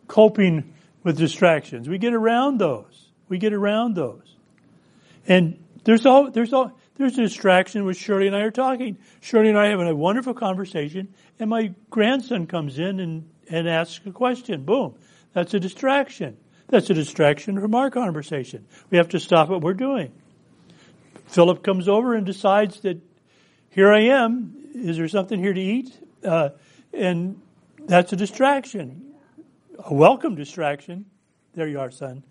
Coping 0.07 0.73
with 1.03 1.17
distractions. 1.17 1.87
We 1.87 1.97
get 1.97 2.13
around 2.13 2.59
those. 2.59 3.09
We 3.29 3.37
get 3.37 3.53
around 3.53 3.95
those. 3.95 4.35
And 5.27 5.63
there's 5.83 6.05
all, 6.05 6.29
there's 6.29 6.53
all, 6.53 6.77
there's 6.97 7.17
a 7.17 7.21
distraction 7.21 7.85
with 7.85 7.97
Shirley 7.97 8.27
and 8.27 8.35
I 8.35 8.41
are 8.41 8.51
talking. 8.51 8.97
Shirley 9.21 9.49
and 9.49 9.57
I 9.57 9.67
are 9.67 9.71
having 9.71 9.87
a 9.87 9.95
wonderful 9.95 10.33
conversation 10.33 11.13
and 11.39 11.49
my 11.49 11.73
grandson 11.89 12.47
comes 12.47 12.79
in 12.79 12.99
and 12.99 13.29
and 13.49 13.67
ask 13.67 14.05
a 14.05 14.11
question. 14.11 14.63
Boom. 14.63 14.95
That's 15.33 15.53
a 15.53 15.59
distraction. 15.59 16.37
That's 16.67 16.89
a 16.89 16.93
distraction 16.93 17.59
from 17.59 17.75
our 17.75 17.91
conversation. 17.91 18.65
We 18.89 18.97
have 18.97 19.09
to 19.09 19.19
stop 19.19 19.49
what 19.49 19.61
we're 19.61 19.73
doing. 19.73 20.11
Philip 21.27 21.63
comes 21.63 21.87
over 21.87 22.15
and 22.15 22.25
decides 22.25 22.79
that 22.81 23.01
here 23.69 23.91
I 23.91 24.01
am. 24.01 24.55
Is 24.73 24.97
there 24.97 25.07
something 25.07 25.39
here 25.39 25.53
to 25.53 25.61
eat? 25.61 25.97
Uh, 26.25 26.49
and 26.93 27.41
that's 27.79 28.11
a 28.13 28.15
distraction. 28.15 29.13
A 29.77 29.93
welcome 29.93 30.35
distraction. 30.35 31.05
There 31.53 31.67
you 31.67 31.79
are, 31.79 31.91
son. 31.91 32.23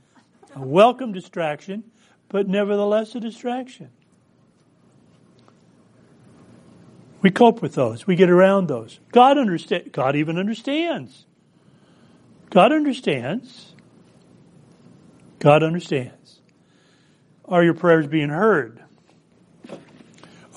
A 0.57 0.61
welcome 0.61 1.13
distraction, 1.13 1.85
but 2.29 2.49
nevertheless 2.49 3.15
a 3.15 3.21
distraction. 3.21 3.91
We 7.23 7.31
cope 7.31 7.63
with 7.63 7.75
those. 7.75 8.07
We 8.07 8.17
get 8.17 8.29
around 8.29 8.67
those. 8.67 9.01
God 9.11 9.39
understand. 9.39 9.93
God 9.93 10.15
even 10.15 10.39
understands. 10.39 11.25
God 12.51 12.71
understands. 12.71 13.75
God 15.39 15.63
understands. 15.63 16.41
Are 17.47 17.65
your 17.65 17.75
prayers 17.75 18.07
being 18.07 18.29
heard? 18.29 18.83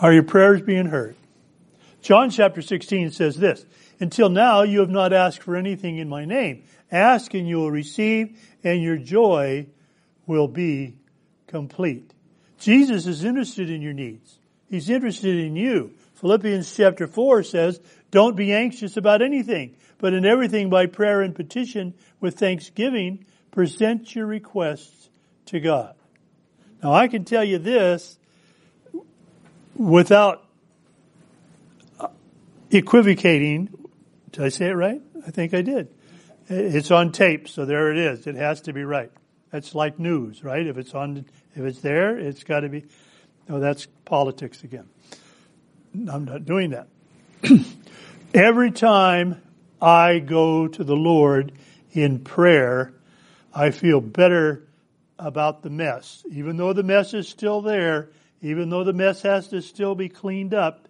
Are 0.01 0.13
your 0.13 0.23
prayers 0.23 0.61
being 0.61 0.87
heard? 0.87 1.15
John 2.07 2.29
chapter 2.29 2.61
16 2.61 3.11
says 3.11 3.35
this, 3.35 3.65
Until 3.99 4.29
now 4.29 4.61
you 4.61 4.79
have 4.79 4.89
not 4.89 5.11
asked 5.11 5.43
for 5.43 5.57
anything 5.57 5.97
in 5.97 6.07
my 6.07 6.23
name. 6.23 6.63
Ask 6.89 7.33
and 7.33 7.45
you 7.45 7.57
will 7.57 7.69
receive 7.69 8.39
and 8.63 8.81
your 8.81 8.95
joy 8.95 9.67
will 10.25 10.47
be 10.47 10.95
complete. 11.47 12.13
Jesus 12.59 13.07
is 13.07 13.25
interested 13.25 13.69
in 13.69 13.81
your 13.81 13.91
needs. 13.91 14.39
He's 14.69 14.89
interested 14.89 15.35
in 15.35 15.57
you. 15.57 15.95
Philippians 16.13 16.73
chapter 16.73 17.07
4 17.07 17.43
says, 17.43 17.81
Don't 18.09 18.37
be 18.37 18.53
anxious 18.53 18.95
about 18.95 19.21
anything, 19.21 19.75
but 19.97 20.13
in 20.13 20.25
everything 20.25 20.69
by 20.69 20.85
prayer 20.85 21.21
and 21.21 21.35
petition 21.35 21.93
with 22.21 22.39
thanksgiving, 22.39 23.25
present 23.51 24.15
your 24.15 24.27
requests 24.27 25.09
to 25.47 25.59
God. 25.59 25.93
Now 26.81 26.93
I 26.93 27.09
can 27.09 27.25
tell 27.25 27.43
you 27.43 27.57
this, 27.57 28.17
without 29.75 30.46
equivocating, 32.71 33.69
did 34.31 34.43
I 34.43 34.49
say 34.49 34.67
it 34.67 34.73
right? 34.73 35.01
I 35.25 35.31
think 35.31 35.53
I 35.53 35.61
did. 35.61 35.89
It's 36.49 36.91
on 36.91 37.11
tape, 37.11 37.47
so 37.47 37.65
there 37.65 37.91
it 37.91 37.97
is. 37.97 38.27
It 38.27 38.35
has 38.35 38.61
to 38.61 38.73
be 38.73 38.83
right. 38.83 39.11
That's 39.51 39.75
like 39.75 39.99
news, 39.99 40.43
right? 40.43 40.65
If 40.65 40.77
it's 40.77 40.93
on, 40.93 41.25
if 41.55 41.63
it's 41.63 41.79
there, 41.79 42.17
it's 42.17 42.43
got 42.43 42.61
to 42.61 42.69
be. 42.69 42.85
No, 43.49 43.59
that's 43.59 43.87
politics 44.05 44.63
again. 44.63 44.87
I'm 45.93 46.25
not 46.25 46.45
doing 46.45 46.71
that. 46.71 46.87
Every 48.33 48.71
time 48.71 49.41
I 49.81 50.19
go 50.19 50.67
to 50.67 50.83
the 50.83 50.95
Lord 50.95 51.53
in 51.91 52.19
prayer, 52.19 52.93
I 53.53 53.71
feel 53.71 54.01
better 54.01 54.67
about 55.17 55.63
the 55.63 55.69
mess. 55.69 56.23
Even 56.29 56.57
though 56.57 56.73
the 56.73 56.83
mess 56.83 57.13
is 57.13 57.27
still 57.27 57.61
there, 57.61 58.09
even 58.41 58.69
though 58.69 58.83
the 58.83 58.93
mess 58.93 59.21
has 59.23 59.47
to 59.49 59.61
still 59.61 59.95
be 59.95 60.09
cleaned 60.09 60.53
up, 60.53 60.86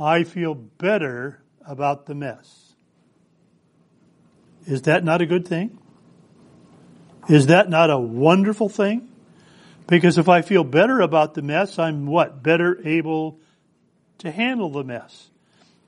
I 0.00 0.24
feel 0.24 0.54
better 0.54 1.42
about 1.66 2.06
the 2.06 2.14
mess. 2.14 2.72
Is 4.66 4.82
that 4.82 5.04
not 5.04 5.20
a 5.20 5.26
good 5.26 5.46
thing? 5.46 5.78
Is 7.28 7.48
that 7.48 7.68
not 7.68 7.90
a 7.90 7.98
wonderful 7.98 8.70
thing? 8.70 9.08
Because 9.86 10.16
if 10.16 10.28
I 10.28 10.40
feel 10.42 10.64
better 10.64 11.00
about 11.00 11.34
the 11.34 11.42
mess, 11.42 11.78
I'm 11.78 12.06
what? 12.06 12.42
Better 12.42 12.80
able 12.86 13.40
to 14.18 14.30
handle 14.30 14.70
the 14.70 14.84
mess. 14.84 15.28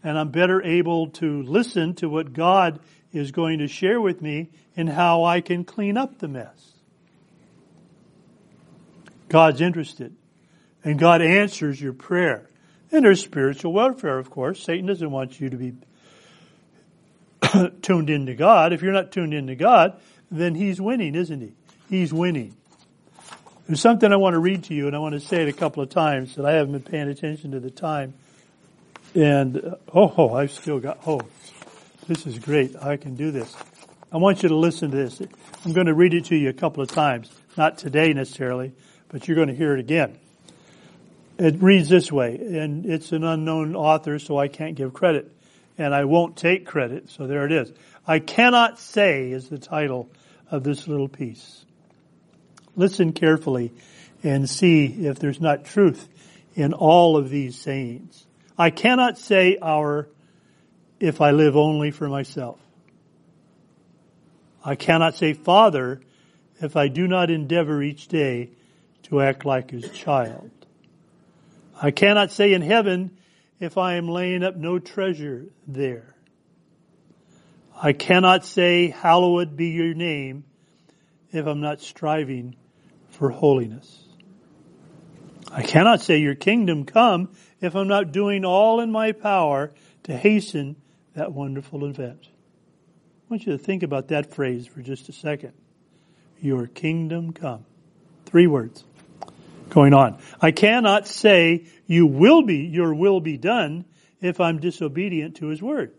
And 0.05 0.19
I'm 0.19 0.31
better 0.31 0.63
able 0.63 1.09
to 1.11 1.43
listen 1.45 1.95
to 1.97 2.09
what 2.09 2.33
God 2.33 2.81
is 3.13 3.31
going 3.31 3.61
to 3.61 3.69
share 3.69 4.01
with 4.01 4.21
me 4.21 4.51
and 4.77 4.89
how 4.89 5.25
I 5.25 5.41
can 5.41 5.65
clean 5.65 5.97
up 5.97 6.19
the 6.19 6.29
mess. 6.29 6.73
God's 9.29 9.61
interested. 9.61 10.15
And 10.85 10.99
God 10.99 11.23
answers 11.23 11.81
your 11.81 11.93
prayer. 11.93 12.49
And 12.93 13.07
there's 13.07 13.23
spiritual 13.23 13.73
warfare, 13.73 14.19
of 14.19 14.31
course. 14.31 14.63
Satan 14.63 14.87
doesn't 14.87 15.11
want 15.11 15.41
you 15.41 15.49
to 15.49 15.57
be 15.57 15.73
tuned 17.83 18.11
into 18.11 18.35
God. 18.35 18.75
If 18.75 18.83
you're 18.83 18.93
not 18.93 19.11
tuned 19.11 19.33
into 19.33 19.55
God, 19.55 19.99
then 20.31 20.55
he's 20.55 20.79
winning, 20.81 21.15
isn't 21.15 21.41
he? 21.41 21.53
He's 21.89 22.13
winning. 22.13 22.55
There's 23.67 23.81
something 23.81 24.13
I 24.13 24.17
want 24.17 24.35
to 24.35 24.41
read 24.41 24.65
to 24.65 24.75
you, 24.75 24.89
and 24.89 24.95
I 24.95 24.99
want 24.99 25.15
to 25.15 25.21
say 25.21 25.43
it 25.43 25.49
a 25.49 25.53
couple 25.53 25.83
of 25.83 25.89
times 25.89 26.35
that 26.37 26.45
I 26.45 26.53
haven't 26.53 26.73
been 26.73 26.83
paying 26.83 27.09
attention 27.09 27.53
to 27.53 27.61
the 27.61 27.71
time. 27.71 28.13
And, 29.15 29.57
uh, 29.57 29.77
oh, 29.95 30.13
oh, 30.17 30.35
I've 30.35 30.53
still 30.53 30.79
got, 30.79 30.99
oh, 31.07 31.21
this 32.09 32.27
is 32.27 32.39
great. 32.39 32.77
I 32.77 32.97
can 32.99 33.15
do 33.15 33.31
this. 33.31 33.55
I 34.13 34.19
want 34.19 34.43
you 34.43 34.51
to 34.51 34.57
listen 34.57 34.91
to 34.91 34.97
this. 34.97 35.23
I'm 35.65 35.73
going 35.73 35.87
to 35.87 35.95
read 35.95 36.13
it 36.13 36.27
to 36.27 36.37
you 36.37 36.51
a 36.51 36.55
couple 36.55 36.83
of 36.83 36.91
times. 36.91 37.31
Not 37.57 37.79
today 37.79 38.13
necessarily, 38.13 38.73
but 39.09 39.29
you're 39.29 39.37
going 39.37 39.49
to 39.49 39.55
hear 39.55 39.73
it 39.75 39.81
again. 39.81 40.19
It 41.43 41.61
reads 41.61 41.89
this 41.89 42.13
way, 42.13 42.37
and 42.37 42.87
it's 42.87 43.11
an 43.11 43.25
unknown 43.25 43.75
author, 43.75 44.21
so 44.21 44.39
I 44.39 44.47
can't 44.47 44.77
give 44.77 44.93
credit. 44.93 45.29
And 45.77 45.93
I 45.93 46.05
won't 46.05 46.37
take 46.37 46.65
credit, 46.65 47.11
so 47.11 47.27
there 47.27 47.45
it 47.45 47.51
is. 47.51 47.73
I 48.07 48.21
cannot 48.21 48.79
say 48.79 49.33
is 49.33 49.49
the 49.49 49.59
title 49.59 50.09
of 50.53 50.63
this 50.63 50.87
little 50.87 51.09
piece. 51.09 51.65
Listen 52.77 53.13
carefully 53.13 53.73
and 54.23 54.49
see 54.49 54.87
if 54.87 55.19
there's 55.19 55.41
not 55.41 55.65
truth 55.65 56.09
in 56.55 56.75
all 56.75 57.17
of 57.17 57.29
these 57.29 57.59
sayings. 57.59 58.25
I 58.57 58.71
cannot 58.71 59.19
say 59.19 59.59
our 59.61 60.07
if 61.01 61.21
I 61.21 61.33
live 61.33 61.57
only 61.57 61.91
for 61.91 62.09
myself. 62.09 62.61
I 64.65 64.77
cannot 64.77 65.17
say 65.17 65.33
Father 65.33 66.03
if 66.61 66.77
I 66.77 66.87
do 66.87 67.09
not 67.09 67.33
endeavor 67.33 67.83
each 67.83 68.07
day 68.07 68.51
to 69.05 69.21
act 69.21 69.45
like 69.45 69.73
his 69.73 69.91
child. 69.91 70.53
I 71.83 71.91
cannot 71.91 72.31
say 72.31 72.53
in 72.53 72.63
heaven 72.63 73.19
if 73.59 73.77
I 73.77 73.95
am 73.95 74.09
laying 74.09 74.45
up 74.45 74.55
no 74.55 74.79
treasure 74.79 75.47
there. 75.67 76.15
I 77.75 77.93
cannot 77.93 78.45
say, 78.45 78.89
hallowed 78.89 79.57
be 79.57 79.71
your 79.71 79.93
name, 79.93 80.45
if 81.33 81.45
I'm 81.45 81.61
not 81.61 81.81
striving 81.81 82.55
for 83.11 83.31
holiness. 83.31 84.05
I 85.51 85.63
cannot 85.63 86.01
say 86.01 86.19
your 86.19 86.37
kingdom 86.37 86.85
come 86.85 87.31
if 87.61 87.75
I'm 87.75 87.89
not 87.89 88.13
doing 88.13 88.45
all 88.45 88.79
in 88.79 88.93
my 88.93 89.11
power 89.11 89.73
to 90.05 90.17
hasten 90.17 90.77
that 91.15 91.33
wonderful 91.33 91.85
event. 91.85 92.29
I 92.29 93.25
want 93.29 93.45
you 93.45 93.53
to 93.53 93.59
think 93.59 93.83
about 93.83 94.09
that 94.09 94.33
phrase 94.33 94.69
for 94.69 94.83
just 94.83 95.09
a 95.09 95.13
second. 95.13 95.53
Your 96.41 96.69
kingdom 96.69 97.33
come. 97.33 97.65
Three 98.25 98.47
words 98.47 98.85
going 99.73 99.95
on. 99.95 100.19
I 100.41 100.53
cannot 100.53 101.07
say 101.09 101.67
you 101.87 102.07
will 102.07 102.43
be, 102.43 102.59
your 102.59 102.95
will 102.95 103.21
be 103.21 103.37
done 103.37 103.85
if 104.21 104.39
I'm 104.41 104.61
disobedient 104.61 105.37
to 105.37 105.47
his 105.47 105.63
word. 105.63 105.93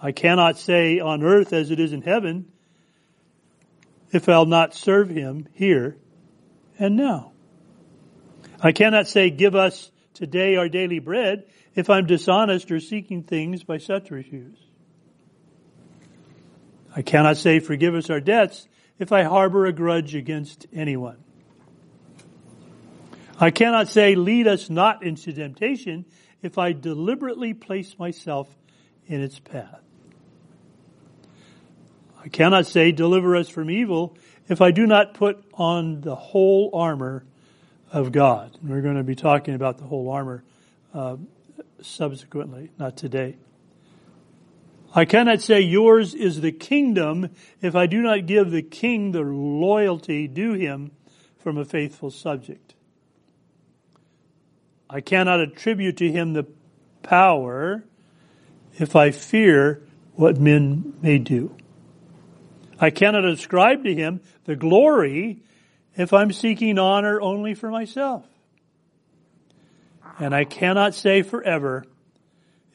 I 0.00 0.12
cannot 0.12 0.58
say 0.58 1.00
on 1.00 1.22
earth 1.22 1.52
as 1.52 1.70
it 1.70 1.80
is 1.80 1.92
in 1.92 2.02
heaven 2.02 2.46
if 4.12 4.28
I'll 4.28 4.46
not 4.46 4.74
serve 4.74 5.10
him 5.10 5.48
here 5.54 5.96
and 6.78 6.96
now. 6.96 7.32
I 8.60 8.72
cannot 8.72 9.08
say 9.08 9.30
give 9.30 9.54
us 9.54 9.90
today 10.14 10.56
our 10.56 10.68
daily 10.68 11.00
bread 11.00 11.44
if 11.74 11.90
I'm 11.90 12.06
dishonest 12.06 12.70
or 12.70 12.80
seeking 12.80 13.24
things 13.24 13.64
by 13.64 13.78
such 13.78 14.02
subterfuge. 14.02 14.58
I 16.94 17.02
cannot 17.02 17.38
say 17.38 17.58
forgive 17.58 17.94
us 17.96 18.08
our 18.08 18.20
debts 18.20 18.68
if 19.00 19.10
I 19.10 19.24
harbor 19.24 19.66
a 19.66 19.72
grudge 19.72 20.14
against 20.14 20.66
anyone. 20.72 21.23
I 23.38 23.50
cannot 23.50 23.88
say, 23.88 24.14
lead 24.14 24.46
us 24.46 24.70
not 24.70 25.02
into 25.02 25.32
temptation 25.32 26.04
if 26.42 26.58
I 26.58 26.72
deliberately 26.72 27.54
place 27.54 27.98
myself 27.98 28.48
in 29.06 29.20
its 29.20 29.38
path. 29.38 29.80
I 32.22 32.28
cannot 32.28 32.66
say, 32.66 32.92
deliver 32.92 33.36
us 33.36 33.48
from 33.48 33.70
evil 33.70 34.16
if 34.48 34.60
I 34.60 34.70
do 34.70 34.86
not 34.86 35.14
put 35.14 35.44
on 35.54 36.00
the 36.00 36.14
whole 36.14 36.70
armor 36.72 37.24
of 37.92 38.12
God. 38.12 38.56
And 38.60 38.70
we're 38.70 38.82
going 38.82 38.96
to 38.96 39.02
be 39.02 39.14
talking 39.14 39.54
about 39.54 39.78
the 39.78 39.84
whole 39.84 40.10
armor 40.10 40.44
uh, 40.92 41.16
subsequently, 41.82 42.70
not 42.78 42.96
today. 42.96 43.36
I 44.94 45.04
cannot 45.04 45.42
say 45.42 45.60
yours 45.60 46.14
is 46.14 46.40
the 46.40 46.52
kingdom 46.52 47.30
if 47.60 47.74
I 47.74 47.86
do 47.86 48.00
not 48.00 48.26
give 48.26 48.52
the 48.52 48.62
king 48.62 49.10
the 49.10 49.22
loyalty 49.22 50.28
due 50.28 50.52
him 50.52 50.92
from 51.38 51.58
a 51.58 51.64
faithful 51.64 52.10
subject. 52.10 52.73
I 54.88 55.00
cannot 55.00 55.40
attribute 55.40 55.96
to 55.98 56.10
him 56.10 56.32
the 56.32 56.46
power 57.02 57.84
if 58.78 58.96
I 58.96 59.10
fear 59.10 59.82
what 60.14 60.38
men 60.38 60.94
may 61.00 61.18
do. 61.18 61.56
I 62.78 62.90
cannot 62.90 63.24
ascribe 63.24 63.84
to 63.84 63.94
him 63.94 64.20
the 64.44 64.56
glory 64.56 65.42
if 65.96 66.12
I'm 66.12 66.32
seeking 66.32 66.78
honor 66.78 67.20
only 67.20 67.54
for 67.54 67.70
myself. 67.70 68.26
And 70.18 70.34
I 70.34 70.44
cannot 70.44 70.94
say 70.94 71.22
forever 71.22 71.84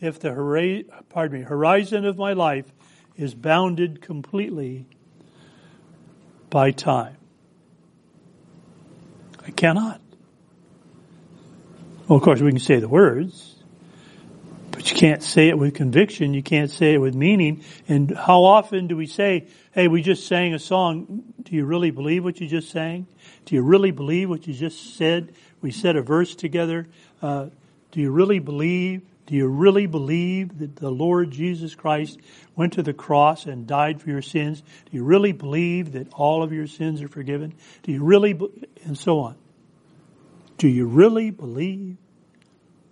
if 0.02 0.20
the 0.20 0.84
pardon 1.10 1.40
me, 1.40 1.46
horizon 1.46 2.06
of 2.06 2.18
my 2.18 2.34
life 2.34 2.66
is 3.16 3.36
bounded 3.36 4.02
completely 4.02 4.86
by 6.50 6.72
time. 6.72 7.18
I 9.46 9.52
cannot. 9.52 10.02
Well, 12.10 12.18
of 12.18 12.24
course, 12.24 12.42
we 12.42 12.50
can 12.50 12.60
say 12.60 12.80
the 12.80 12.90
words, 12.90 13.56
but 14.72 14.90
you 14.92 14.98
can't 14.98 15.22
say 15.22 15.50
it 15.50 15.60
with 15.60 15.76
conviction. 15.76 16.34
You 16.34 16.42
can't 16.42 16.72
say 16.72 16.96
it 16.96 16.98
with 16.98 17.14
meaning. 17.14 17.64
And 17.88 18.18
how 18.18 18.46
often 18.46 18.88
do 18.88 18.98
we 18.98 19.06
say, 19.06 19.46
hey, 19.74 19.88
we 19.88 20.02
just 20.02 20.26
sang 20.26 20.56
a 20.56 20.60
song. 20.60 21.22
Do 21.44 21.56
you 21.56 21.66
really 21.66 21.92
believe 21.92 22.24
what 22.24 22.42
you 22.42 22.48
just 22.48 22.72
sang? 22.72 23.06
Do 23.46 23.54
you 23.54 23.62
really 23.62 23.92
believe 23.92 24.28
what 24.28 24.48
you 24.48 24.56
just 24.56 24.96
said? 24.96 25.36
We 25.62 25.70
said 25.70 25.98
a 25.98 26.02
verse 26.02 26.34
together. 26.34 26.88
Uh, 27.22 27.50
do 27.92 28.02
you 28.02 28.10
really 28.10 28.40
believe? 28.40 29.04
Do 29.28 29.36
you 29.36 29.48
really 29.48 29.86
believe 29.86 30.58
that 30.58 30.78
the 30.78 30.90
Lord 30.90 31.30
Jesus 31.30 31.76
Christ 31.76 32.20
went 32.56 32.74
to 32.74 32.82
the 32.82 32.94
cross 32.94 33.46
and 33.46 33.68
died 33.68 34.02
for 34.02 34.10
your 34.10 34.24
sins? 34.24 34.62
Do 34.62 34.98
you 34.98 35.04
really 35.04 35.32
believe 35.32 35.92
that 35.92 36.12
all 36.14 36.42
of 36.42 36.54
your 36.54 36.66
sins 36.66 37.04
are 37.04 37.08
forgiven? 37.08 37.54
Do 37.84 37.92
you 37.92 38.04
really, 38.04 38.34
be- 38.34 38.68
and 38.84 38.98
so 38.98 39.20
on. 39.20 39.36
Do 40.60 40.68
you 40.68 40.86
really 40.86 41.32
believe? 41.32 41.98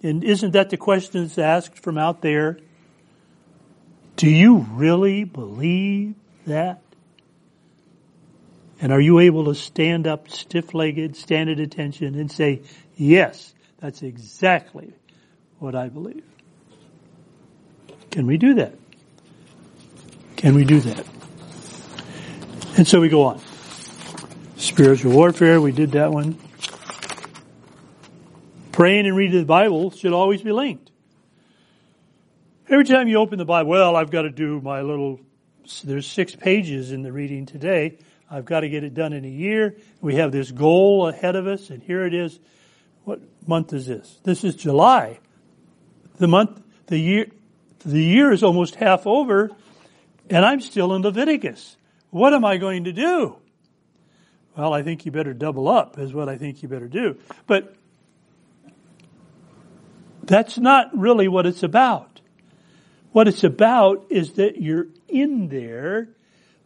And 0.01 0.23
isn't 0.23 0.51
that 0.51 0.69
the 0.71 0.77
question 0.77 1.21
that's 1.21 1.37
asked 1.37 1.77
from 1.79 1.97
out 1.97 2.21
there? 2.21 2.57
Do 4.15 4.29
you 4.29 4.65
really 4.71 5.25
believe 5.25 6.15
that? 6.47 6.81
And 8.79 8.91
are 8.91 9.01
you 9.01 9.19
able 9.19 9.45
to 9.45 9.55
stand 9.55 10.07
up 10.07 10.29
stiff-legged, 10.29 11.15
stand 11.17 11.49
at 11.49 11.59
attention 11.59 12.15
and 12.15 12.31
say, 12.31 12.61
yes, 12.95 13.53
that's 13.79 14.01
exactly 14.01 14.93
what 15.59 15.75
I 15.75 15.89
believe? 15.89 16.23
Can 18.11 18.27
we 18.27 18.37
do 18.37 18.53
that? 18.55 18.75
Can 20.37 20.55
we 20.55 20.63
do 20.63 20.79
that? 20.79 21.05
And 22.77 22.87
so 22.87 23.01
we 23.01 23.09
go 23.09 23.23
on. 23.23 23.41
Spiritual 24.55 25.11
warfare, 25.11 25.59
we 25.59 25.71
did 25.71 25.91
that 25.91 26.11
one. 26.11 26.37
Praying 28.77 29.07
and 29.07 29.15
reading 29.17 29.39
the 29.39 29.43
Bible 29.43 29.89
should 29.89 30.13
always 30.13 30.43
be 30.43 30.51
linked. 30.51 30.91
Every 32.69 32.85
time 32.85 33.07
you 33.07 33.17
open 33.17 33.39
the 33.39 33.43
Bible, 33.43 33.71
well, 33.71 33.95
I've 33.95 34.11
got 34.11 34.21
to 34.21 34.29
do 34.29 34.61
my 34.61 34.83
little, 34.83 35.19
there's 35.83 36.05
six 36.05 36.35
pages 36.35 36.91
in 36.91 37.01
the 37.01 37.11
reading 37.11 37.47
today. 37.47 37.97
I've 38.29 38.45
got 38.45 38.59
to 38.59 38.69
get 38.69 38.83
it 38.83 38.93
done 38.93 39.13
in 39.13 39.25
a 39.25 39.29
year. 39.29 39.77
We 39.99 40.17
have 40.17 40.31
this 40.31 40.51
goal 40.51 41.07
ahead 41.07 41.35
of 41.35 41.47
us, 41.47 41.71
and 41.71 41.81
here 41.81 42.05
it 42.05 42.13
is. 42.13 42.39
What 43.03 43.19
month 43.47 43.73
is 43.73 43.87
this? 43.87 44.19
This 44.21 44.43
is 44.43 44.55
July. 44.55 45.21
The 46.19 46.27
month, 46.27 46.61
the 46.85 46.99
year, 46.99 47.31
the 47.83 48.03
year 48.03 48.31
is 48.31 48.43
almost 48.43 48.75
half 48.75 49.07
over, 49.07 49.49
and 50.29 50.45
I'm 50.45 50.61
still 50.61 50.93
in 50.93 51.01
Leviticus. 51.01 51.77
What 52.11 52.31
am 52.31 52.45
I 52.45 52.57
going 52.57 52.83
to 52.83 52.93
do? 52.93 53.37
Well, 54.55 54.71
I 54.71 54.83
think 54.83 55.03
you 55.07 55.11
better 55.11 55.33
double 55.33 55.67
up, 55.67 55.97
is 55.97 56.13
what 56.13 56.29
I 56.29 56.37
think 56.37 56.61
you 56.61 56.69
better 56.69 56.87
do. 56.87 57.17
But 57.47 57.73
that's 60.27 60.57
not 60.57 60.97
really 60.97 61.27
what 61.27 61.45
it's 61.45 61.63
about. 61.63 62.21
What 63.11 63.27
it's 63.27 63.43
about 63.43 64.05
is 64.09 64.33
that 64.33 64.61
you're 64.61 64.87
in 65.07 65.47
there 65.47 66.09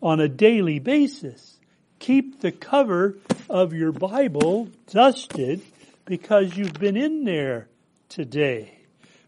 on 0.02 0.19
a 0.19 0.28
daily 0.28 0.80
basis. 0.80 1.60
Keep 2.00 2.41
the 2.41 2.52
cover 2.52 3.17
of 3.50 3.74
your 3.74 3.91
Bible 3.91 4.69
dusted 4.89 5.62
because 6.06 6.58
you've 6.58 6.74
been 6.74 6.97
in 6.97 7.24
there 7.24 7.67
today 8.10 8.80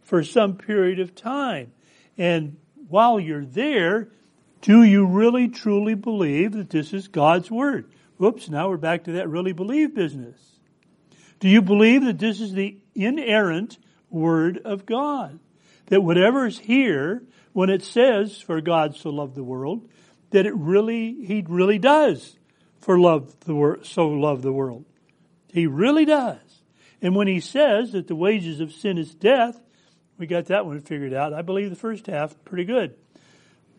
for 0.01 0.23
some 0.23 0.57
period 0.57 0.99
of 0.99 1.15
time. 1.15 1.71
And 2.17 2.57
while 2.89 3.19
you're 3.19 3.45
there, 3.45 4.09
do 4.61 4.83
you 4.83 5.05
really 5.05 5.47
truly 5.47 5.93
believe 5.93 6.53
that 6.53 6.69
this 6.69 6.93
is 6.93 7.07
God's 7.07 7.51
Word? 7.51 7.91
Whoops, 8.17 8.49
now 8.49 8.69
we're 8.69 8.77
back 8.77 9.05
to 9.05 9.13
that 9.13 9.29
really 9.29 9.53
believe 9.53 9.93
business. 9.93 10.39
Do 11.39 11.49
you 11.49 11.61
believe 11.61 12.05
that 12.05 12.19
this 12.19 12.39
is 12.39 12.53
the 12.53 12.77
inerrant 12.95 13.77
Word 14.13 14.59
of 14.63 14.85
God? 14.85 15.39
That 15.87 16.01
whatever 16.01 16.45
is 16.45 16.59
here, 16.59 17.23
when 17.51 17.69
it 17.69 17.83
says, 17.83 18.39
for 18.39 18.61
God 18.61 18.95
so 18.95 19.09
loved 19.09 19.35
the 19.35 19.43
world, 19.43 19.89
that 20.29 20.45
it 20.45 20.55
really, 20.55 21.25
He 21.25 21.43
really 21.47 21.79
does 21.79 22.37
for 22.79 22.99
love 22.99 23.37
the 23.41 23.55
world, 23.55 23.85
so 23.85 24.07
love 24.07 24.41
the 24.41 24.53
world. 24.53 24.85
He 25.51 25.67
really 25.67 26.05
does. 26.05 26.39
And 27.01 27.15
when 27.15 27.27
He 27.27 27.39
says 27.39 27.91
that 27.91 28.07
the 28.07 28.15
wages 28.15 28.59
of 28.59 28.71
sin 28.71 28.97
is 28.97 29.13
death, 29.13 29.59
we 30.17 30.27
got 30.27 30.45
that 30.45 30.65
one 30.65 30.79
figured 30.81 31.13
out. 31.13 31.33
I 31.33 31.41
believe 31.41 31.69
the 31.69 31.75
first 31.75 32.07
half 32.07 32.35
pretty 32.45 32.65
good. 32.65 32.95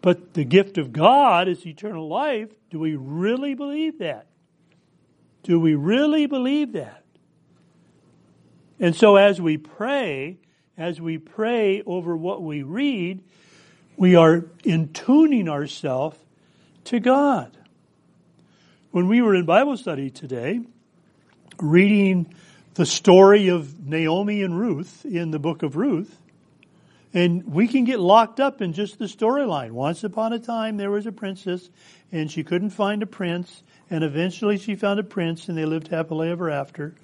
But 0.03 0.35
the 0.35 0.45
gift 0.45 0.77
of 0.77 0.93
God 0.93 1.49
is 1.49 1.67
eternal 1.67 2.09
life. 2.09 2.51
Do 2.71 2.79
we 2.79 2.97
really 2.97 3.55
believe 3.55 4.01
that? 4.01 4.27
Do 5.43 5.59
we 5.61 5.75
really 5.75 6.27
believe 6.27 6.73
that? 6.73 7.04
And 8.81 8.95
so 8.95 9.17
as 9.17 9.41
we 9.41 9.57
pray, 9.57 10.39
as 10.77 11.01
we 11.01 11.19
pray 11.19 11.83
over 11.83 12.17
what 12.17 12.43
we 12.43 12.63
read, 12.63 13.23
we 13.97 14.17
are 14.17 14.45
in 14.65 14.93
tuning 14.93 15.49
ourselves 15.49 16.19
to 16.85 17.01
God. 17.01 17.57
When 18.91 19.09
we 19.09 19.23
were 19.23 19.35
in 19.35 19.45
Bible 19.45 19.77
study 19.77 20.11
today, 20.11 20.61
reading 21.61 22.35
the 22.75 22.87
story 22.87 23.49
of 23.49 23.87
Naomi 23.87 24.43
and 24.43 24.59
Ruth 24.59 25.05
in 25.05 25.31
the 25.31 25.39
book 25.39 25.63
of 25.63 25.77
Ruth, 25.77 26.21
and 27.13 27.53
we 27.53 27.69
can 27.69 27.85
get 27.85 28.01
locked 28.01 28.41
up 28.41 28.61
in 28.61 28.73
just 28.73 28.99
the 28.99 29.05
storyline. 29.05 29.71
Once 29.71 30.03
upon 30.03 30.33
a 30.33 30.41
time, 30.41 30.77
there 30.77 30.91
was 30.91 31.07
a 31.07 31.13
princess, 31.13 31.71
and 32.11 32.29
she 32.31 32.43
couldn't 32.43 32.71
find 32.71 33.05
a 33.05 33.07
prince, 33.07 33.63
and 33.89 34.03
eventually 34.03 34.59
she 34.59 34.75
found 34.75 34.99
a 34.99 35.05
prince, 35.05 35.49
and 35.49 35.57
they 35.57 35.65
lived 35.65 35.89
happily 35.89 36.29
ever 36.29 36.51
after. 36.51 36.95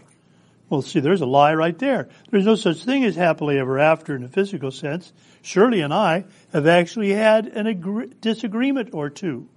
Well, 0.71 0.83
see, 0.83 1.01
there's 1.01 1.21
a 1.21 1.27
lie 1.27 1.53
right 1.55 1.77
there. 1.77 2.09
There's 2.31 2.47
no 2.47 2.55
such 2.55 2.85
thing 2.85 3.05
as 3.05 3.17
happily 3.17 3.59
ever 3.59 3.81
after 3.81 4.15
in 4.15 4.23
a 4.23 4.29
physical 4.29 4.71
sense. 4.71 5.13
Shirley 5.43 5.81
and 5.81 5.93
I 5.93 6.25
have 6.53 6.69
actually 6.69 7.11
had 7.11 7.49
an 7.49 7.67
agree- 7.67 8.13
disagreement 8.21 8.91
or 8.93 9.11
two. 9.11 9.49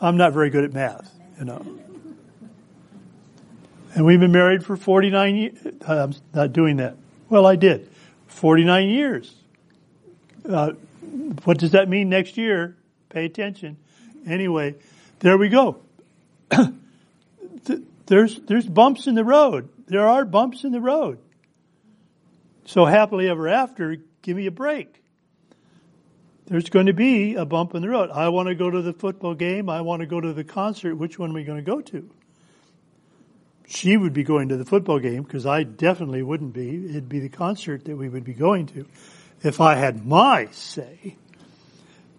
I'm 0.00 0.16
not 0.16 0.32
very 0.32 0.50
good 0.50 0.64
at 0.64 0.72
math, 0.72 1.08
you 1.38 1.44
know. 1.44 1.64
And 3.94 4.04
we've 4.04 4.18
been 4.18 4.32
married 4.32 4.66
for 4.66 4.76
49 4.76 5.36
years. 5.36 5.58
I'm 5.86 6.14
not 6.34 6.52
doing 6.52 6.78
that. 6.78 6.96
Well, 7.28 7.46
I 7.46 7.54
did. 7.54 7.88
49 8.26 8.88
years. 8.88 9.32
Uh, 10.46 10.72
what 11.44 11.58
does 11.58 11.70
that 11.70 11.88
mean 11.88 12.08
next 12.08 12.36
year? 12.36 12.76
Pay 13.10 13.26
attention. 13.26 13.76
Anyway, 14.26 14.74
there 15.20 15.38
we 15.38 15.48
go. 15.48 15.78
there's, 18.06 18.40
there's 18.40 18.66
bumps 18.66 19.06
in 19.06 19.14
the 19.14 19.24
road. 19.24 19.68
There 19.86 20.06
are 20.06 20.24
bumps 20.24 20.64
in 20.64 20.72
the 20.72 20.80
road. 20.80 21.18
So 22.66 22.84
happily 22.84 23.28
ever 23.28 23.48
after, 23.48 23.96
give 24.22 24.36
me 24.36 24.46
a 24.46 24.50
break. 24.50 25.02
There's 26.46 26.68
going 26.68 26.86
to 26.86 26.92
be 26.92 27.34
a 27.34 27.44
bump 27.44 27.74
in 27.74 27.82
the 27.82 27.88
road. 27.88 28.10
I 28.10 28.28
want 28.28 28.48
to 28.48 28.54
go 28.54 28.70
to 28.70 28.82
the 28.82 28.92
football 28.92 29.34
game. 29.34 29.70
I 29.70 29.80
want 29.80 30.00
to 30.00 30.06
go 30.06 30.20
to 30.20 30.32
the 30.32 30.44
concert. 30.44 30.94
Which 30.94 31.18
one 31.18 31.30
are 31.30 31.34
we 31.34 31.44
going 31.44 31.58
to 31.58 31.64
go 31.64 31.80
to? 31.80 32.10
she 33.66 33.96
would 33.96 34.12
be 34.12 34.24
going 34.24 34.48
to 34.48 34.56
the 34.56 34.64
football 34.64 34.98
game 34.98 35.22
because 35.22 35.46
I 35.46 35.62
definitely 35.62 36.22
wouldn't 36.22 36.52
be. 36.52 36.86
It'd 36.90 37.08
be 37.08 37.20
the 37.20 37.28
concert 37.28 37.84
that 37.84 37.96
we 37.96 38.08
would 38.08 38.24
be 38.24 38.34
going 38.34 38.66
to 38.68 38.86
if 39.42 39.60
I 39.60 39.74
had 39.74 40.06
my 40.06 40.48
say. 40.52 41.16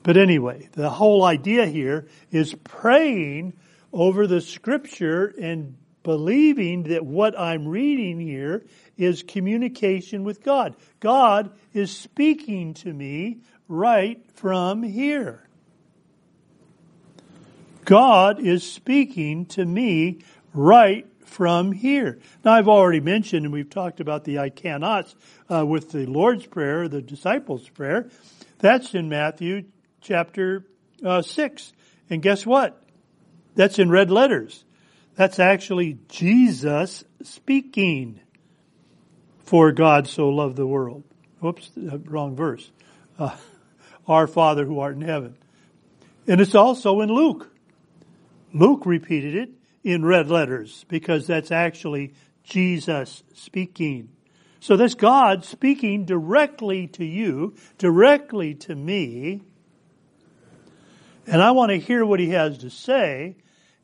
But 0.04 0.18
anyway, 0.18 0.70
the 0.74 0.90
whole 0.90 1.24
idea 1.24 1.66
here 1.66 2.08
is 2.32 2.54
praying 2.64 3.54
over 3.96 4.28
the 4.28 4.42
scripture 4.42 5.34
and 5.42 5.78
believing 6.04 6.84
that 6.84 7.04
what 7.04 7.40
I'm 7.40 7.66
reading 7.68 8.20
here 8.20 8.66
is 8.98 9.24
communication 9.24 10.26
with 10.26 10.44
God. 10.44 10.76
God 11.00 11.50
is 11.74 11.96
speaking 11.96 12.76
to 12.76 12.94
me 12.94 13.38
right 13.70 14.22
from 14.34 14.84
here. 14.84 15.48
God 17.86 18.40
is 18.40 18.70
speaking 18.70 19.46
to 19.48 19.66
me 19.66 20.20
right 20.54 21.08
from 21.26 21.72
here. 21.72 22.20
Now, 22.44 22.54
I've 22.54 22.68
already 22.68 23.00
mentioned, 23.00 23.46
and 23.46 23.54
we've 23.54 23.70
talked 23.70 24.00
about 24.02 24.26
the 24.26 24.40
I 24.40 24.50
cannots 24.50 25.16
uh, 25.50 25.66
with 25.66 25.92
the 25.92 26.06
Lord's 26.06 26.46
Prayer, 26.46 26.88
the 26.90 27.02
disciples' 27.02 27.70
prayer. 27.70 28.10
That's 28.60 28.94
in 28.94 29.08
Matthew 29.08 29.66
chapter 30.02 30.66
uh, 31.04 31.22
6. 31.22 31.74
And 32.10 32.22
guess 32.22 32.46
what? 32.46 32.85
That's 33.56 33.80
in 33.80 33.90
red 33.90 34.12
letters. 34.12 34.64
That's 35.16 35.40
actually 35.40 35.98
Jesus 36.10 37.04
speaking. 37.24 38.20
For 39.44 39.72
God 39.72 40.08
so 40.08 40.30
loved 40.30 40.56
the 40.58 40.68
world. 40.68 41.04
Whoops, 41.40 41.72
uh, 41.78 42.00
wrong 42.00 42.36
verse. 42.36 42.72
Uh, 43.18 43.36
our 44.08 44.28
Father 44.28 44.66
who 44.66 44.80
art 44.80 44.96
in 44.96 45.02
heaven. 45.02 45.38
And 46.28 46.42
it's 46.42 46.56
also 46.56 47.02
in 47.02 47.10
Luke. 47.10 47.50
Luke 48.54 48.86
repeated 48.86 49.36
it 49.36 49.50
in 49.84 50.04
red 50.04 50.30
letters 50.30 50.86
because 50.90 51.28
that's 51.28 51.52
actually 51.52 52.14
Jesus 52.44 53.24
speaking. 53.34 54.10
So 54.60 54.78
that's 54.78 54.96
God 54.96 55.46
speaking 55.46 56.06
directly 56.06 56.88
to 56.88 57.06
you, 57.06 57.56
directly 57.78 58.56
to 58.56 58.76
me. 58.76 59.42
And 61.28 61.42
I 61.42 61.52
want 61.52 61.72
to 61.72 61.78
hear 61.78 62.06
what 62.06 62.20
he 62.20 62.30
has 62.30 62.60
to 62.60 62.70
say. 62.70 63.36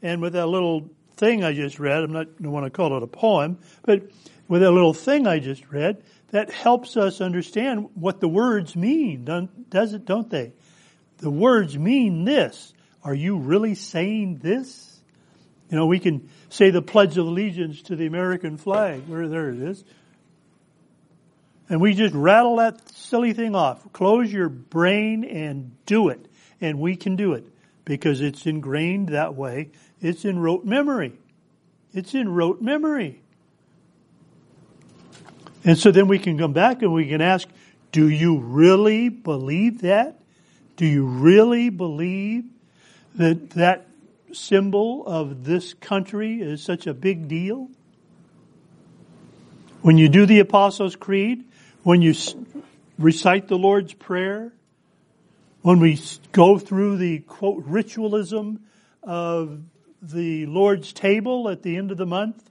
And 0.02 0.22
with 0.22 0.34
that 0.34 0.48
little 0.48 0.90
thing 1.18 1.44
I 1.44 1.54
just 1.54 1.80
read, 1.80 2.04
I'm 2.04 2.14
not 2.14 2.26
going 2.26 2.44
to 2.44 2.50
want 2.50 2.66
to 2.66 2.72
call 2.72 2.98
it 2.98 3.04
a 3.04 3.08
poem, 3.08 3.60
but 3.84 4.04
with 4.48 4.62
that 4.62 4.72
little 4.72 4.94
thing 4.94 5.28
I 5.28 5.40
just 5.40 5.70
read, 5.72 6.04
that 6.32 6.50
helps 6.50 6.98
us 6.98 7.22
understand 7.22 7.90
what 7.94 8.20
the 8.20 8.28
words 8.28 8.76
mean, 8.76 9.26
does 9.70 9.94
it, 9.94 10.06
don't 10.06 10.30
they? 10.30 10.54
The 11.18 11.30
words 11.30 11.78
mean 11.78 12.24
this. 12.26 12.74
Are 13.04 13.14
you 13.14 13.38
really 13.38 13.76
saying 13.76 14.40
this? 14.40 15.00
You 15.70 15.78
know, 15.78 15.86
we 15.86 16.00
can 16.00 16.30
say 16.50 16.70
the 16.70 16.82
Pledge 16.82 17.18
of 17.18 17.28
Allegiance 17.28 17.82
to 17.84 17.96
the 17.96 18.06
American 18.06 18.58
flag. 18.58 19.04
Where 19.08 19.28
there 19.28 19.50
it 19.50 19.62
is. 19.62 19.84
And 21.70 21.80
we 21.80 21.94
just 21.94 22.14
rattle 22.14 22.58
that 22.58 22.90
silly 22.92 23.34
thing 23.34 23.56
off. 23.56 23.94
Close 23.94 24.32
your 24.32 24.50
brain 24.50 25.24
and 25.24 25.72
do 25.86 26.10
it. 26.10 26.26
And 26.60 26.80
we 26.80 26.98
can 26.98 27.16
do 27.16 27.34
it 27.34 27.46
because 27.86 28.22
it's 28.22 28.46
ingrained 28.46 29.10
that 29.10 29.36
way. 29.36 29.72
It's 30.02 30.26
in 30.26 30.40
rote 30.40 30.66
memory. 30.66 31.14
It's 31.94 32.16
in 32.16 32.34
rote 32.34 32.62
memory. 32.62 33.22
And 35.64 35.78
so 35.78 35.92
then 35.92 36.08
we 36.08 36.18
can 36.18 36.38
come 36.38 36.54
back 36.54 36.82
and 36.82 36.92
we 36.94 37.08
can 37.08 37.22
ask, 37.22 37.48
do 37.92 38.08
you 38.08 38.40
really 38.40 39.10
believe 39.10 39.82
that? 39.82 40.20
Do 40.76 40.86
you 40.86 41.06
really 41.06 41.70
believe 41.70 42.46
that 43.16 43.52
that 43.52 43.88
symbol 44.34 45.06
of 45.06 45.44
this 45.44 45.74
country 45.76 46.42
is 46.42 46.64
such 46.64 46.88
a 46.88 46.94
big 46.94 47.28
deal? 47.28 47.70
When 49.82 49.98
you 49.98 50.10
do 50.10 50.26
the 50.26 50.40
Apostles' 50.40 50.96
Creed, 50.96 51.44
when 51.84 52.02
you 52.02 52.16
recite 52.98 53.48
the 53.48 53.58
Lord's 53.58 53.94
Prayer, 53.94 54.54
when 55.62 55.80
we 55.80 56.00
go 56.32 56.58
through 56.58 56.98
the 56.98 57.20
quote 57.20 57.64
ritualism 57.66 58.64
of 59.04 59.62
the 60.02 60.46
Lord's 60.48 60.94
table 60.94 61.50
at 61.50 61.62
the 61.62 61.78
end 61.78 61.92
of 61.92 61.98
the 61.98 62.06
month, 62.06 62.44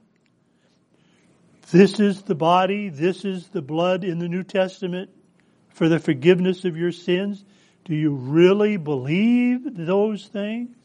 this 1.71 1.99
is 1.99 2.21
the 2.23 2.35
body, 2.35 2.89
this 2.89 3.23
is 3.23 3.47
the 3.49 3.61
blood 3.61 4.03
in 4.03 4.19
the 4.19 4.27
New 4.27 4.43
Testament 4.43 5.09
for 5.69 5.87
the 5.87 5.99
forgiveness 5.99 6.65
of 6.65 6.77
your 6.77 6.91
sins? 6.91 7.43
Do 7.85 7.95
you 7.95 8.11
really 8.11 8.77
believe 8.77 9.61
those 9.63 10.27
things? 10.27 10.75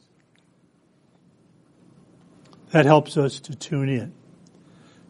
That 2.71 2.87
helps 2.87 3.17
us 3.17 3.41
to 3.41 3.55
tune 3.55 3.89
in. 3.89 4.13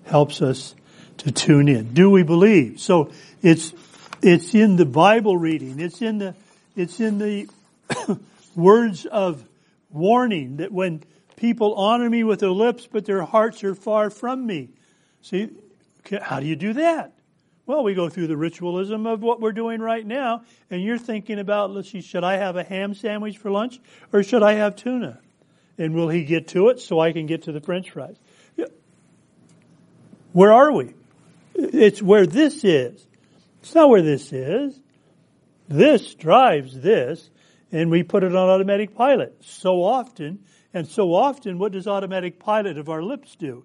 Helps 0.05 0.43
us 0.43 0.75
to 1.19 1.31
tune 1.31 1.69
in. 1.69 1.95
Do 1.95 2.11
we 2.11 2.23
believe? 2.23 2.81
So 2.81 3.11
it's, 3.43 3.73
it's 4.23 4.55
in 4.55 4.77
the 4.77 4.85
Bible 4.85 5.37
reading. 5.37 5.81
It's 5.81 6.03
in 6.03 6.19
the, 6.19 6.35
it's 6.75 7.01
in 7.01 7.19
the 7.19 7.49
words 8.55 9.07
of 9.07 9.45
warning 9.91 10.59
that 10.59 10.73
when 10.73 11.03
people 11.37 11.75
honor 11.75 12.09
me 12.09 12.25
with 12.25 12.41
their 12.41 12.51
lips, 12.51 12.89
but 12.91 13.05
their 13.05 13.23
hearts 13.23 13.63
are 13.63 13.75
far 13.75 14.11
from 14.11 14.47
me. 14.47 14.71
See, 15.23 15.51
how 16.21 16.41
do 16.41 16.47
you 16.47 16.57
do 16.57 16.73
that? 16.75 17.13
Well, 17.67 17.83
we 17.83 17.95
go 17.95 18.09
through 18.09 18.29
the 18.29 18.37
ritualism 18.37 19.07
of 19.07 19.23
what 19.23 19.41
we're 19.41 19.53
doing 19.53 19.81
right 19.81 20.07
now, 20.07 20.43
and 20.71 20.83
you're 20.83 20.99
thinking 20.99 21.39
about, 21.39 21.73
let's 21.73 21.91
see, 21.91 22.01
should 22.01 22.23
I 22.23 22.37
have 22.37 22.57
a 22.57 22.63
ham 22.63 22.95
sandwich 22.95 23.39
for 23.39 23.51
lunch 23.51 23.81
or 24.13 24.23
should 24.23 24.43
I 24.43 24.55
have 24.55 24.77
tuna? 24.77 25.19
And 25.77 25.95
will 25.95 26.09
he 26.09 26.25
get 26.25 26.49
to 26.49 26.69
it 26.69 26.81
so 26.81 27.01
I 27.01 27.13
can 27.13 27.27
get 27.27 27.43
to 27.45 27.53
the 27.53 27.61
french 27.61 27.91
fries? 27.91 28.17
Where 30.33 30.53
are 30.53 30.71
we? 30.71 30.95
It's 31.55 32.03
where 32.03 32.27
this 32.27 32.63
is. 32.63 33.07
It's 33.63 33.75
not 33.75 33.89
where 33.89 34.03
this 34.03 34.33
is. 34.33 34.79
This 35.67 36.15
drives 36.15 36.79
this, 36.79 37.31
and 37.73 37.91
we 37.91 38.03
put 38.03 38.23
it 38.23 38.37
on 38.37 38.49
automatic 38.49 38.95
pilot 38.95 39.35
so 39.41 39.83
often. 39.83 40.45
And 40.77 40.87
so 40.87 41.15
often, 41.15 41.59
what 41.59 41.73
does 41.73 41.87
automatic 41.87 42.39
pilot 42.39 42.77
of 42.77 42.91
our 42.91 43.03
lips 43.03 43.35
do? 43.35 43.65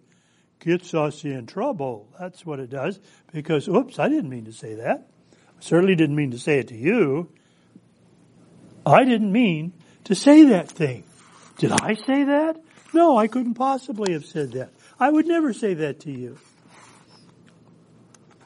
Gets 0.62 0.93
us 0.93 1.26
in 1.26 1.45
trouble. 1.45 2.07
That's 2.18 2.45
what 2.45 2.62
it 2.62 2.70
does. 2.70 3.01
Because, 3.34 3.68
oops, 3.68 3.99
I 3.99 4.07
didn't 4.07 4.30
mean 4.30 4.45
to 4.45 4.53
say 4.53 4.76
that. 4.76 5.09
I 5.34 5.59
certainly 5.59 5.95
didn't 5.95 6.16
mean 6.16 6.32
to 6.32 6.39
say 6.39 6.59
it 6.59 6.70
to 6.70 6.78
you. 6.78 7.30
I 8.86 9.03
didn't 9.03 9.34
mean 9.34 9.74
to 10.05 10.16
say 10.16 10.43
that 10.43 10.70
thing. 10.70 11.03
Did 11.57 11.74
I 11.74 11.95
say 11.95 12.24
that? 12.24 12.62
No, 12.93 13.18
I 13.18 13.28
couldn't 13.28 13.55
possibly 13.55 14.14
have 14.14 14.26
said 14.26 14.53
that. 14.53 14.70
I 14.97 15.09
would 15.09 15.28
never 15.28 15.51
say 15.51 15.74
that 15.74 15.99
to 16.01 16.12
you. 16.12 16.38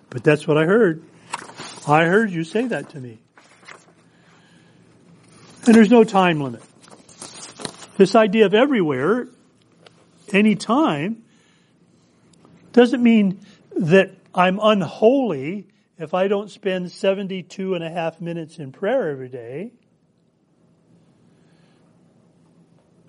But 0.09 0.23
that's 0.23 0.47
what 0.47 0.57
I 0.57 0.65
heard. 0.65 1.03
I 1.87 2.05
heard 2.05 2.31
you 2.31 2.43
say 2.43 2.65
that 2.65 2.89
to 2.89 2.99
me. 2.99 3.19
And 5.67 5.75
there's 5.75 5.91
no 5.91 6.03
time 6.03 6.41
limit. 6.41 6.63
This 7.97 8.13
idea 8.13 8.45
of 8.45 8.53
everywhere, 8.53 9.29
anytime, 10.33 11.23
doesn't 12.73 13.01
mean 13.01 13.39
that 13.77 14.11
I'm 14.33 14.59
unholy 14.61 15.67
if 15.97 16.13
I 16.13 16.27
don't 16.27 16.51
spend 16.51 16.91
72 16.91 17.73
and 17.73 17.81
a 17.81 17.89
half 17.89 18.19
minutes 18.19 18.59
in 18.59 18.73
prayer 18.73 19.09
every 19.11 19.29
day. 19.29 19.71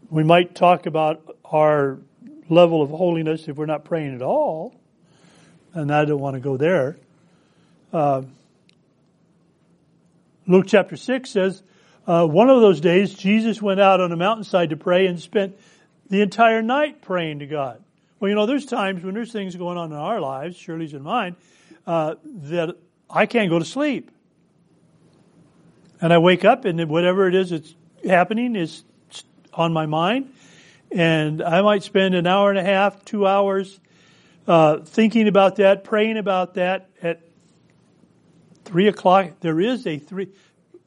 We 0.09 0.22
might 0.22 0.55
talk 0.55 0.87
about 0.87 1.37
our 1.45 1.99
level 2.49 2.80
of 2.80 2.91
holiness 2.91 3.49
if 3.49 3.57
we're 3.57 3.66
not 3.66 3.84
praying 3.84 4.14
at 4.14 4.22
all, 4.22 4.72
and 5.74 5.93
I 5.93 6.05
don't 6.05 6.20
want 6.20 6.34
to 6.34 6.41
go 6.41 6.57
there. 6.57 6.97
Uh, 7.93 8.22
Luke 10.47 10.66
chapter 10.68 10.97
6 10.97 11.28
says, 11.28 11.64
uh, 12.07 12.26
one 12.26 12.48
of 12.48 12.61
those 12.61 12.80
days, 12.80 13.14
Jesus 13.14 13.61
went 13.61 13.80
out 13.80 14.00
on 14.00 14.12
a 14.12 14.16
mountainside 14.16 14.70
to 14.70 14.76
pray 14.76 15.07
and 15.07 15.20
spent 15.20 15.57
the 16.09 16.22
entire 16.22 16.62
night 16.62 17.02
praying 17.02 17.40
to 17.40 17.46
God. 17.46 17.82
Well, 18.20 18.28
you 18.28 18.34
know, 18.34 18.46
there's 18.46 18.64
times 18.64 19.02
when 19.02 19.14
there's 19.14 19.32
things 19.32 19.57
going 19.57 19.76
on 19.76 19.92
in 19.92 19.98
our 19.98 20.20
lives, 20.20 20.57
Shirley's 20.57 20.94
and 20.94 21.02
mine, 21.02 21.36
uh, 21.86 22.14
that 22.24 22.76
I 23.11 23.26
can't 23.26 23.50
go 23.50 23.59
to 23.59 23.64
sleep. 23.64 24.11
And 26.00 26.12
I 26.12 26.18
wake 26.18 26.44
up 26.44 26.64
and 26.64 26.88
whatever 26.88 27.26
it 27.28 27.34
is 27.34 27.50
that's 27.50 27.74
happening 28.04 28.57
is 28.57 28.84
on 29.52 29.72
my 29.72 29.86
mind. 29.86 30.32
And 30.92 31.42
I 31.42 31.62
might 31.62 31.82
spend 31.82 32.14
an 32.14 32.26
hour 32.26 32.50
and 32.50 32.59
a 32.59 32.64
half, 32.64 33.04
two 33.04 33.26
hours 33.26 33.80
uh, 34.46 34.78
thinking 34.78 35.26
about 35.26 35.57
that, 35.57 35.84
praying 35.84 36.18
about 36.18 36.54
that 36.54 36.88
at 37.02 37.20
three 38.64 38.88
o'clock. 38.88 39.32
There 39.40 39.61
is 39.61 39.86
a 39.86 39.98
three 39.98 40.28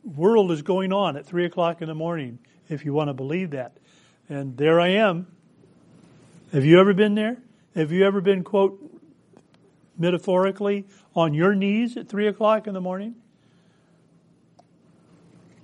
world 0.04 0.52
is 0.52 0.62
going 0.62 0.94
on 0.94 1.18
at 1.18 1.26
three 1.26 1.46
o'clock 1.46 1.82
in 1.82 1.88
the 1.88 1.96
morning, 1.96 2.40
if 2.68 2.86
you 2.86 2.94
want 2.94 3.10
to 3.10 3.14
believe 3.14 3.52
that. 3.52 3.78
And 4.28 4.56
there 4.58 4.80
I 4.80 4.90
am. 4.90 5.28
Have 6.52 6.66
you 6.66 6.80
ever 6.80 6.94
been 6.94 7.16
there? 7.16 7.38
Have 7.76 7.92
you 7.92 8.06
ever 8.06 8.22
been, 8.22 8.44
quote, 8.44 8.80
metaphorically, 9.98 10.86
on 11.16 11.34
your 11.34 11.54
knees 11.54 11.98
at 11.98 12.10
three 12.10 12.28
o'clock 12.28 12.68
in 12.68 12.74
the 12.74 12.82
morning? 12.82 13.16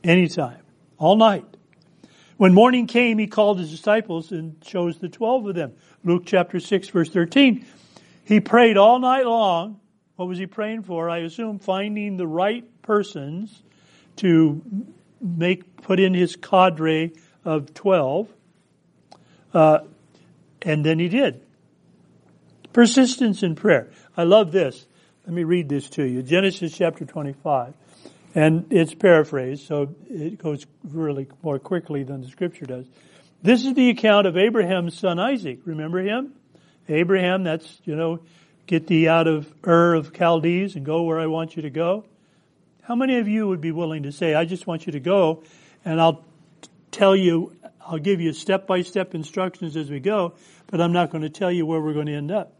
Anytime. 0.04 0.62
All 0.98 1.16
night. 1.16 1.46
When 2.38 2.54
morning 2.54 2.86
came, 2.86 3.18
he 3.18 3.28
called 3.28 3.60
his 3.60 3.72
disciples 3.72 4.32
and 4.32 4.62
chose 4.62 5.00
the 5.00 5.10
twelve 5.10 5.48
of 5.48 5.56
them. 5.56 5.74
Luke 6.04 6.24
chapter 6.26 6.60
6 6.60 6.90
verse 6.90 7.10
13. 7.10 7.66
He 8.26 8.40
prayed 8.40 8.78
all 8.78 9.00
night 9.00 9.26
long. 9.26 9.80
What 10.16 10.28
was 10.28 10.38
he 10.38 10.46
praying 10.46 10.84
for? 10.84 11.10
I 11.10 11.20
assume 11.20 11.60
finding 11.60 12.18
the 12.18 12.28
right 12.28 12.66
persons 12.82 13.64
to 14.18 14.62
make, 15.22 15.82
put 15.82 16.00
in 16.00 16.14
his 16.14 16.36
cadre 16.36 17.14
of 17.44 17.74
12. 17.74 18.28
Uh, 19.54 19.80
and 20.62 20.86
then 20.86 21.00
he 21.00 21.10
did. 21.10 21.42
Persistence 22.74 23.44
in 23.44 23.56
prayer. 23.56 23.90
I 24.18 24.24
love 24.24 24.52
this. 24.52 24.86
Let 25.26 25.34
me 25.34 25.44
read 25.44 25.70
this 25.70 25.90
to 25.92 26.04
you. 26.04 26.22
Genesis 26.22 26.76
chapter 26.76 27.06
25. 27.06 27.74
And 28.36 28.68
it's 28.70 28.94
paraphrased, 28.94 29.66
so 29.66 29.96
it 30.10 30.38
goes 30.38 30.66
really 30.84 31.28
more 31.42 31.58
quickly 31.58 32.04
than 32.04 32.22
the 32.22 32.28
scripture 32.28 32.66
does. 32.66 32.86
This 33.42 33.66
is 33.66 33.76
the 33.76 33.90
account 33.90 34.28
of 34.28 34.36
Abraham's 34.36 34.98
son 34.98 35.20
Isaac. 35.20 35.60
Remember 35.66 36.00
him? 36.00 36.34
Abraham, 36.90 37.44
that's, 37.44 37.80
you 37.86 37.96
know, 37.96 38.20
get 38.68 38.88
thee 38.88 39.08
out 39.08 39.28
of 39.28 39.52
Ur 39.66 39.94
of 39.94 40.12
Chaldees 40.14 40.76
and 40.76 40.86
go 40.86 41.04
where 41.04 41.20
I 41.20 41.28
want 41.28 41.56
you 41.56 41.62
to 41.62 41.70
go. 41.70 42.06
How 42.88 42.94
many 42.96 43.18
of 43.18 43.28
you 43.28 43.48
would 43.48 43.62
be 43.62 43.72
willing 43.72 44.04
to 44.04 44.12
say, 44.12 44.36
I 44.36 44.46
just 44.46 44.68
want 44.68 44.86
you 44.86 44.92
to 44.92 45.00
go 45.00 45.42
and 45.84 46.00
I'll 46.00 46.24
tell 46.92 47.16
you, 47.16 47.56
I'll 47.82 47.98
give 47.98 48.22
you 48.22 48.32
step 48.32 48.68
by 48.68 48.84
step 48.84 49.16
instructions 49.16 49.76
as 49.76 49.90
we 49.90 50.00
go, 50.00 50.34
but 50.68 50.80
I'm 50.80 50.94
not 50.94 51.10
going 51.10 51.24
to 51.24 51.30
tell 51.30 51.52
you 51.52 51.66
where 51.66 51.82
we're 51.82 51.94
going 51.94 52.06
to 52.06 52.14
end 52.14 52.32
up. 52.32 52.54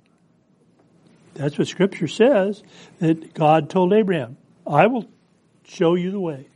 That's 1.36 1.60
what 1.60 1.68
scripture 1.68 2.08
says 2.08 2.64
that 3.00 3.36
God 3.36 3.70
told 3.70 3.94
Abraham, 3.94 4.38
I 4.66 4.88
will 4.88 5.08
show 5.64 5.94
you 5.94 6.10
the 6.10 6.20
way. 6.20 6.48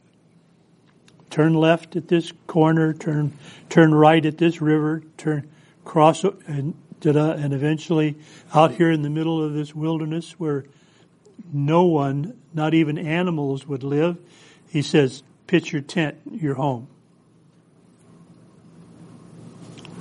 Turn 1.30 1.54
left 1.54 1.96
at 1.96 2.08
this 2.08 2.34
corner, 2.48 2.94
turn 2.94 3.38
turn 3.70 3.94
right 3.94 4.26
at 4.26 4.40
this 4.40 4.62
river, 4.62 5.04
turn 5.18 5.48
cross 5.86 6.24
and 6.24 6.74
and 7.04 7.54
eventually 7.54 8.18
out 8.54 8.72
here 8.72 8.92
in 8.92 9.04
the 9.04 9.10
middle 9.10 9.44
of 9.44 9.54
this 9.54 9.76
wilderness 9.76 10.40
where 10.40 10.66
no 11.52 11.84
one, 11.86 12.40
not 12.54 12.74
even 12.74 12.98
animals, 12.98 13.68
would 13.68 13.84
live. 13.84 14.18
He 14.70 14.82
says, 14.82 15.24
pitch 15.48 15.72
your 15.72 15.82
tent, 15.82 16.18
your 16.32 16.56
home. 16.56 16.88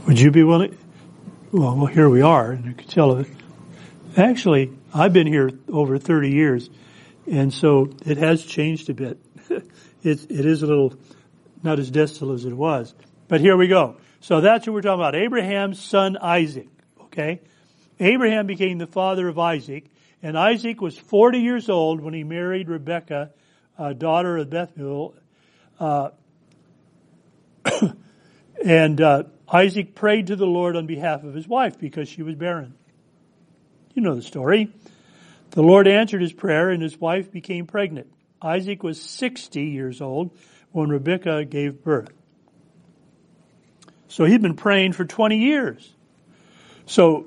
Would 0.07 0.21
you 0.21 0.31
be 0.31 0.43
willing? 0.43 0.77
Well, 1.53 1.77
well, 1.77 1.87
here 1.87 2.09
we 2.09 2.23
are, 2.23 2.53
and 2.53 2.65
you 2.67 2.75
can 2.75 2.89
tell 2.89 3.19
it. 3.19 3.27
Actually, 4.17 4.73
I've 4.93 5.13
been 5.13 5.27
here 5.27 5.51
over 5.69 5.99
30 5.99 6.31
years, 6.31 6.69
and 7.31 7.53
so 7.53 7.91
it 8.05 8.17
has 8.17 8.45
changed 8.45 8.91
a 8.91 8.95
bit. 8.95 9.19
it, 9.51 9.65
it 10.03 10.47
is 10.47 10.63
a 10.63 10.67
little 10.67 10.95
not 11.63 11.79
as 11.79 11.91
desolate 11.91 12.37
as 12.37 12.45
it 12.45 12.55
was. 12.55 12.95
But 13.29 13.41
here 13.41 13.57
we 13.57 13.69
go. 13.69 13.97
So 14.21 14.41
that's 14.41 14.67
what 14.67 14.75
we're 14.75 14.83
talking 14.83 15.01
about. 15.01 15.15
Abraham's 15.15 15.81
son 15.81 16.17
Isaac. 16.17 16.69
Okay? 17.03 17.41
Abraham 18.01 18.47
became 18.47 18.79
the 18.79 18.87
father 18.87 19.29
of 19.29 19.39
Isaac, 19.39 19.85
and 20.23 20.37
Isaac 20.37 20.81
was 20.81 20.99
40 20.99 21.39
years 21.39 21.69
old 21.69 22.01
when 22.01 22.15
he 22.15 22.25
married 22.25 22.69
Rebekah, 22.69 23.31
uh, 23.79 23.93
daughter 23.93 24.37
of 24.39 24.51
Bethuel. 24.51 25.15
Uh, 25.79 26.11
and 28.65 29.01
uh, 29.01 29.25
Isaac 29.51 29.95
prayed 29.95 30.29
to 30.29 30.37
the 30.37 30.47
Lord 30.47 30.77
on 30.77 30.87
behalf 30.87 31.23
of 31.23 31.35
his 31.35 31.47
wife 31.47 31.79
because 31.79 32.09
she 32.09 32.23
was 32.23 32.35
barren. 32.35 32.75
You 33.95 34.03
know 34.03 34.15
the 34.15 34.23
story. 34.23 34.73
The 35.51 35.63
Lord 35.63 35.89
answered 35.89 36.21
his 36.21 36.33
prayer, 36.33 36.71
and 36.71 36.83
his 36.83 37.01
wife 37.01 37.31
became 37.31 37.67
pregnant. 37.67 38.13
Isaac 38.43 38.83
was 38.83 39.01
60 39.01 39.63
years 39.63 40.01
old 40.01 40.37
when 40.73 40.89
Rebekah 40.89 41.45
gave 41.47 41.83
birth. 41.83 42.13
So 44.09 44.25
he'd 44.25 44.43
been 44.43 44.57
praying 44.57 44.93
for 44.93 45.05
20 45.05 45.39
years. 45.39 45.95
So, 46.87 47.27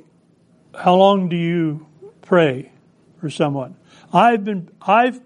how 0.73 0.95
long 0.95 1.29
do 1.29 1.35
you 1.35 1.85
pray 2.21 2.70
for 3.21 3.29
someone? 3.29 3.75
I've 4.11 4.43
been, 4.43 4.69
I've 4.81 5.21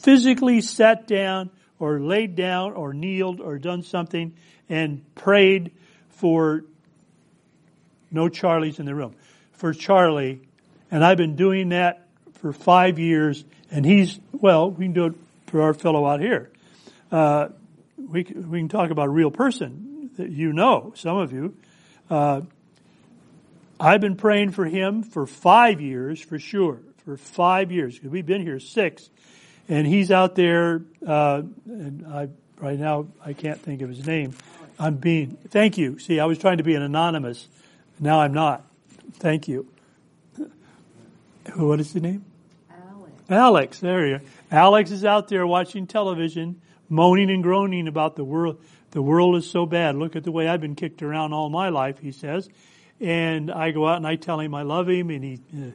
physically 0.00 0.60
sat 0.60 1.06
down 1.06 1.50
or 1.78 2.00
laid 2.00 2.34
down 2.34 2.72
or 2.72 2.92
kneeled 2.92 3.40
or 3.40 3.58
done 3.58 3.82
something 3.82 4.34
and 4.68 5.02
prayed 5.14 5.72
for 6.10 6.64
no 8.10 8.28
Charlies 8.28 8.80
in 8.80 8.86
the 8.86 8.94
room. 8.94 9.14
For 9.52 9.72
Charlie 9.72 10.40
And 10.90 11.04
I've 11.04 11.16
been 11.16 11.36
doing 11.36 11.68
that 11.68 12.06
for 12.40 12.52
five 12.52 12.98
years, 12.98 13.44
and 13.70 13.84
he's, 13.84 14.18
well, 14.32 14.70
we 14.70 14.86
can 14.86 14.92
do 14.92 15.06
it 15.06 15.14
for 15.46 15.62
our 15.62 15.74
fellow 15.74 16.06
out 16.06 16.20
here. 16.20 16.50
Uh, 17.12 17.48
we, 17.96 18.24
we 18.24 18.58
can 18.58 18.68
talk 18.68 18.90
about 18.90 19.06
a 19.06 19.10
real 19.10 19.30
person 19.30 20.10
that 20.16 20.30
you 20.30 20.52
know, 20.52 20.92
some 20.96 21.16
of 21.18 21.32
you. 21.32 21.54
Uh, 22.08 22.40
I've 23.78 24.00
been 24.00 24.16
praying 24.16 24.50
for 24.50 24.64
him 24.64 25.02
for 25.02 25.26
five 25.26 25.80
years, 25.80 26.20
for 26.20 26.38
sure, 26.38 26.80
for 27.10 27.16
five 27.16 27.72
years, 27.72 28.00
we've 28.02 28.26
been 28.26 28.42
here 28.42 28.60
six. 28.60 29.10
And 29.68 29.86
he's 29.86 30.10
out 30.10 30.34
there, 30.34 30.82
uh, 31.06 31.42
and 31.66 32.06
I, 32.06 32.28
right 32.58 32.78
now, 32.78 33.06
I 33.24 33.32
can't 33.32 33.60
think 33.60 33.82
of 33.82 33.88
his 33.88 34.06
name. 34.06 34.34
I'm 34.78 34.96
being, 34.96 35.38
thank 35.48 35.78
you. 35.78 35.98
See, 35.98 36.18
I 36.18 36.24
was 36.24 36.38
trying 36.38 36.58
to 36.58 36.64
be 36.64 36.74
an 36.74 36.82
anonymous. 36.82 37.48
Now 37.98 38.20
I'm 38.20 38.32
not. 38.32 38.64
Thank 39.14 39.48
you. 39.48 39.68
What 41.54 41.80
is 41.80 41.92
the 41.92 42.00
name? 42.00 42.24
Alex. 42.70 43.12
Alex, 43.28 43.80
there 43.80 44.06
you 44.06 44.14
are. 44.16 44.22
Alex 44.50 44.90
is 44.90 45.04
out 45.04 45.28
there 45.28 45.46
watching 45.46 45.86
television, 45.86 46.60
moaning 46.88 47.30
and 47.30 47.42
groaning 47.42 47.88
about 47.88 48.16
the 48.16 48.24
world. 48.24 48.60
The 48.92 49.02
world 49.02 49.36
is 49.36 49.48
so 49.48 49.66
bad. 49.66 49.96
Look 49.96 50.16
at 50.16 50.24
the 50.24 50.32
way 50.32 50.48
I've 50.48 50.60
been 50.60 50.74
kicked 50.74 51.02
around 51.02 51.32
all 51.32 51.48
my 51.48 51.68
life, 51.68 51.98
he 51.98 52.12
says. 52.12 52.48
And 53.00 53.50
I 53.50 53.70
go 53.70 53.86
out 53.86 53.96
and 53.98 54.06
I 54.06 54.16
tell 54.16 54.40
him 54.40 54.54
I 54.54 54.62
love 54.62 54.88
him, 54.88 55.10
and 55.10 55.22
he, 55.24 55.40
uh, 55.54 55.70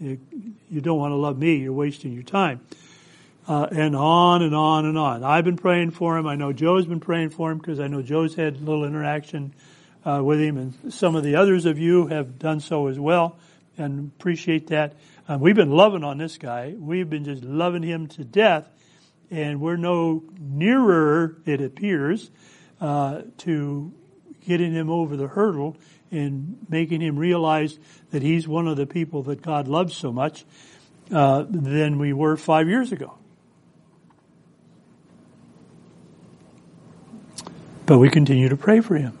you 0.00 0.80
don't 0.80 0.98
want 0.98 1.12
to 1.12 1.16
love 1.16 1.38
me. 1.38 1.56
You're 1.56 1.72
wasting 1.72 2.12
your 2.12 2.22
time. 2.22 2.60
Uh, 3.46 3.66
and 3.70 3.96
on 3.96 4.42
and 4.42 4.54
on 4.54 4.84
and 4.84 4.98
on. 4.98 5.24
I've 5.24 5.44
been 5.44 5.56
praying 5.56 5.92
for 5.92 6.18
him. 6.18 6.26
I 6.26 6.36
know 6.36 6.52
Joe's 6.52 6.86
been 6.86 7.00
praying 7.00 7.30
for 7.30 7.50
him 7.50 7.58
because 7.58 7.80
I 7.80 7.86
know 7.86 8.02
Joe's 8.02 8.34
had 8.34 8.56
a 8.56 8.58
little 8.58 8.84
interaction 8.84 9.54
uh, 10.04 10.22
with 10.22 10.38
him, 10.38 10.56
and 10.58 10.92
some 10.92 11.16
of 11.16 11.24
the 11.24 11.36
others 11.36 11.64
of 11.64 11.78
you 11.78 12.06
have 12.08 12.38
done 12.38 12.60
so 12.60 12.88
as 12.88 12.98
well, 12.98 13.38
and 13.78 14.12
appreciate 14.18 14.68
that. 14.68 14.94
Uh, 15.28 15.38
we've 15.40 15.56
been 15.56 15.70
loving 15.70 16.04
on 16.04 16.18
this 16.18 16.36
guy. 16.38 16.74
We've 16.78 17.08
been 17.08 17.24
just 17.24 17.42
loving 17.42 17.82
him 17.82 18.06
to 18.08 18.24
death, 18.24 18.68
and 19.30 19.60
we're 19.60 19.76
no 19.76 20.22
nearer, 20.38 21.36
it 21.46 21.60
appears, 21.60 22.30
uh, 22.80 23.22
to 23.38 23.92
getting 24.46 24.72
him 24.72 24.90
over 24.90 25.16
the 25.16 25.26
hurdle 25.26 25.76
and 26.10 26.58
making 26.68 27.00
him 27.00 27.18
realize 27.18 27.78
that 28.10 28.22
he's 28.22 28.48
one 28.48 28.66
of 28.66 28.76
the 28.76 28.86
people 28.86 29.24
that 29.24 29.42
God 29.42 29.68
loves 29.68 29.96
so 29.96 30.12
much 30.12 30.44
uh, 31.12 31.44
than 31.48 31.98
we 31.98 32.12
were 32.12 32.36
five 32.36 32.68
years 32.68 32.92
ago. 32.92 33.14
But 37.86 37.98
we 37.98 38.10
continue 38.10 38.50
to 38.50 38.56
pray 38.56 38.80
for 38.80 38.96
him. 38.96 39.16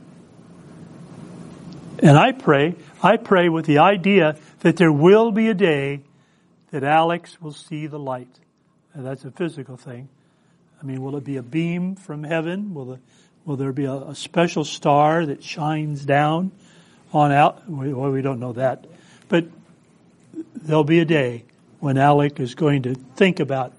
And 2.00 2.16
I 2.16 2.32
pray, 2.32 2.74
I 3.02 3.16
pray 3.16 3.48
with 3.48 3.64
the 3.64 3.78
idea 3.78 4.36
that 4.60 4.76
there 4.76 4.92
will 4.92 5.32
be 5.32 5.48
a 5.48 5.54
day 5.54 6.02
that 6.70 6.84
Alex 6.84 7.40
will 7.40 7.52
see 7.52 7.86
the 7.86 7.98
light. 7.98 8.28
And 8.92 9.06
that's 9.06 9.24
a 9.24 9.30
physical 9.30 9.76
thing. 9.76 10.08
I 10.80 10.84
mean, 10.84 11.02
will 11.02 11.16
it 11.16 11.24
be 11.24 11.36
a 11.36 11.42
beam 11.42 11.96
from 11.96 12.22
heaven? 12.22 12.74
Will, 12.74 12.84
the, 12.84 12.98
will 13.44 13.56
there 13.56 13.72
be 13.72 13.86
a, 13.86 13.94
a 13.94 14.14
special 14.14 14.64
star 14.64 15.26
that 15.26 15.42
shines 15.42 16.04
down 16.04 16.52
on 17.12 17.32
out? 17.32 17.68
Well, 17.68 18.10
we 18.10 18.22
don't 18.22 18.40
know 18.40 18.52
that. 18.54 18.86
But 19.28 19.46
there'll 20.54 20.84
be 20.84 21.00
a 21.00 21.04
day 21.04 21.44
when 21.80 21.96
Alex 21.96 22.40
is 22.40 22.54
going 22.54 22.82
to 22.82 22.94
think 22.94 23.40
about 23.40 23.74